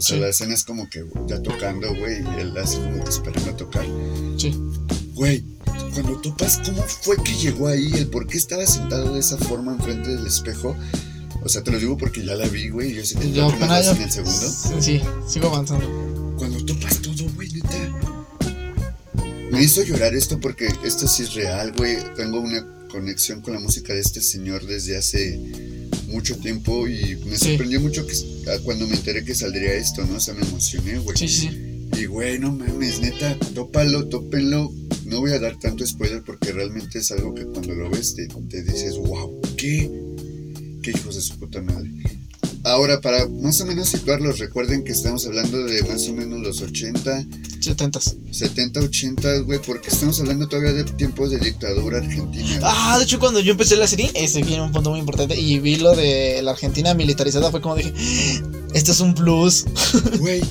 O 0.00 0.02
sea, 0.02 0.16
Sí. 0.16 0.20
la 0.22 0.28
escena 0.30 0.54
es 0.54 0.64
como 0.64 0.88
que 0.88 1.04
ya 1.28 1.42
tocando, 1.42 1.94
güey, 1.94 2.22
y 2.22 2.40
él 2.40 2.56
hace 2.56 2.78
como 2.78 3.04
que 3.04 3.10
esperando 3.10 3.50
a 3.50 3.56
tocar. 3.58 3.84
Sí. 4.38 4.58
Güey, 5.12 5.44
cuando 5.92 6.18
topas 6.22 6.58
cómo 6.64 6.82
fue 6.84 7.22
que 7.22 7.34
llegó 7.34 7.68
ahí, 7.68 7.92
el 7.92 8.06
por 8.06 8.26
qué 8.26 8.38
estaba 8.38 8.66
sentado 8.66 9.12
de 9.12 9.20
esa 9.20 9.36
forma 9.36 9.72
enfrente 9.74 10.08
del 10.08 10.26
espejo. 10.26 10.74
O 11.42 11.48
sea, 11.50 11.62
te 11.62 11.70
lo 11.70 11.78
digo 11.78 11.98
porque 11.98 12.24
ya 12.24 12.34
la 12.34 12.48
vi, 12.48 12.70
güey. 12.70 12.94
Yo 12.94 13.04
sé 13.04 13.16
que 13.16 13.30
Yo 13.30 13.50
vas 13.60 13.84
yo- 13.84 13.92
en 13.92 14.00
el 14.02 14.10
segundo. 14.10 14.80
Sí, 14.80 15.02
sigo 15.28 15.48
avanzando. 15.48 16.34
Cuando 16.38 16.64
topas 16.64 16.96
todo, 17.02 17.28
güey, 17.34 17.50
neta. 17.52 17.92
Me 19.50 19.62
hizo 19.62 19.82
llorar 19.82 20.14
esto 20.14 20.40
porque 20.40 20.68
esto 20.82 21.06
sí 21.08 21.24
es 21.24 21.34
real, 21.34 21.74
güey. 21.76 21.98
Tengo 22.16 22.40
una 22.40 22.66
conexión 22.90 23.42
con 23.42 23.52
la 23.52 23.60
música 23.60 23.92
de 23.92 24.00
este 24.00 24.22
señor 24.22 24.64
desde 24.64 24.96
hace 24.96 25.38
mucho 26.10 26.36
tiempo 26.38 26.86
y 26.88 27.16
me 27.26 27.36
Sí. 27.36 27.48
sorprendió 27.50 27.80
mucho 27.80 28.06
que 28.06 28.14
ah, 28.48 28.58
cuando 28.64 28.86
me 28.86 28.94
enteré 28.96 29.24
que 29.24 29.34
saldría 29.34 29.74
esto, 29.74 30.04
¿no? 30.06 30.16
O 30.16 30.20
sea, 30.20 30.34
me 30.34 30.42
emocioné, 30.42 30.98
güey. 30.98 31.16
Sí, 31.16 31.28
sí. 31.28 31.50
Y 31.98 32.04
güey, 32.06 32.38
no 32.38 32.52
mames, 32.52 33.00
neta, 33.00 33.36
tópalo, 33.54 34.08
tópenlo. 34.08 34.72
No 35.06 35.20
voy 35.20 35.32
a 35.32 35.38
dar 35.40 35.58
tanto 35.58 35.84
spoiler 35.86 36.22
porque 36.22 36.52
realmente 36.52 36.98
es 37.00 37.10
algo 37.10 37.34
que 37.34 37.44
cuando 37.44 37.74
lo 37.74 37.90
ves 37.90 38.14
te, 38.14 38.28
te 38.48 38.62
dices, 38.62 38.96
wow, 38.96 39.40
¿qué? 39.56 39.90
¿Qué 40.82 40.90
hijos 40.92 41.16
de 41.16 41.20
su 41.20 41.38
puta 41.38 41.60
madre? 41.60 41.90
Ahora, 42.64 43.00
para 43.00 43.26
más 43.26 43.60
o 43.60 43.66
menos 43.66 43.88
situarlos, 43.88 44.38
recuerden 44.38 44.84
que 44.84 44.92
estamos 44.92 45.26
hablando 45.26 45.64
de 45.64 45.82
más 45.84 46.06
o 46.08 46.12
menos 46.12 46.40
los 46.40 46.60
80, 46.60 47.24
70 47.60 48.00
70, 48.30 48.80
80, 48.80 49.38
güey, 49.40 49.58
porque 49.60 49.88
estamos 49.88 50.20
hablando 50.20 50.46
todavía 50.46 50.72
de 50.72 50.84
tiempos 50.84 51.30
de 51.30 51.38
dictadura 51.38 51.98
argentina. 51.98 52.60
Ah, 52.62 52.96
de 52.98 53.04
hecho, 53.04 53.18
cuando 53.18 53.40
yo 53.40 53.52
empecé 53.52 53.76
la 53.76 53.86
serie, 53.86 54.10
ese 54.14 54.40
era 54.40 54.62
un 54.62 54.72
punto 54.72 54.90
muy 54.90 55.00
importante. 55.00 55.38
Y 55.38 55.58
vi 55.58 55.76
lo 55.76 55.94
de 55.94 56.40
la 56.42 56.52
Argentina 56.52 56.94
militarizada, 56.94 57.50
fue 57.50 57.60
como 57.60 57.76
dije, 57.76 57.92
esto 58.74 58.92
es 58.92 59.00
un 59.00 59.14
plus. 59.14 59.64
Güey, 60.18 60.42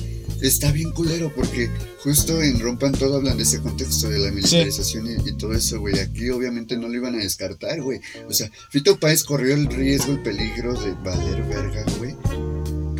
está 0.42 0.72
bien 0.72 0.90
culero 0.92 1.32
porque 1.34 1.70
justo 2.02 2.42
en 2.42 2.58
Rompan 2.60 2.92
Todo 2.92 3.16
hablan 3.16 3.36
de 3.36 3.42
ese 3.42 3.60
contexto 3.60 4.08
de 4.08 4.18
la 4.18 4.30
militarización 4.30 5.06
y, 5.06 5.28
y 5.28 5.32
todo 5.34 5.52
eso, 5.54 5.78
güey. 5.80 5.98
Aquí 5.98 6.30
obviamente 6.30 6.76
no 6.76 6.88
lo 6.88 6.94
iban 6.94 7.14
a 7.14 7.18
descartar, 7.18 7.80
güey. 7.82 8.00
O 8.28 8.32
sea, 8.32 8.50
Fito 8.70 8.98
Páez 8.98 9.24
corrió 9.24 9.54
el 9.54 9.66
riesgo, 9.66 10.12
el 10.12 10.22
peligro 10.22 10.74
de 10.80 10.92
valer 11.04 11.42
verga, 11.44 11.84
güey. 11.98 12.14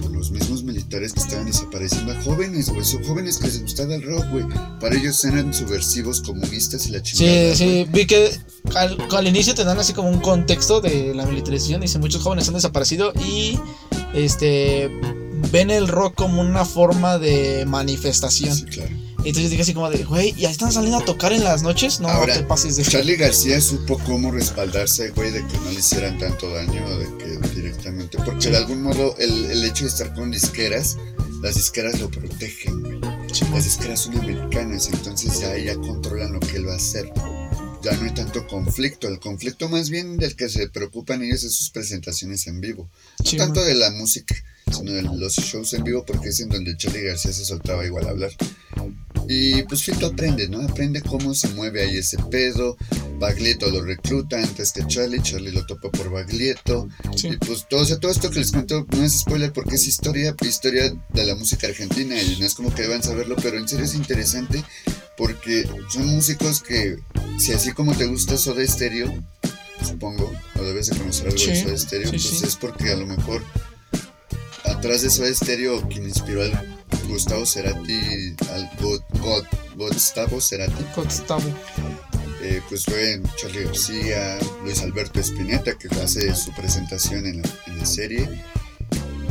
Por 0.01 0.11
los 0.13 0.31
mismos 0.31 0.63
militares 0.63 1.13
que 1.13 1.21
estaban 1.21 1.47
desapareciendo 1.47 2.13
a 2.13 2.23
jóvenes, 2.23 2.69
güey. 2.71 2.85
Son 2.85 3.03
jóvenes 3.05 3.39
que 3.39 3.47
les 3.47 3.63
gustaba 3.63 3.95
el 3.95 4.03
rock, 4.03 4.27
güey. 4.31 4.45
Para 4.81 4.97
ellos 4.97 5.25
eran 5.25 5.53
subversivos, 5.55 6.21
comunistas 6.21 6.87
y 6.87 6.91
la 6.93 6.99
Sí, 7.05 7.15
chingada. 7.17 7.55
sí, 7.57 7.65
güey. 7.65 7.85
vi 7.93 8.07
que 8.07 8.31
al, 8.75 8.99
al 9.11 9.27
inicio 9.29 9.55
te 9.55 9.65
dan 9.65 9.79
así 9.79 9.93
como 9.93 10.11
un 10.11 10.21
contexto 10.21 10.81
de 10.81 11.15
la 11.15 11.25
militarización. 11.27 11.81
Dice, 11.81 11.99
muchos 11.99 12.23
jóvenes 12.23 12.47
han 12.49 12.55
desaparecido 12.55 13.13
y 13.27 13.59
este 14.15 14.91
ven 15.53 15.71
el 15.71 15.89
rock 15.89 16.15
como 16.15 16.41
una 16.43 16.65
forma 16.65 17.19
de 17.19 17.65
manifestación. 17.67 18.55
Sí, 18.57 18.65
claro. 18.65 18.91
Entonces 19.23 19.51
dije 19.51 19.63
así 19.63 19.75
como 19.75 19.91
de, 19.91 20.03
güey, 20.05 20.33
¿ya 20.35 20.51
están 20.51 20.73
saliendo 20.73 20.99
a 20.99 21.05
tocar 21.05 21.33
en 21.35 21.45
las 21.45 21.63
noches? 21.63 22.01
No, 22.01 22.09
Ahora, 22.09 22.33
te 22.33 22.43
pases 22.43 22.77
de... 22.77 22.85
Charlie 22.85 23.17
García 23.17 23.61
supo 23.61 23.99
cómo 24.07 24.31
respaldarse, 24.31 25.11
güey, 25.11 25.31
de 25.31 25.47
que 25.47 25.59
no 25.59 25.71
le 25.73 25.79
hicieran 25.81 26.17
tanto 26.19 26.49
daño, 26.51 26.99
de 26.99 27.07
que 27.19 27.49
directamente. 27.55 28.17
Porque 28.25 28.49
de 28.49 28.57
algún 28.57 28.83
modo, 28.83 29.15
el, 29.19 29.45
el 29.51 29.63
hecho 29.65 29.85
de 29.85 29.91
estar 29.91 30.15
con 30.15 30.31
disqueras, 30.31 30.97
las 31.43 31.55
disqueras 31.57 32.01
lo 32.01 32.11
protegen, 32.11 32.81
güey. 32.81 33.01
Las 33.53 33.65
disqueras 33.65 34.01
son 34.01 34.19
americanas, 34.19 34.89
entonces 34.91 35.39
ya 35.39 35.57
ya 35.59 35.75
controlan 35.77 36.33
lo 36.33 36.41
que 36.41 36.57
él 36.57 36.67
va 36.67 36.73
a 36.73 36.77
hacer. 36.77 37.13
Ya 37.83 37.93
no 37.93 38.05
hay 38.05 38.15
tanto 38.15 38.47
conflicto. 38.47 39.07
El 39.07 39.21
conflicto 39.21 39.69
más 39.69 39.91
bien 39.91 40.17
del 40.17 40.35
que 40.35 40.49
se 40.49 40.69
preocupan 40.69 41.23
ellos 41.23 41.45
es 41.45 41.55
sus 41.55 41.71
presentaciones 41.71 42.47
en 42.47 42.61
vivo. 42.61 42.89
No 43.19 43.31
Sí, 43.31 43.37
tanto 43.37 43.61
man. 43.61 43.69
de 43.69 43.75
la 43.75 43.91
música, 43.91 44.35
sino 44.73 44.93
de 44.93 45.03
los 45.03 45.35
shows 45.35 45.73
en 45.75 45.85
vivo, 45.85 46.05
porque 46.05 46.29
es 46.29 46.41
en 46.41 46.49
donde 46.49 46.77
Charlie 46.77 47.03
García 47.03 47.33
se 47.33 47.45
soltaba 47.45 47.85
igual 47.85 48.07
a 48.07 48.11
hablar. 48.11 48.31
Y 49.29 49.63
pues 49.63 49.85
Fito 49.85 50.07
aprende, 50.07 50.49
¿no? 50.49 50.61
Aprende 50.61 51.03
cómo 51.03 51.35
se 51.35 51.49
mueve 51.51 51.83
ahí 51.83 51.99
ese 51.99 52.19
pedo. 52.31 52.77
Baglietto 53.21 53.71
lo 53.71 53.83
recluta 53.83 54.43
antes 54.43 54.73
que 54.73 54.85
Charlie, 54.87 55.23
Charlie 55.23 55.53
lo 55.53 55.65
topa 55.67 55.89
por 55.91 56.11
Baglietto. 56.11 56.89
Sí. 57.15 57.29
Y 57.29 57.37
pues 57.37 57.67
todo, 57.69 57.83
o 57.83 57.85
sea, 57.85 57.99
todo 57.99 58.11
esto 58.11 58.31
que 58.31 58.41
les 58.41 58.51
cuento 58.51 58.87
no 58.91 59.05
es 59.05 59.21
spoiler 59.21 59.53
porque 59.53 59.77
es 59.77 59.87
historia, 59.87 60.35
historia 60.43 60.93
de 61.11 61.27
la 61.27 61.37
música 61.37 61.69
argentina 61.69 62.21
y 62.21 62.39
no 62.41 62.47
es 62.47 62.55
como 62.55 62.75
que 62.75 62.83
deban 62.83 63.03
saberlo, 63.03 63.37
pero 63.41 63.57
en 63.57 63.69
serio 63.69 63.85
es 63.85 63.95
interesante 63.95 64.65
porque 65.17 65.69
son 65.91 66.07
músicos 66.07 66.61
que, 66.63 66.97
si 67.39 67.53
así 67.53 67.73
como 67.73 67.95
te 67.95 68.07
gusta 68.07 68.39
Soda 68.39 68.67
Stereo, 68.67 69.13
supongo, 69.87 70.33
o 70.59 70.63
debes 70.63 70.87
de 70.87 70.97
conocer 70.97 71.29
algo 71.29 71.39
de 71.39 71.55
Sí, 71.55 71.63
Soda 71.63 71.77
Stereo, 71.77 72.11
sí, 72.11 72.29
pues 72.29 72.43
es 72.43 72.57
porque 72.57 72.91
a 72.91 72.97
lo 72.97 73.07
mejor 73.07 73.45
atrás 74.65 75.03
de 75.03 75.11
Soda 75.11 75.33
Stereo 75.35 75.81
quien 75.89 76.05
inspiró 76.05 76.43
al 76.43 76.53
Gustavo 77.09 77.45
Cerati, 77.47 78.35
al 78.53 78.71
God, 78.81 79.01
God, 79.21 79.45
Gustavo 79.77 80.41
Cerati, 80.41 80.85
Gustavo. 80.95 81.43
eh, 82.43 82.63
pues 82.69 82.85
fue 82.85 83.21
Charlie 83.37 83.65
García, 83.65 84.39
Luis 84.65 84.81
Alberto 84.83 85.21
Spinetta, 85.21 85.77
que 85.77 85.89
hace 86.01 86.35
su 86.35 86.53
presentación 86.53 87.27
en 87.27 87.43
la, 87.43 87.49
en 87.67 87.79
la 87.79 87.87
serie. 87.87 88.29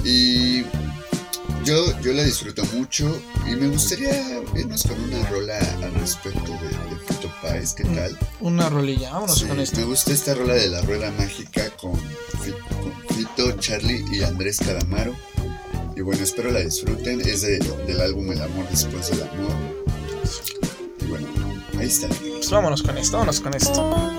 Y 0.03 0.63
yo, 1.69 2.01
yo 2.01 2.13
la 2.13 2.23
disfruto 2.23 2.63
mucho 2.73 3.21
y 3.47 3.55
me 3.55 3.67
gustaría 3.67 4.41
irnos 4.55 4.83
con 4.83 4.99
una 5.03 5.29
rola 5.29 5.57
al 5.83 5.93
respecto 5.95 6.51
de, 6.51 6.67
de 6.69 6.95
Fito 7.07 7.31
Páez, 7.41 7.73
¿qué 7.73 7.83
tal? 7.85 8.17
Una 8.39 8.69
rolilla, 8.69 9.11
vámonos 9.13 9.37
Sí, 9.39 9.45
con 9.45 9.59
esto. 9.59 9.79
me 9.79 9.85
gusta 9.85 10.11
esta 10.11 10.33
rola 10.33 10.53
de 10.55 10.67
la 10.69 10.81
rueda 10.81 11.11
mágica 11.11 11.69
con 11.79 11.93
Fito, 13.15 13.51
Charlie 13.59 14.03
y 14.11 14.23
Andrés 14.23 14.59
Calamaro. 14.59 15.15
Y 15.95 16.01
bueno, 16.01 16.23
espero 16.23 16.51
la 16.51 16.61
disfruten. 16.61 17.19
Es 17.21 17.41
de- 17.41 17.59
del 17.85 17.99
álbum 18.01 18.31
El 18.31 18.41
amor 18.41 18.65
después 18.69 19.09
del 19.09 19.21
amor. 19.21 19.51
Y 21.01 21.05
bueno, 21.05 21.27
ahí 21.77 21.87
está. 21.87 22.07
Pues 22.07 22.49
vámonos 22.49 22.81
con 22.83 22.97
esto, 22.97 23.17
vámonos 23.17 23.39
con 23.41 23.53
esto. 23.53 24.18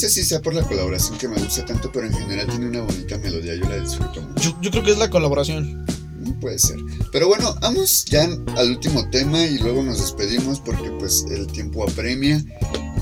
Sé 0.00 0.08
si 0.08 0.24
sea 0.24 0.40
por 0.40 0.54
la 0.54 0.62
colaboración 0.62 1.18
que 1.18 1.28
me 1.28 1.36
gusta 1.38 1.64
tanto, 1.66 1.90
pero 1.92 2.06
en 2.06 2.14
general 2.14 2.46
tiene 2.48 2.68
una 2.68 2.80
bonita 2.80 3.18
melodía, 3.18 3.54
yo 3.54 3.68
la 3.68 3.80
disfruto 3.80 4.22
mucho. 4.22 4.40
Yo, 4.40 4.58
yo 4.62 4.70
creo 4.70 4.82
que 4.82 4.90
es 4.92 4.98
la 4.98 5.10
colaboración. 5.10 5.84
Mm, 6.20 6.40
Puede 6.40 6.58
ser. 6.58 6.78
Pero 7.12 7.28
bueno, 7.28 7.54
vamos 7.60 8.04
ya 8.06 8.24
al 8.56 8.70
último 8.70 9.08
tema 9.10 9.44
y 9.44 9.58
luego 9.58 9.82
nos 9.82 10.00
despedimos 10.00 10.58
porque 10.60 10.90
pues 10.98 11.26
el 11.30 11.46
tiempo 11.48 11.84
apremia. 11.84 12.42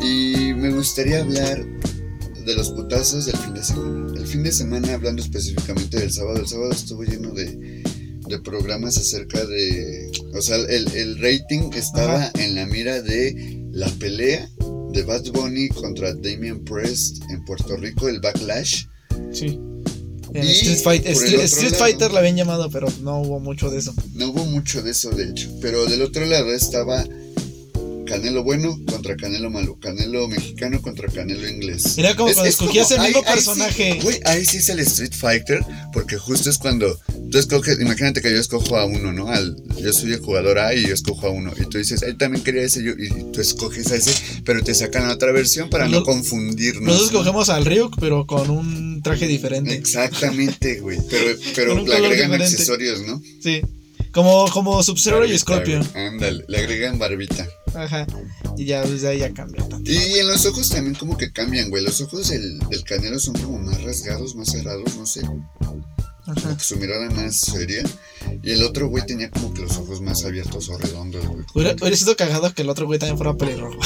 Y 0.03 0.53
me 0.55 0.70
gustaría 0.72 1.20
hablar 1.20 1.64
de 2.44 2.55
los 2.57 2.70
putazos 2.70 3.26
del 3.26 3.36
fin 3.36 3.55
de 3.55 3.62
semana. 3.62 4.12
El 4.18 4.26
fin 4.26 4.42
de 4.42 4.53
semana, 4.53 4.94
hablando 4.94 5.22
específicamente 5.22 5.99
del 6.01 6.12
sábado, 6.12 6.38
el 6.40 6.49
sábado 6.49 6.72
estuvo 6.72 7.05
lleno 7.05 7.30
de, 7.30 7.82
de 8.26 8.38
programas 8.40 8.96
acerca 8.96 9.44
de... 9.44 10.11
O 10.34 10.40
sea, 10.42 10.57
el, 10.57 10.88
el 10.94 11.18
rating 11.20 11.70
estaba 11.74 12.16
Ajá. 12.16 12.32
en 12.38 12.55
la 12.57 12.66
mira 12.66 13.03
de 13.03 13.64
la 13.72 13.88
pelea 13.99 14.49
de 14.93 15.03
Bad 15.03 15.24
Bunny 15.32 15.68
contra 15.68 16.12
Damian 16.14 16.61
Priest 16.64 17.22
en 17.30 17.45
Puerto 17.45 17.76
Rico, 17.76 18.09
el 18.09 18.20
Backlash. 18.20 18.86
Sí. 19.32 19.59
En 20.34 20.45
Y 20.45 20.51
Street, 20.51 20.78
Fight- 20.84 21.07
Street- 21.07 21.34
otro 21.34 21.43
Street 21.45 21.70
lado- 21.72 21.84
Fighter 21.84 22.12
la 22.12 22.20
habían 22.20 22.36
llamado, 22.36 22.70
pero 22.70 22.89
no 23.03 23.20
hubo 23.22 23.41
mucho 23.41 23.70
de 23.70 23.78
eso. 23.78 23.95
No 24.14 24.28
hubo 24.28 24.45
mucho 24.45 24.82
de 24.82 24.91
eso, 24.91 25.11
de 25.11 25.24
hecho. 25.30 25.49
Pero 25.62 25.86
del 25.86 26.03
otro 26.03 26.24
lado 26.26 26.53
estaba 26.53 27.05
Canelo 28.09 28.42
bueno 28.42 28.78
contra 28.86 29.16
Canelo 29.16 29.50
malo. 29.50 29.78
Canelo 29.80 30.28
mexicano 30.28 30.80
contra 30.82 31.09
Canelo 31.09 31.48
inglés. 31.48 31.96
Era 31.98 32.16
como 32.16 32.32
cuando 32.32 32.48
escogías 32.48 32.90
el 32.90 33.00
mismo 33.00 33.18
ahí- 33.18 33.24
ahí 33.26 33.34
personaje. 33.34 33.92
sí, 33.94 33.98
Güey, 34.02 34.20
ahí 34.24 34.44
sí 34.44 34.56
es 34.59 34.68
el 34.70 34.80
Street 34.80 35.12
Fighter. 35.12 35.61
Porque 35.92 36.16
justo 36.16 36.50
es 36.50 36.59
cuando 36.59 36.98
tú 37.30 37.38
escoges. 37.38 37.80
Imagínate 37.80 38.20
que 38.22 38.30
yo 38.30 38.38
escojo 38.38 38.76
a 38.76 38.84
uno, 38.86 39.12
¿no? 39.12 39.28
Al, 39.28 39.56
yo 39.80 39.92
soy 39.92 40.12
el 40.12 40.20
jugador 40.20 40.59
A 40.59 40.74
y 40.74 40.86
yo 40.86 40.94
escojo 40.94 41.26
a 41.26 41.30
uno. 41.30 41.52
Y 41.61 41.66
tú 41.66 41.78
dices, 41.78 42.02
él 42.02 42.16
también 42.16 42.42
quería 42.44 42.62
ese. 42.62 42.82
yo- 42.82 42.92
y 42.98 43.09
tú 43.32 43.40
escoges 43.40 43.90
a 43.92 43.96
ese. 43.96 44.12
Pero 44.44 44.62
te 44.62 44.74
sacan 44.74 45.06
la 45.09 45.14
otra 45.14 45.32
versión 45.32 45.68
para 45.70 45.86
no 45.86 45.98
Nos- 45.98 46.04
confundirnos. 46.04 46.82
Nosotros 46.84 47.12
¿no? 47.12 47.18
cogemos 47.20 47.48
al 47.50 47.64
Ryuk, 47.64 47.96
pero 48.00 48.26
con 48.26 48.50
un 48.50 49.02
traje 49.02 49.26
diferente. 49.26 49.74
Exactamente, 49.74 50.80
güey. 50.80 50.98
Pero, 51.11 51.38
pero 51.54 51.74
le 51.86 51.94
agregan 51.94 52.30
diferente. 52.30 52.44
accesorios, 52.44 53.02
¿no? 53.06 53.20
Sí. 53.42 53.61
Como, 54.11 54.50
como 54.50 54.82
Sub-Zero 54.82 55.24
y 55.26 55.38
Scorpion. 55.38 55.86
Ándale, 55.94 56.42
le 56.48 56.59
agregan 56.59 56.98
barbita. 56.98 57.46
Ajá. 57.74 58.06
Y 58.56 58.64
ya 58.64 58.82
desde 58.82 59.08
ahí 59.08 59.18
ya 59.20 59.32
cambia 59.32 59.66
tanto. 59.68 59.90
Y 59.90 60.18
en 60.18 60.28
los 60.28 60.44
ojos 60.46 60.68
también 60.68 60.94
como 60.94 61.16
que 61.16 61.32
cambian, 61.32 61.70
güey. 61.70 61.84
Los 61.84 62.00
ojos 62.00 62.28
del, 62.28 62.58
del 62.58 62.84
canelo 62.84 63.18
son 63.18 63.34
como 63.34 63.58
más 63.58 63.82
rasgados, 63.82 64.34
más 64.34 64.48
cerrados, 64.50 64.96
no 64.96 65.06
sé. 65.06 65.22
Como 66.34 66.56
que 66.56 66.64
su 66.64 66.76
mirada 66.76 67.08
más 67.10 67.36
seria. 67.36 67.82
Y 68.42 68.50
el 68.50 68.62
otro 68.62 68.88
güey 68.88 69.04
tenía 69.06 69.30
como 69.30 69.52
que 69.54 69.62
los 69.62 69.76
ojos 69.78 70.00
más 70.00 70.24
abiertos 70.24 70.68
o 70.68 70.76
redondos, 70.78 71.26
güey. 71.26 71.44
Hubiera, 71.54 71.74
hubiera 71.80 71.96
sido 71.96 72.16
cagado 72.16 72.52
que 72.52 72.62
el 72.62 72.68
otro 72.70 72.86
güey 72.86 72.98
también 72.98 73.16
fuera 73.16 73.34
pelirrojo. 73.34 73.78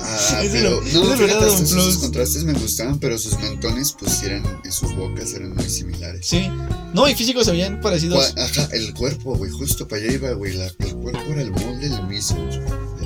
Ah, 0.00 0.42
pero 0.52 0.70
no, 0.92 1.00
hubiera 1.02 1.16
fíjate, 1.16 1.44
hasta 1.44 1.58
sus, 1.66 1.68
sus 1.84 1.96
contrastes 1.98 2.44
me 2.44 2.52
gustaban, 2.54 2.98
pero 2.98 3.18
sus 3.18 3.38
mentones 3.38 3.94
pues 3.98 4.22
eran, 4.22 4.42
y 4.64 4.70
sus 4.70 4.94
bocas 4.96 5.32
eran 5.34 5.54
muy 5.54 5.68
similares. 5.68 6.26
Sí. 6.26 6.48
No, 6.94 7.08
y 7.08 7.14
físicos 7.14 7.44
se 7.46 7.52
veían 7.52 7.80
parecidos. 7.80 8.18
Gua- 8.34 8.42
Ajá, 8.44 8.68
el 8.72 8.94
cuerpo, 8.94 9.36
güey, 9.36 9.50
justo 9.50 9.86
para 9.86 10.02
allá 10.02 10.12
iba, 10.12 10.30
güey. 10.32 10.54
la- 10.54 10.66
el 10.66 10.94
cuerpo 10.96 11.20
era 11.28 11.42
el 11.42 11.50
molde 11.50 11.86
el 11.86 12.02
mismo, 12.06 12.38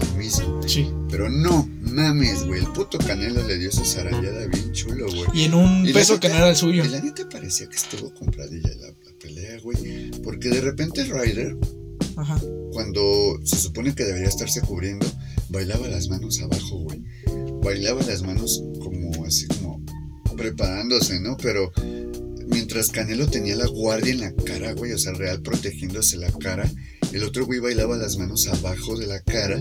el 0.00 0.18
mismo. 0.18 0.60
Sí. 0.66 0.90
Pero 1.10 1.28
no, 1.28 1.68
mames, 1.84 2.44
güey. 2.44 2.60
El 2.60 2.72
puto 2.72 2.98
Canelo 2.98 3.42
le 3.46 3.58
dio 3.58 3.70
su 3.70 3.84
zarallada 3.84 4.46
bien 4.46 4.72
chulo, 4.72 5.06
güey. 5.06 5.24
Y 5.34 5.44
en 5.44 5.54
un 5.54 5.86
Y 5.86 5.92
peso 5.92 6.18
que 6.20 6.28
no 6.28 6.36
era 6.36 6.50
el 6.50 6.56
suyo. 6.56 6.84
Y 6.84 6.88
la 6.88 7.00
neta 7.00 7.28
parecía 7.28 7.68
que 7.68 7.76
estuvo 7.76 8.12
compradilla 8.14 8.70
la, 8.80 8.88
la 8.88 9.18
pelea, 9.20 9.58
güey. 9.60 10.10
Porque 10.22 10.48
de 10.48 10.60
repente 10.60 11.04
Ryder, 11.04 11.56
Ajá. 12.16 12.40
cuando 12.72 13.38
se 13.44 13.56
supone 13.56 13.94
que 13.94 14.04
debería 14.04 14.28
estarse 14.28 14.60
cubriendo, 14.60 15.06
bailaba 15.48 15.88
las 15.88 16.08
manos 16.08 16.40
abajo, 16.40 16.78
güey. 16.80 17.02
Bailaba 17.62 18.02
las 18.02 18.22
manos 18.22 18.62
como 18.80 19.24
así 19.24 19.46
como 19.46 19.82
preparándose, 20.36 21.20
¿no? 21.20 21.36
Pero 21.36 21.72
mientras 22.48 22.88
Canelo 22.90 23.26
tenía 23.28 23.56
la 23.56 23.66
guardia 23.66 24.12
en 24.12 24.20
la 24.20 24.32
cara, 24.34 24.72
güey, 24.72 24.92
o 24.92 24.98
sea, 24.98 25.12
real 25.12 25.40
protegiéndose 25.42 26.16
la 26.16 26.30
cara, 26.32 26.70
el 27.12 27.22
otro 27.22 27.46
güey 27.46 27.60
bailaba 27.60 27.96
las 27.96 28.16
manos 28.18 28.46
abajo 28.48 28.96
de 28.98 29.06
la 29.06 29.20
cara. 29.20 29.60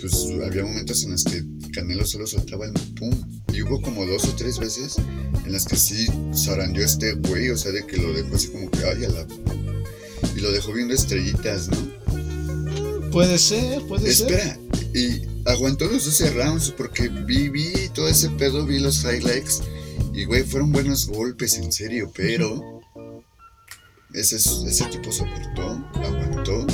Pues 0.00 0.26
había 0.44 0.62
momentos 0.62 1.04
en 1.04 1.12
los 1.12 1.24
que 1.24 1.42
Canelo 1.72 2.04
solo 2.04 2.26
soltaba 2.26 2.66
el 2.66 2.72
pum. 2.94 3.10
Y 3.52 3.62
hubo 3.62 3.80
como 3.80 4.04
dos 4.04 4.24
o 4.24 4.36
tres 4.36 4.58
veces 4.58 4.96
en 5.44 5.52
las 5.52 5.64
que 5.64 5.76
sí 5.76 6.06
zarandeó 6.34 6.82
a 6.82 6.86
este 6.86 7.12
güey, 7.14 7.50
o 7.50 7.56
sea, 7.56 7.72
de 7.72 7.86
que 7.86 7.96
lo 7.96 8.12
dejó 8.12 8.34
así 8.34 8.48
como 8.48 8.70
que, 8.70 8.78
ay, 8.84 9.04
a 9.04 9.08
la. 9.08 9.26
Y 10.36 10.40
lo 10.40 10.52
dejó 10.52 10.72
viendo 10.72 10.94
estrellitas, 10.94 11.68
¿no? 11.68 13.10
Puede 13.10 13.38
ser, 13.38 13.82
puede 13.86 14.12
ser. 14.12 14.30
Espera, 14.30 14.58
y 14.92 15.22
aguantó 15.46 15.86
los 15.86 16.04
12 16.04 16.30
rounds 16.32 16.74
porque 16.76 17.08
vi, 17.08 17.48
vi 17.48 17.72
todo 17.94 18.08
ese 18.08 18.28
pedo, 18.30 18.66
vi 18.66 18.78
los 18.78 19.04
highlights. 19.04 19.62
Y 20.12 20.24
güey, 20.24 20.42
fueron 20.42 20.72
buenos 20.72 21.06
golpes, 21.06 21.56
en 21.56 21.72
serio, 21.72 22.10
pero. 22.14 22.80
Ese, 24.12 24.36
ese 24.36 24.84
tipo 24.86 25.12
soportó, 25.12 25.68
aguantó. 25.94 26.66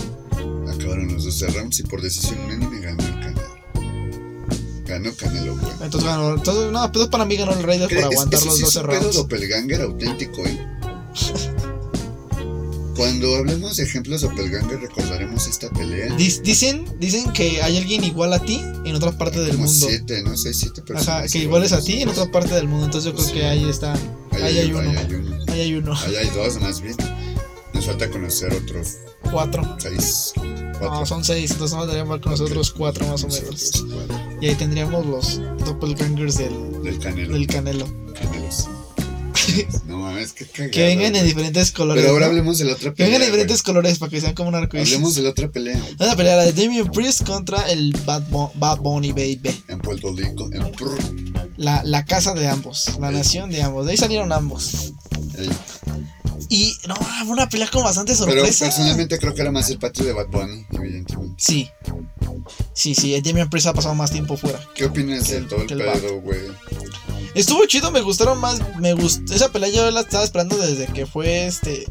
Acabaron 0.92 1.14
los 1.14 1.24
12 1.24 1.46
rounds 1.48 1.80
y 1.80 1.82
por 1.84 2.02
decisión 2.02 2.38
unánime 2.40 2.80
ganó 2.80 3.02
el 3.02 3.14
Canelo. 3.20 4.84
Ganó 4.86 5.14
Canelo, 5.16 5.56
güey. 5.56 5.72
Entonces 5.80 6.04
ganó. 6.08 6.34
Entonces, 6.34 6.70
no, 6.70 6.92
pues 6.92 7.06
para 7.08 7.24
mí 7.24 7.36
ganó 7.36 7.52
el 7.52 7.62
Raider 7.62 7.88
por 7.88 8.04
aguantar 8.04 8.44
los 8.44 8.56
sí 8.56 8.62
es 8.64 8.74
12 8.74 8.80
un 8.80 8.86
pedo 8.86 9.00
rounds. 9.00 9.16
doppelganger 9.16 9.80
auténtico, 9.82 10.44
¿eh? 10.44 10.58
Cuando 12.94 13.36
hablemos 13.36 13.76
de 13.78 13.84
ejemplos 13.84 14.20
doppelganger 14.20 14.80
recordaremos 14.80 15.46
esta 15.46 15.70
pelea. 15.70 16.14
Dicen, 16.16 16.84
dicen 17.00 17.32
que 17.32 17.62
hay 17.62 17.78
alguien 17.78 18.04
igual 18.04 18.32
a 18.34 18.38
ti 18.44 18.60
en 18.84 18.94
otra 18.94 19.16
parte 19.16 19.40
del 19.40 19.52
como 19.56 19.64
mundo. 19.64 19.86
siete, 19.88 20.22
¿no? 20.22 20.36
Seis, 20.36 20.58
siete 20.58 20.82
personas. 20.82 21.08
Ajá, 21.08 21.26
que 21.26 21.38
igual 21.38 21.64
es 21.64 21.72
a 21.72 21.80
ti 21.82 22.02
en 22.02 22.10
otra 22.10 22.30
parte 22.30 22.54
del 22.54 22.68
mundo. 22.68 22.84
Entonces 22.84 23.10
yo 23.10 23.16
creo 23.16 23.26
Sí. 23.26 23.32
que 23.34 23.44
ahí 23.46 23.68
está. 23.68 23.94
Ahí 24.32 24.42
Ahí 24.42 24.58
hay 24.58 24.72
uno. 24.72 24.90
Ahí 24.90 24.96
hay 24.98 25.14
uno. 25.14 25.36
Ahí 25.48 25.60
hay 25.60 25.74
uno. 25.74 25.94
Ahí 25.96 26.16
hay 26.16 26.28
dos 26.30 26.60
más 26.60 26.80
bien. 26.82 26.96
Nos 27.72 27.86
falta 27.86 28.10
conocer 28.10 28.52
otros 28.52 28.98
Cuatro. 29.30 29.76
seis. 29.80 30.34
Cuatro. 30.82 31.00
No, 31.00 31.06
son 31.06 31.24
seis. 31.24 31.50
Entonces 31.50 31.76
nos 31.76 31.86
deberían 31.86 32.20
con 32.20 32.32
nosotros 32.32 32.70
cuatro 32.72 33.06
más 33.06 33.24
o 33.24 33.28
menos. 33.28 33.72
Cuatro. 33.92 34.20
Y 34.40 34.48
ahí 34.48 34.54
tendríamos 34.54 35.06
los 35.06 35.40
doppelgangers 35.64 36.36
del, 36.38 36.82
Del 36.82 36.98
canelo. 36.98 37.34
del 37.34 37.46
canelo. 37.46 37.86
Canelos. 38.14 38.68
No 39.86 39.98
mames, 39.98 40.32
qué 40.32 40.46
cagado. 40.46 40.70
Que 40.70 40.84
vengan 40.84 41.14
en 41.16 41.24
diferentes 41.26 41.72
colores. 41.72 42.00
Pero 42.02 42.14
ahora 42.14 42.26
hablemos 42.26 42.58
de 42.58 42.64
la 42.64 42.72
otra 42.74 42.90
Que 42.90 42.96
pelea. 42.96 43.08
vengan 43.10 43.22
en 43.22 43.26
diferentes 43.32 43.62
colores 43.62 43.98
para 43.98 44.08
que 44.10 44.20
sean 44.20 44.34
como 44.34 44.48
un 44.50 44.54
arcoíris. 44.54 44.92
Hablemos 44.92 45.14
de 45.16 45.22
la 45.22 45.30
otra 45.30 45.48
pelea. 45.50 45.82
Una 45.98 46.16
pelea 46.16 46.36
la 46.36 46.44
de 46.44 46.52
Damien 46.52 46.86
Priest 46.90 47.24
contra 47.26 47.60
el 47.70 47.92
Bad, 48.06 48.28
Bo- 48.30 48.52
Bad 48.54 48.78
Bunny 48.78 49.10
Baby. 49.12 49.62
En 49.68 49.80
Puerto 49.80 50.14
Rico. 50.14 50.48
En. 50.52 50.72
La, 51.56 51.82
la 51.84 52.04
casa 52.04 52.34
de 52.34 52.46
ambos. 52.48 52.96
La 53.00 53.10
nación 53.10 53.50
de 53.50 53.62
ambos. 53.62 53.84
De 53.84 53.92
ahí 53.92 53.98
salieron 53.98 54.32
ambos. 54.32 54.92
Y 56.48 56.76
no, 56.86 56.94
fue 56.94 57.28
una 57.28 57.48
pelea 57.48 57.68
con 57.68 57.82
bastante 57.82 58.12
Pero 58.12 58.32
sorpresa. 58.32 58.66
personalmente 58.66 59.18
creo 59.18 59.34
que 59.34 59.40
era 59.42 59.50
más 59.50 59.70
el 59.70 59.78
patio 59.78 60.04
de 60.04 60.12
Bad 60.12 60.28
Bunny, 60.28 60.66
evidentemente. 60.72 61.34
Sí. 61.38 61.70
Sí, 62.74 62.94
sí, 62.94 63.14
el 63.14 63.22
Damien 63.22 63.48
Priest 63.48 63.68
ha 63.68 63.72
pasado 63.72 63.94
más 63.94 64.10
tiempo 64.10 64.36
fuera. 64.36 64.60
¿Qué 64.74 64.86
opinas 64.86 65.28
de 65.28 65.42
todo 65.42 65.62
el 65.62 65.72
el 65.72 65.78
pedo, 65.78 66.20
güey? 66.20 66.40
Estuvo 67.34 67.64
chido, 67.66 67.90
me 67.90 68.00
gustaron 68.00 68.38
más. 68.38 68.60
Me 68.78 68.92
gustó. 68.94 69.34
Esa 69.34 69.50
pelea 69.50 69.70
yo 69.70 69.90
la 69.90 70.00
estaba 70.00 70.24
esperando 70.24 70.56
desde 70.56 70.86
que 70.86 71.06
fue 71.06 71.46
este. 71.46 71.86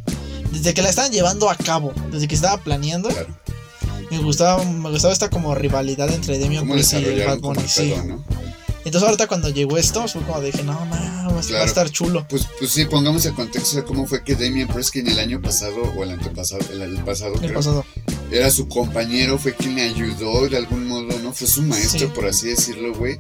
Desde 0.52 0.74
que 0.74 0.82
la 0.82 0.90
estaban 0.90 1.12
llevando 1.12 1.50
a 1.50 1.56
cabo. 1.56 1.94
Desde 2.12 2.28
que 2.28 2.36
estaba 2.36 2.58
planeando. 2.62 3.10
Claro. 3.10 3.36
Me 4.12 4.18
gustaba, 4.20 4.64
me 4.64 4.90
gustaba 4.92 5.14
esta 5.14 5.30
como 5.30 5.56
rivalidad 5.56 6.12
entre 6.12 6.38
Damien 6.38 6.62
¿Cómo 6.62 6.74
Priest 6.74 6.94
y 6.94 7.24
Bad 7.24 7.40
Bunny. 7.40 7.64
Sí. 7.66 7.92
pedo, 7.92 8.04
no? 8.04 8.26
Entonces 8.86 9.04
ahorita 9.04 9.28
cuando 9.28 9.50
llegó 9.50 9.78
esto, 9.78 10.08
fue 10.08 10.22
como 10.24 10.42
dije, 10.42 10.64
no, 10.64 10.74
no, 10.86 11.34
va 11.34 11.40
a 11.40 11.44
Claro. 11.44 11.66
estar 11.66 11.90
chulo. 11.90 12.26
Pues, 12.30 12.48
pues 12.60 12.72
sí, 12.72 12.86
pongamos 12.86 13.26
el 13.26 13.34
contexto 13.34 13.78
de 13.78 13.84
cómo 13.84 14.08
fue 14.08 14.24
que 14.24 14.36
Damien 14.36 14.68
Preskin 14.68 15.08
el 15.08 15.20
año 15.20 15.42
pasado, 15.42 15.82
o 15.98 16.04
el 16.04 16.12
antepasado, 16.12 16.62
el, 16.72 16.82
el 16.82 17.04
pasado, 17.04 17.34
El 17.36 17.40
creo, 17.40 17.54
pasado. 17.56 17.86
era 18.32 18.50
su 18.52 18.68
compañero, 18.68 19.38
fue 19.38 19.54
quien 19.56 19.76
le 19.76 19.84
ayudó 19.84 20.48
de 20.50 20.58
algún 20.58 20.88
modo, 20.88 21.18
¿no? 21.20 21.34
Fue 21.34 21.48
su 21.48 21.62
maestro, 21.64 22.00
Sí. 22.00 22.06
por 22.14 22.26
así 22.28 22.48
decirlo, 22.48 22.94
güey. 22.96 23.20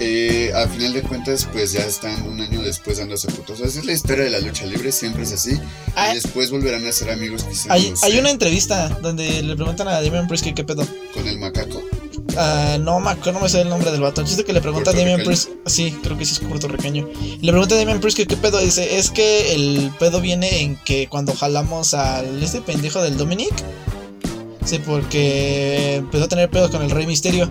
Eh, 0.00 0.50
a 0.54 0.66
final 0.68 0.92
de 0.94 1.02
cuentas, 1.02 1.46
pues 1.52 1.72
ya 1.72 1.80
están 1.84 2.22
un 2.26 2.40
año 2.40 2.62
después 2.62 2.98
dándose 2.98 3.28
putos. 3.28 3.60
Esa 3.60 3.78
es 3.78 3.84
la 3.84 3.92
historia 3.92 4.24
de 4.24 4.30
la 4.30 4.40
lucha 4.40 4.64
libre, 4.66 4.90
siempre 4.90 5.22
es 5.22 5.32
así. 5.32 5.60
Ah, 5.94 6.10
y 6.10 6.14
después 6.14 6.50
volverán 6.50 6.84
a 6.86 6.92
ser 6.92 7.10
amigos. 7.10 7.44
Hay, 7.68 8.18
una 8.18 8.30
entrevista 8.30 8.88
donde 9.02 9.42
le 9.42 9.54
preguntan 9.54 9.86
a 9.88 10.00
Damien 10.00 10.26
que 10.26 10.54
qué 10.54 10.64
pedo. 10.64 10.86
Con 11.14 11.28
el 11.28 11.38
macaco. 11.38 11.82
Ah, 12.36 12.78
no 12.80 12.98
acuerdo, 13.06 13.32
no 13.32 13.40
me 13.40 13.48
sé 13.48 13.60
el 13.60 13.68
nombre 13.68 13.90
del 13.92 14.00
vato. 14.00 14.22
El 14.22 14.26
chiste 14.26 14.44
que 14.44 14.52
le 14.52 14.60
pregunta 14.92 15.00
a 15.00 15.16
Damien 15.16 15.24
Priest. 15.26 15.48
Sí, 15.66 15.94
creo 16.02 16.18
que 16.18 16.24
sí 16.24 16.32
es 16.34 16.40
puertorriqueño. 16.40 17.08
Le 17.40 17.52
pregunta 17.52 17.74
a 17.74 17.78
Damien 17.78 18.00
Priest 18.00 18.16
que 18.16 18.26
qué 18.26 18.36
pedo. 18.36 18.58
Dice: 18.58 18.98
Es 18.98 19.10
que 19.10 19.54
el 19.54 19.90
pedo 19.98 20.20
viene 20.20 20.60
en 20.62 20.76
que 20.84 21.08
cuando 21.08 21.34
jalamos 21.34 21.94
al 21.94 22.42
este 22.42 22.60
pendejo 22.60 23.02
del 23.02 23.16
Dominic. 23.16 23.52
Sí, 24.64 24.78
porque 24.84 25.96
empezó 25.96 26.24
a 26.24 26.28
tener 26.28 26.48
pedos 26.48 26.70
con 26.70 26.82
el 26.82 26.90
Rey 26.90 27.06
Misterio. 27.06 27.50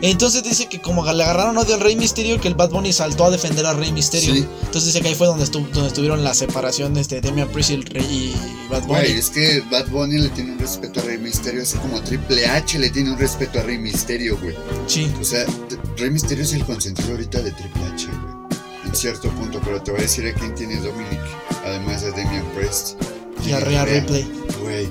Entonces 0.00 0.42
dice 0.42 0.66
que 0.66 0.80
como 0.80 1.04
le 1.04 1.22
agarraron 1.22 1.56
odio 1.56 1.74
al 1.76 1.80
Rey 1.80 1.94
Misterio, 1.94 2.40
que 2.40 2.48
el 2.48 2.54
Bad 2.54 2.70
Bunny 2.70 2.92
saltó 2.92 3.26
a 3.26 3.30
defender 3.30 3.64
al 3.66 3.76
Rey 3.76 3.92
Misterio. 3.92 4.34
Sí. 4.34 4.46
Entonces 4.62 4.86
dice 4.86 5.00
que 5.00 5.08
ahí 5.10 5.14
fue 5.14 5.28
donde, 5.28 5.44
estu- 5.44 5.68
donde 5.70 5.86
estuvieron 5.86 6.24
la 6.24 6.34
separación 6.34 6.92
de 6.94 7.02
este, 7.02 7.20
Damian 7.20 7.48
Priest 7.50 7.70
y, 7.70 7.74
el 7.74 7.84
Rey 7.84 8.04
y 8.04 8.68
Bad 8.68 8.82
Bunny. 8.82 8.98
Güey, 8.98 9.12
es 9.12 9.30
que 9.30 9.62
Bad 9.70 9.86
Bunny 9.90 10.18
le 10.18 10.28
tiene 10.30 10.52
un 10.54 10.58
respeto 10.58 10.98
a 10.98 11.04
Rey 11.04 11.18
Misterio, 11.18 11.62
así 11.62 11.78
como 11.78 12.00
Triple 12.00 12.44
H 12.46 12.80
le 12.80 12.90
tiene 12.90 13.12
un 13.12 13.18
respeto 13.18 13.60
a 13.60 13.62
Rey 13.62 13.78
Misterio, 13.78 14.36
güey. 14.42 14.56
Sí. 14.88 15.08
O 15.20 15.24
sea, 15.24 15.46
Rey 15.96 16.10
Misterio 16.10 16.44
es 16.44 16.52
el 16.52 16.64
consentido 16.64 17.10
ahorita 17.12 17.40
de 17.42 17.50
Triple 17.52 17.84
H, 17.92 18.06
güey. 18.06 18.32
En 18.86 18.94
cierto 18.96 19.30
punto, 19.30 19.60
pero 19.64 19.80
te 19.82 19.90
voy 19.90 20.00
a 20.00 20.02
decir 20.02 20.26
a 20.26 20.34
quién 20.34 20.54
tiene 20.54 20.76
Dominic, 20.76 21.20
además 21.64 22.02
de 22.02 22.10
Damian 22.10 22.44
Priest. 22.56 22.94
Y 23.46 23.52
a 23.52 23.60
Rhea 23.60 23.84
Ripley. 23.84 24.28
Güey, 24.62 24.88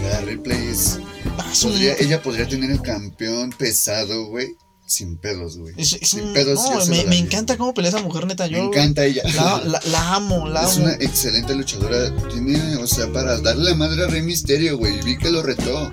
Rhea 0.00 0.20
Ripley 0.22 0.68
es. 0.68 0.98
Ah, 1.38 1.48
es 1.52 1.64
podría- 1.64 1.94
ella 1.98 2.22
podría 2.22 2.48
tener 2.48 2.70
el 2.70 2.80
campeón 2.80 3.50
pesado, 3.50 4.26
güey, 4.26 4.54
sin 4.86 5.16
pedos, 5.16 5.58
güey. 5.58 5.74
es- 5.76 5.94
es 5.94 6.08
sin 6.10 6.24
un- 6.28 6.32
pedos. 6.34 6.60
no, 6.70 6.86
me, 6.86 7.04
me 7.06 7.18
encanta 7.18 7.56
cómo 7.56 7.74
pelea 7.74 7.90
esa 7.90 8.00
mujer, 8.02 8.26
neta. 8.26 8.46
Yo 8.46 8.58
Me 8.58 8.64
encanta 8.66 9.04
ella. 9.04 9.22
La, 9.34 9.60
la- 9.64 9.80
la 9.86 10.14
amo, 10.14 10.46
la 10.48 10.62
Es 10.62 10.76
amo. 10.76 10.84
una 10.86 10.94
excelente 10.94 11.54
luchadora. 11.54 12.14
Tiene, 12.28 12.76
o 12.76 12.86
sea, 12.86 13.12
para 13.12 13.38
darle 13.40 13.70
la 13.70 13.76
madre 13.76 14.04
a 14.04 14.06
Rey 14.06 14.22
Misterio, 14.22 14.78
güey. 14.78 15.00
Vi 15.02 15.18
que 15.18 15.30
lo 15.30 15.42
retó. 15.42 15.92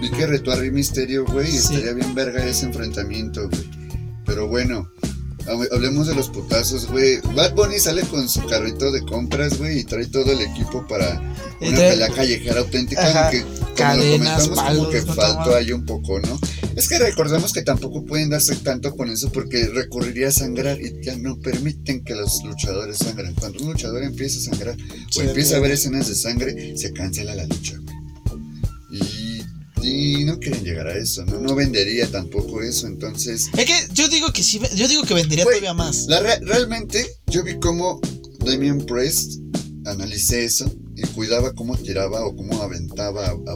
Vi 0.00 0.10
que 0.10 0.26
retó 0.26 0.52
a 0.52 0.56
Rey 0.56 0.70
Misterio, 0.70 1.24
güey. 1.24 1.48
Y 1.48 1.52
Sí. 1.52 1.58
estaría 1.74 1.92
bien 1.94 2.14
verga 2.14 2.44
ese 2.44 2.66
enfrentamiento, 2.66 3.48
güey. 3.48 3.64
Pero 4.26 4.48
bueno, 4.48 4.88
hab- 5.46 5.68
hablemos 5.72 6.06
de 6.06 6.14
los 6.14 6.28
putazos, 6.30 6.86
güey. 6.90 7.18
Bad 7.34 7.54
Bunny 7.54 7.78
sale 7.78 8.02
con 8.02 8.28
su 8.28 8.44
carrito 8.46 8.90
de 8.92 9.02
compras, 9.02 9.58
güey. 9.58 9.80
Y 9.80 9.84
trae 9.84 10.06
todo 10.06 10.32
el 10.32 10.40
equipo 10.40 10.86
para 10.86 11.20
una 11.60 11.76
trae- 11.78 11.90
pelea 11.92 12.08
callejera 12.10 12.60
auténtica. 12.60 13.06
Ajá, 13.08 13.30
Que, 13.30 13.42
como 13.42 13.74
cadenas, 13.74 14.02
lo 14.02 14.12
comentamos, 14.12 14.48
como 14.48 14.54
palos, 14.56 14.88
que 14.88 15.00
no 15.02 15.14
faltó 15.14 15.54
ahí 15.54 15.72
un 15.72 15.84
poco, 15.86 16.18
¿no? 16.20 16.38
Es 16.76 16.88
que 16.88 16.98
recordemos 16.98 17.52
que 17.54 17.62
tampoco 17.62 18.04
pueden 18.04 18.28
darse 18.30 18.54
tanto 18.56 18.94
con 18.94 19.08
eso 19.08 19.30
porque 19.32 19.66
recurriría 19.68 20.28
a 20.28 20.32
sangrar 20.32 20.78
y 20.80 21.02
ya 21.02 21.16
no 21.16 21.38
permiten 21.38 22.04
que 22.04 22.14
los 22.14 22.42
luchadores 22.44 22.98
sangren. 22.98 23.34
Cuando 23.34 23.60
un 23.64 23.72
luchador 23.72 24.02
empieza 24.02 24.38
a 24.38 24.42
sangrar 24.42 24.76
o 25.16 25.20
empieza 25.22 25.56
a 25.56 25.60
ver 25.60 25.70
escenas 25.70 26.08
de 26.08 26.14
sangre, 26.14 26.76
se 26.76 26.92
cancela 26.92 27.34
la 27.34 27.46
lucha, 27.46 27.76
güey. 27.78 27.96
Y, 28.90 28.98
y 29.86 30.24
no 30.24 30.38
quieren 30.38 30.64
llegar 30.64 30.86
a 30.88 30.96
eso, 30.98 31.24
¿no? 31.24 31.38
No 31.40 31.54
vendería 31.54 32.10
tampoco 32.10 32.62
eso, 32.62 32.86
entonces... 32.86 33.48
Es 33.56 33.64
que 33.64 33.94
yo 33.94 34.08
digo 34.08 34.32
que 34.32 34.42
sí, 34.42 34.60
yo 34.74 34.88
digo 34.88 35.02
que 35.04 35.14
vendería 35.14 35.44
todavía 35.44 35.74
más. 35.74 36.06
La 36.08 36.20
re- 36.20 36.40
realmente 36.40 37.06
yo 37.28 37.42
vi 37.44 37.58
cómo 37.60 38.00
Damien 38.40 38.84
Priest 38.84 39.40
analicé 39.84 40.44
eso 40.44 40.70
y 40.96 41.02
cuidaba 41.08 41.52
cómo 41.54 41.76
tiraba 41.76 42.24
o 42.26 42.34
cómo 42.34 42.62
aventaba 42.62 43.26
a, 43.26 43.30
a 43.30 43.54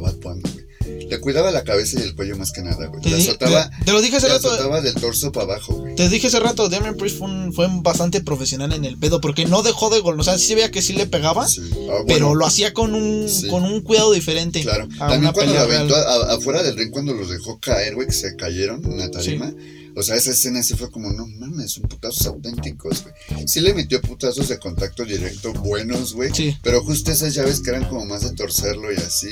Le 1.08 1.18
cuidaba 1.20 1.50
la 1.50 1.64
cabeza 1.64 1.98
y 1.98 2.02
el 2.02 2.14
cuello 2.14 2.36
más 2.36 2.52
que 2.52 2.62
nada, 2.62 2.86
güey. 2.86 3.02
Te, 3.02 3.10
te- 3.10 3.36
te 3.84 3.92
lo 3.92 4.00
dije 4.00 4.16
hace 4.18 4.28
la 4.28 4.34
rato. 4.34 4.48
azotaba 4.50 4.80
del 4.80 4.94
torso 4.94 5.32
para 5.32 5.54
abajo, 5.54 5.74
güey. 5.74 5.94
Te 5.96 6.08
dije 6.08 6.28
hace 6.28 6.38
rato, 6.40 6.68
Damien 6.68 6.96
Priest 6.96 7.18
fue, 7.18 7.28
un- 7.28 7.52
fue 7.52 7.66
un 7.66 7.82
bastante 7.82 8.20
profesional 8.20 8.72
en 8.72 8.84
el 8.84 8.96
pedo 8.98 9.20
porque 9.20 9.44
no 9.46 9.62
dejó 9.62 9.90
de 9.90 10.00
gol. 10.00 10.20
O 10.20 10.22
sea, 10.24 10.38
sí 10.38 10.46
se 10.46 10.54
veía 10.54 10.70
que 10.70 10.82
sí 10.82 10.92
le 10.92 11.06
pegaba, 11.06 11.48
Sí. 11.48 11.62
Ah, 11.90 12.02
pero 12.06 12.34
lo 12.34 12.46
hacía 12.46 12.72
con 12.72 12.94
un, 12.94 13.28
Sí. 13.28 13.48
con 13.48 13.64
un 13.64 13.80
cuidado 13.80 14.12
diferente. 14.12 14.60
Claro. 14.62 14.88
También 14.98 15.32
cuando 15.32 15.54
lo 15.54 15.60
aventó 15.60 15.96
a- 15.96 16.34
afuera 16.34 16.62
del 16.62 16.76
ring, 16.76 16.90
cuando 16.90 17.12
los 17.14 17.28
dejó 17.30 17.58
caer, 17.58 17.94
güey, 17.94 18.06
que 18.06 18.12
se 18.14 18.36
cayeron 18.36 18.84
en 18.84 18.98
la 18.98 19.10
tarima. 19.10 19.52
O 19.96 20.04
sea, 20.04 20.14
esa 20.14 20.30
escena 20.30 20.62
sí 20.62 20.74
fue 20.74 20.88
como, 20.88 21.10
no 21.12 21.26
mames, 21.26 21.72
son 21.72 21.82
putazos 21.88 22.24
auténticos, 22.28 23.02
güey. 23.02 23.48
Sí 23.48 23.60
le 23.60 23.74
metió 23.74 24.00
putazos 24.00 24.48
de 24.48 24.56
contacto 24.60 25.04
directo 25.04 25.52
buenos, 25.52 26.14
güey. 26.14 26.30
Sí. 26.32 26.56
Pero 26.62 26.80
justo 26.84 27.10
esas 27.10 27.34
llaves 27.34 27.58
que 27.60 27.70
eran 27.70 27.84
como 27.88 28.04
más 28.06 28.22
de 28.22 28.30
torcerlo 28.30 28.92
y 28.92 28.96
así, 28.96 29.30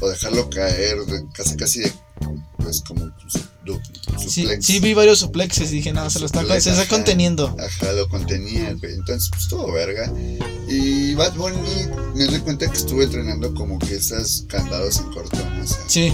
o 0.00 0.08
dejarlo 0.08 0.48
caer, 0.50 0.98
de- 1.06 1.24
casi 1.32 1.56
casi 1.56 1.80
de, 1.80 1.92
pues 2.58 2.82
como 2.86 3.04
du- 3.64 3.80
Sí, 4.18 4.42
suplex. 4.42 4.64
sí, 4.66 4.80
vi 4.80 4.94
varios 4.94 5.18
suplexes 5.20 5.70
y 5.72 5.76
dije, 5.76 5.92
no, 5.92 6.08
se 6.10 6.20
lo 6.20 6.26
está, 6.26 6.40
Suplex, 6.40 6.64
se 6.64 6.70
está 6.70 6.82
ajá. 6.82 6.90
conteniendo. 6.90 7.54
Ajá, 7.58 7.92
lo 7.92 8.08
contenía, 8.08 8.74
güey. 8.74 8.94
Entonces, 8.94 9.28
pues 9.30 9.48
todo 9.48 9.70
verga. 9.72 10.10
Y 10.68 11.14
Bad 11.14 11.34
Bunny, 11.34 11.56
me 12.14 12.24
doy 12.26 12.40
cuenta 12.40 12.70
que 12.70 12.76
estuvo 12.78 13.02
entrenando 13.02 13.54
como 13.54 13.78
que 13.78 13.94
esas 13.96 14.44
candados 14.48 14.98
en 14.98 15.10
sea, 15.66 15.78
Sí. 15.86 16.12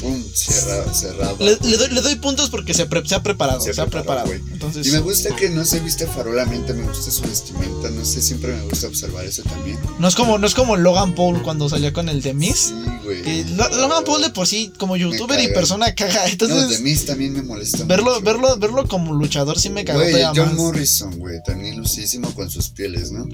Pum, 0.00 0.22
cerraba, 0.34 0.92
cerraba. 0.94 1.34
Le, 1.38 1.58
le 1.62 1.76
doy, 1.76 1.88
le 1.90 2.00
doy 2.00 2.16
puntos 2.16 2.50
porque 2.50 2.74
se, 2.74 2.86
pre- 2.86 3.06
se 3.06 3.14
ha 3.14 3.22
preparado. 3.22 3.60
Se, 3.60 3.74
Se 3.74 3.80
ha 3.80 3.86
preparado. 3.86 4.32
Entonces, 4.32 4.86
Y 4.86 4.90
me 4.92 5.00
gusta 5.00 5.34
que 5.36 5.48
no 5.50 5.64
se 5.64 5.80
viste 5.80 6.06
farolamente, 6.06 6.72
me 6.74 6.86
gusta 6.86 7.10
su 7.10 7.22
vestimenta, 7.22 7.90
no 7.90 8.04
sé, 8.04 8.22
siempre 8.22 8.54
me 8.54 8.62
gusta 8.62 8.86
observar 8.86 9.24
eso 9.24 9.42
también. 9.42 9.78
no 9.98 10.08
es 10.08 10.14
como, 10.14 10.38
no 10.38 10.46
es 10.46 10.54
como 10.54 10.76
Logan 10.76 11.14
Paul 11.14 11.42
cuando 11.42 11.68
salía 11.68 11.92
con 11.92 12.08
el 12.08 12.22
de 12.22 12.34
Miss. 12.34 12.72
Sí, 12.72 12.74
güey. 13.04 13.44
Logan 13.54 14.04
Paul 14.04 14.22
de 14.22 14.30
por 14.30 14.46
sí, 14.46 14.72
como 14.78 14.96
youtuber 14.96 15.40
y 15.40 15.48
persona 15.48 15.94
caga. 15.94 16.24
No, 16.26 16.30
Entonces, 16.32 16.68
de 16.70 16.78
Miss 16.80 17.06
también 17.06 17.32
me 17.32 17.42
molesta 17.42 17.84
verlo, 17.84 18.12
mucho. 18.14 18.22
verlo, 18.24 18.56
verlo 18.58 18.88
como 18.88 19.12
luchador 19.14 19.58
sí 19.58 19.70
me 19.70 19.84
cagó 19.84 20.00
Güey, 20.00 20.22
John 20.34 20.36
más. 20.48 20.54
Morrison, 20.54 21.18
güey, 21.18 21.36
también 21.44 21.76
lucísimo 21.78 22.32
con 22.34 22.50
sus 22.50 22.68
pieles, 22.68 23.10
¿no? 23.10 23.28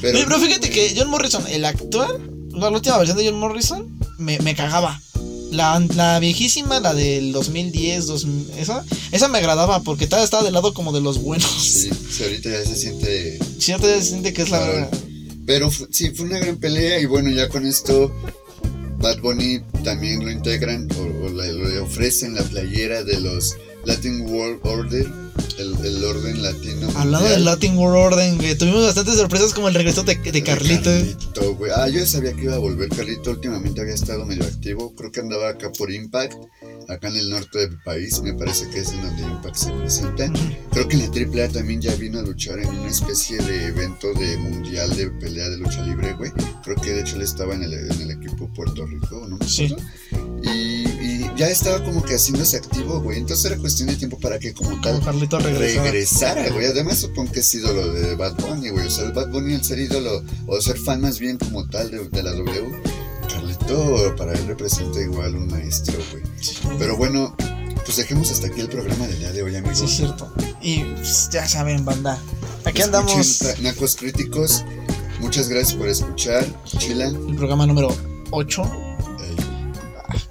Pero, 0.00 0.38
fíjate 0.38 0.70
que 0.70 0.94
John 0.96 1.08
Morrison, 1.10 1.44
el 1.48 1.64
actor, 1.64 2.20
la 2.52 2.68
última 2.70 2.98
versión 2.98 3.16
de 3.18 3.28
John 3.28 3.38
Morrison, 3.38 3.98
me, 4.18 4.38
me 4.40 4.54
cagaba. 4.54 5.00
La, 5.54 5.78
la 5.94 6.18
viejísima, 6.18 6.80
la 6.80 6.94
del 6.94 7.32
2010, 7.32 8.06
2000, 8.06 8.50
esa, 8.58 8.84
esa 9.12 9.28
me 9.28 9.38
agradaba 9.38 9.82
porque 9.82 10.04
estaba, 10.04 10.22
estaba 10.22 10.42
del 10.42 10.52
lado 10.52 10.74
como 10.74 10.92
de 10.92 11.00
los 11.00 11.22
buenos. 11.22 11.48
Sí, 11.48 11.90
sí, 12.10 12.22
ahorita 12.22 12.50
ya 12.50 12.64
se 12.64 12.76
siente 12.76 13.38
Cierto, 13.58 13.86
se 13.86 14.02
siente 14.02 14.32
que 14.32 14.42
es 14.42 14.50
la. 14.50 14.60
Farol. 14.60 14.88
Pero 15.46 15.70
sí, 15.90 16.10
fue 16.10 16.26
una 16.26 16.38
gran 16.38 16.56
pelea 16.56 17.00
y 17.00 17.06
bueno, 17.06 17.30
ya 17.30 17.48
con 17.48 17.66
esto 17.66 18.12
Bad 18.98 19.20
Bunny 19.20 19.60
también 19.82 20.24
lo 20.24 20.30
integran 20.30 20.88
o, 20.96 21.26
o 21.26 21.28
le 21.30 21.78
ofrecen 21.78 22.34
la 22.34 22.42
playera 22.42 23.04
de 23.04 23.20
los 23.20 23.54
Latin 23.86 24.22
World 24.22 24.60
Order, 24.62 25.06
el, 25.58 25.84
el 25.84 26.04
orden 26.04 26.42
latino. 26.42 26.88
Hablando 26.96 27.28
del 27.28 27.44
Latin 27.44 27.76
World 27.76 28.12
Order, 28.14 28.34
güey, 28.36 28.56
tuvimos 28.56 28.84
bastantes 28.84 29.16
sorpresas 29.16 29.52
como 29.52 29.68
el 29.68 29.74
regreso 29.74 30.02
de, 30.02 30.14
de 30.16 30.42
Carlito. 30.42 30.90
Carlito, 30.90 31.54
güey. 31.56 31.70
Ah, 31.74 31.88
yo 31.88 32.00
ya 32.00 32.06
sabía 32.06 32.32
que 32.32 32.44
iba 32.44 32.54
a 32.54 32.58
volver 32.58 32.88
Carlito. 32.88 33.30
Últimamente 33.30 33.80
había 33.80 33.94
estado 33.94 34.24
medio 34.24 34.44
activo. 34.44 34.94
Creo 34.94 35.12
que 35.12 35.20
andaba 35.20 35.50
acá 35.50 35.70
por 35.76 35.90
Impact, 35.92 36.34
acá 36.88 37.08
en 37.08 37.16
el 37.16 37.30
norte 37.30 37.58
del 37.58 37.78
país. 37.82 38.20
Me 38.22 38.34
parece 38.34 38.68
que 38.70 38.80
es 38.80 38.90
en 38.90 39.02
donde 39.02 39.22
Impact 39.22 39.56
se 39.56 39.70
presenta. 39.72 40.32
Creo 40.72 40.88
que 40.88 40.96
en 40.96 41.34
la 41.34 41.42
AAA 41.44 41.48
también 41.50 41.80
ya 41.80 41.94
vino 41.96 42.18
a 42.18 42.22
luchar 42.22 42.58
en 42.58 42.68
una 42.68 42.88
especie 42.88 43.36
de 43.38 43.66
evento 43.66 44.12
de 44.14 44.36
mundial 44.38 44.94
de 44.96 45.10
pelea 45.10 45.48
de 45.48 45.58
lucha 45.58 45.84
libre, 45.84 46.14
güey. 46.14 46.32
Creo 46.62 46.76
que 46.76 46.90
de 46.90 47.00
hecho 47.02 47.16
él 47.16 47.22
estaba 47.22 47.54
en 47.54 47.64
el, 47.64 47.74
en 47.74 48.00
el 48.00 48.10
equipo 48.10 48.48
Puerto 48.52 48.86
Rico, 48.86 49.26
¿no? 49.28 49.38
Sí. 49.46 49.74
y 50.42 50.83
ya 51.36 51.48
estaba 51.48 51.82
como 51.84 52.02
que 52.02 52.14
haciéndose 52.14 52.56
activo, 52.56 53.00
güey. 53.00 53.18
Entonces 53.18 53.46
era 53.46 53.56
cuestión 53.58 53.88
de 53.88 53.96
tiempo 53.96 54.18
para 54.18 54.38
que 54.38 54.52
como 54.52 54.80
tal 54.80 55.02
Carlito 55.02 55.38
regresara, 55.38 56.48
güey. 56.50 56.66
Además, 56.66 56.98
supongo 56.98 57.32
que 57.32 57.40
es 57.40 57.54
ídolo 57.54 57.92
de 57.92 58.14
Bad 58.14 58.36
Bunny, 58.36 58.70
güey. 58.70 58.86
O 58.86 58.90
sea, 58.90 59.04
el 59.04 59.12
Bad 59.12 59.30
Bunny, 59.30 59.54
el 59.54 59.64
ser 59.64 59.78
ídolo, 59.78 60.22
o 60.46 60.60
ser 60.60 60.78
fan 60.78 61.00
más 61.00 61.18
bien 61.18 61.38
como 61.38 61.66
tal 61.68 61.90
de, 61.90 62.08
de 62.08 62.22
la 62.22 62.32
W, 62.32 62.82
Carlito 63.28 64.14
para 64.16 64.32
él 64.32 64.46
representa 64.46 65.00
igual 65.00 65.34
un 65.34 65.48
maestro, 65.48 65.98
güey. 66.12 66.22
Pero 66.78 66.96
bueno, 66.96 67.34
pues 67.84 67.96
dejemos 67.96 68.30
hasta 68.30 68.46
aquí 68.46 68.60
el 68.60 68.68
programa 68.68 69.06
del 69.06 69.18
día 69.18 69.32
de 69.32 69.42
hoy, 69.42 69.56
amigos. 69.56 69.78
Sí, 69.78 69.84
es 69.84 69.90
cierto. 69.92 70.32
Y 70.62 70.84
pues, 70.84 71.28
ya 71.30 71.46
saben, 71.48 71.84
banda. 71.84 72.18
Aquí 72.64 72.80
Escuchen 72.80 72.94
andamos. 72.94 73.42
Nacos 73.60 73.96
Críticos. 73.96 74.64
Muchas 75.20 75.48
gracias 75.48 75.74
por 75.74 75.88
escuchar. 75.88 76.44
Chila. 76.64 77.06
El 77.06 77.36
programa 77.36 77.66
número 77.66 77.94
8. 78.30 78.83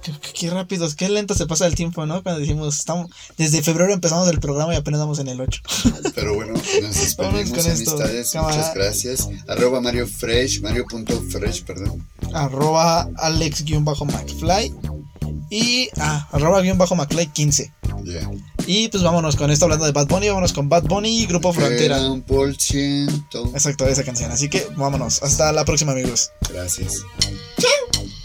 Qué, 0.04 0.12
qué- 0.34 0.50
rápido, 0.50 0.86
qué 0.96 1.08
lento 1.08 1.34
se 1.34 1.46
pasa 1.46 1.66
el 1.66 1.74
tiempo, 1.74 2.04
¿no? 2.06 2.22
Cuando 2.22 2.40
decimos, 2.40 2.78
estamos, 2.78 3.10
desde 3.38 3.62
febrero 3.62 3.92
empezamos 3.92 4.28
el 4.28 4.38
programa 4.38 4.74
y 4.74 4.76
apenas 4.76 5.00
vamos 5.00 5.18
en 5.18 5.28
el 5.28 5.40
8. 5.40 5.62
Pero 6.14 6.34
bueno, 6.34 6.52
nos 6.52 6.94
despedimos, 6.94 7.50
con 7.50 7.58
esto. 7.58 7.70
amistades. 7.70 8.30
Cámara. 8.32 8.56
Muchas 8.56 8.74
gracias. 8.74 9.28
Arroba 9.48 9.80
Mario 9.80 10.06
Fresh, 10.06 10.60
Mario.fresh, 10.60 11.64
perdón. 11.64 12.06
arroba 12.32 13.08
alex-mcfly 13.16 14.74
y 15.50 15.88
ah, 15.98 16.28
arroba 16.32 16.60
guion 16.62 16.78
bajo 16.78 16.94
McFly 16.94 17.28
15. 17.28 17.72
Ya. 18.04 18.30
Y 18.66 18.88
pues 18.88 19.02
vámonos 19.02 19.36
con 19.36 19.50
esto 19.50 19.64
hablando 19.66 19.84
de 19.86 19.92
Bad 19.92 20.08
Bunny, 20.08 20.28
vámonos 20.28 20.52
con 20.52 20.68
Bad 20.68 20.84
Bunny 20.84 21.22
y 21.22 21.26
Grupo 21.26 21.52
Frontera. 21.52 21.98
Exacto, 23.54 23.86
esa 23.86 24.04
canción. 24.04 24.30
Así 24.30 24.48
que 24.48 24.66
vámonos. 24.76 25.22
Hasta 25.22 25.52
la 25.52 25.64
próxima, 25.64 25.92
amigos. 25.92 26.30
Gracias. 26.50 27.02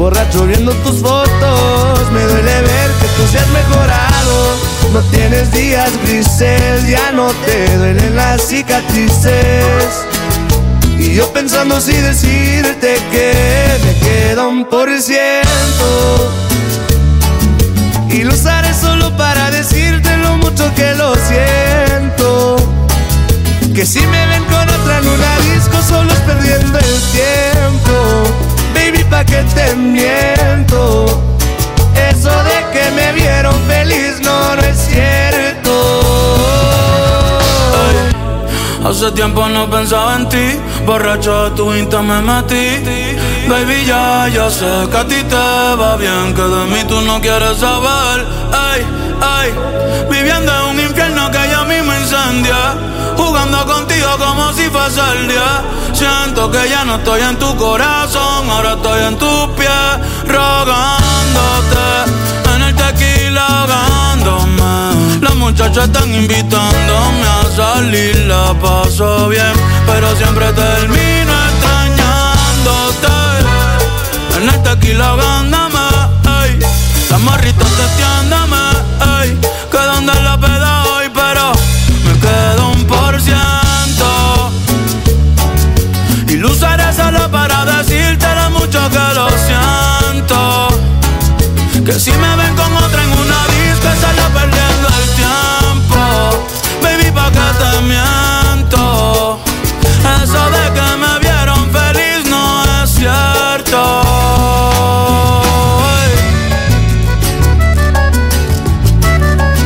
Borracho 0.00 0.46
viendo 0.46 0.72
tus 0.76 0.98
fotos, 1.02 2.10
me 2.10 2.22
duele 2.22 2.62
ver 2.62 2.90
que 3.02 3.06
tú 3.18 3.26
seas 3.30 3.46
mejorado. 3.48 4.56
No 4.94 5.00
tienes 5.10 5.52
días 5.52 5.90
grises, 6.06 6.88
ya 6.88 7.12
no 7.12 7.28
te 7.44 7.76
duelen 7.76 8.16
las 8.16 8.40
cicatrices. 8.48 10.06
Y 10.98 11.12
yo 11.12 11.30
pensando 11.34 11.82
si 11.82 11.92
decirte 11.92 12.96
que 13.10 13.78
me 13.84 13.94
queda 13.98 14.46
un 14.46 14.64
por 14.64 14.88
ciento. 15.02 16.32
Y 18.08 18.22
lo 18.24 18.32
usaré 18.32 18.72
solo 18.72 19.14
para 19.18 19.50
decirte 19.50 20.16
lo 20.16 20.38
mucho 20.38 20.74
que 20.76 20.94
lo 20.94 21.14
siento. 21.14 22.56
Que 23.74 23.84
si 23.84 24.00
me 24.00 24.26
ven 24.28 24.44
con 24.44 24.66
otra 24.66 24.98
en 25.00 25.08
una 25.08 25.38
disco 25.54 25.76
solo 25.86 26.10
es 26.10 26.20
perdiendo 26.20 26.78
el 26.78 27.00
tiempo. 27.12 28.39
Pa' 29.10 29.24
que 29.24 29.42
te 29.54 29.74
miento. 29.74 31.06
Eso 32.10 32.30
de 32.30 32.58
que 32.72 32.90
me 32.92 33.12
vieron 33.12 33.54
feliz 33.68 34.20
no, 34.22 34.56
no 34.56 34.62
es 34.62 34.78
cierto. 34.78 35.72
Hace 38.84 39.12
tiempo 39.12 39.48
no 39.48 39.68
pensaba 39.70 40.16
en 40.16 40.28
ti, 40.28 40.58
borracho 40.86 41.44
de 41.44 41.50
tu 41.56 41.74
insta 41.74 42.02
me 42.02 42.20
metí. 42.22 42.82
Baby, 43.48 43.84
ya, 43.84 44.28
ya 44.28 44.50
sé 44.50 44.88
que 44.90 44.96
a 44.96 45.04
ti 45.06 45.22
te 45.24 45.36
va 45.80 45.96
bien, 45.96 46.34
que 46.34 46.42
de 46.42 46.64
mí 46.72 46.84
tú 46.88 47.00
no 47.02 47.20
quieres 47.20 47.58
saber. 47.58 48.26
Ay, 48.52 48.80
ay, 49.20 49.52
viviendo 50.10 50.50
en 50.52 50.64
un 50.70 50.80
infierno 50.80 51.30
que 51.30 51.38
ya 51.50 51.64
mismo 51.64 51.92
incendia. 51.94 52.89
Jugando 53.20 53.66
contigo 53.66 54.08
como 54.18 54.52
si 54.54 54.68
fuese 54.70 55.00
el 55.12 55.28
día. 55.28 55.62
Siento 55.92 56.50
que 56.50 56.68
ya 56.68 56.84
no 56.84 56.96
estoy 56.96 57.20
en 57.20 57.38
tu 57.38 57.54
corazón, 57.56 58.50
ahora 58.50 58.72
estoy 58.72 59.02
en 59.04 59.18
tus 59.18 59.46
pies, 59.58 59.92
rogándote. 60.26 61.86
En 62.54 62.62
el 62.62 62.74
tequila 62.74 63.46
ahogándome. 63.46 65.20
Las 65.20 65.34
muchachas 65.34 65.84
están 65.84 66.14
invitándome 66.14 67.26
a 67.26 67.44
salir, 67.54 68.16
la 68.26 68.54
paso 68.54 69.28
bien, 69.28 69.52
pero 69.86 70.16
siempre 70.16 70.46
termino 70.52 71.32
extrañándote. 71.50 73.16
En 74.38 74.48
el 74.48 74.62
tequila 74.62 75.08
ahogándome. 75.10 75.80
Las 77.10 77.20
morritas 77.20 77.68
testeándome, 77.68 78.56
ey. 79.20 79.38
Que 79.70 79.78
donde 79.78 80.14
la 80.22 80.29
Que 91.90 91.98
si 91.98 92.12
me 92.12 92.36
ven 92.36 92.54
con 92.54 92.76
otra 92.76 93.02
en 93.02 93.10
una 93.10 93.46
disco, 93.48 93.88
solo 94.00 94.22
perdiendo 94.32 94.86
el 94.96 95.06
tiempo. 95.16 95.98
Baby, 96.80 97.10
pa' 97.10 97.32
que 97.32 97.48
te 97.58 97.80
miento. 97.82 99.40
Eso 100.22 100.50
de 100.50 100.64
que 100.72 100.88
me 101.02 101.18
vieron 101.18 101.68
feliz 101.72 102.30
no 102.30 102.62
es 102.84 102.90
cierto. 102.90 103.80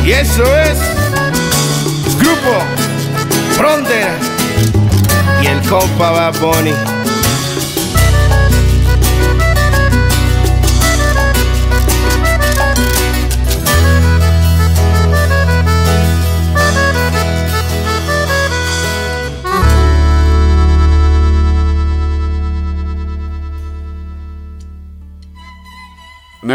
Y 0.03 0.11
eso 0.11 0.43
es 0.57 0.79
Grupo 2.17 2.53
Frontera 3.55 4.17
y 5.43 5.45
el 5.45 5.61
compa 5.69 6.09
Bad 6.09 6.39
Bunny. 6.39 6.73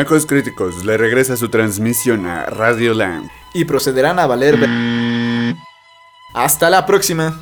Nacos 0.00 0.24
Críticos 0.24 0.82
le 0.86 0.96
regresa 0.96 1.36
su 1.36 1.50
transmisión 1.50 2.24
a 2.24 2.46
Radio 2.46 2.94
Land. 2.94 3.28
Y 3.52 3.66
procederán 3.66 4.18
a 4.18 4.26
valer. 4.26 4.56
ver- 4.56 5.54
Hasta 6.32 6.70
la 6.70 6.86
próxima. 6.86 7.34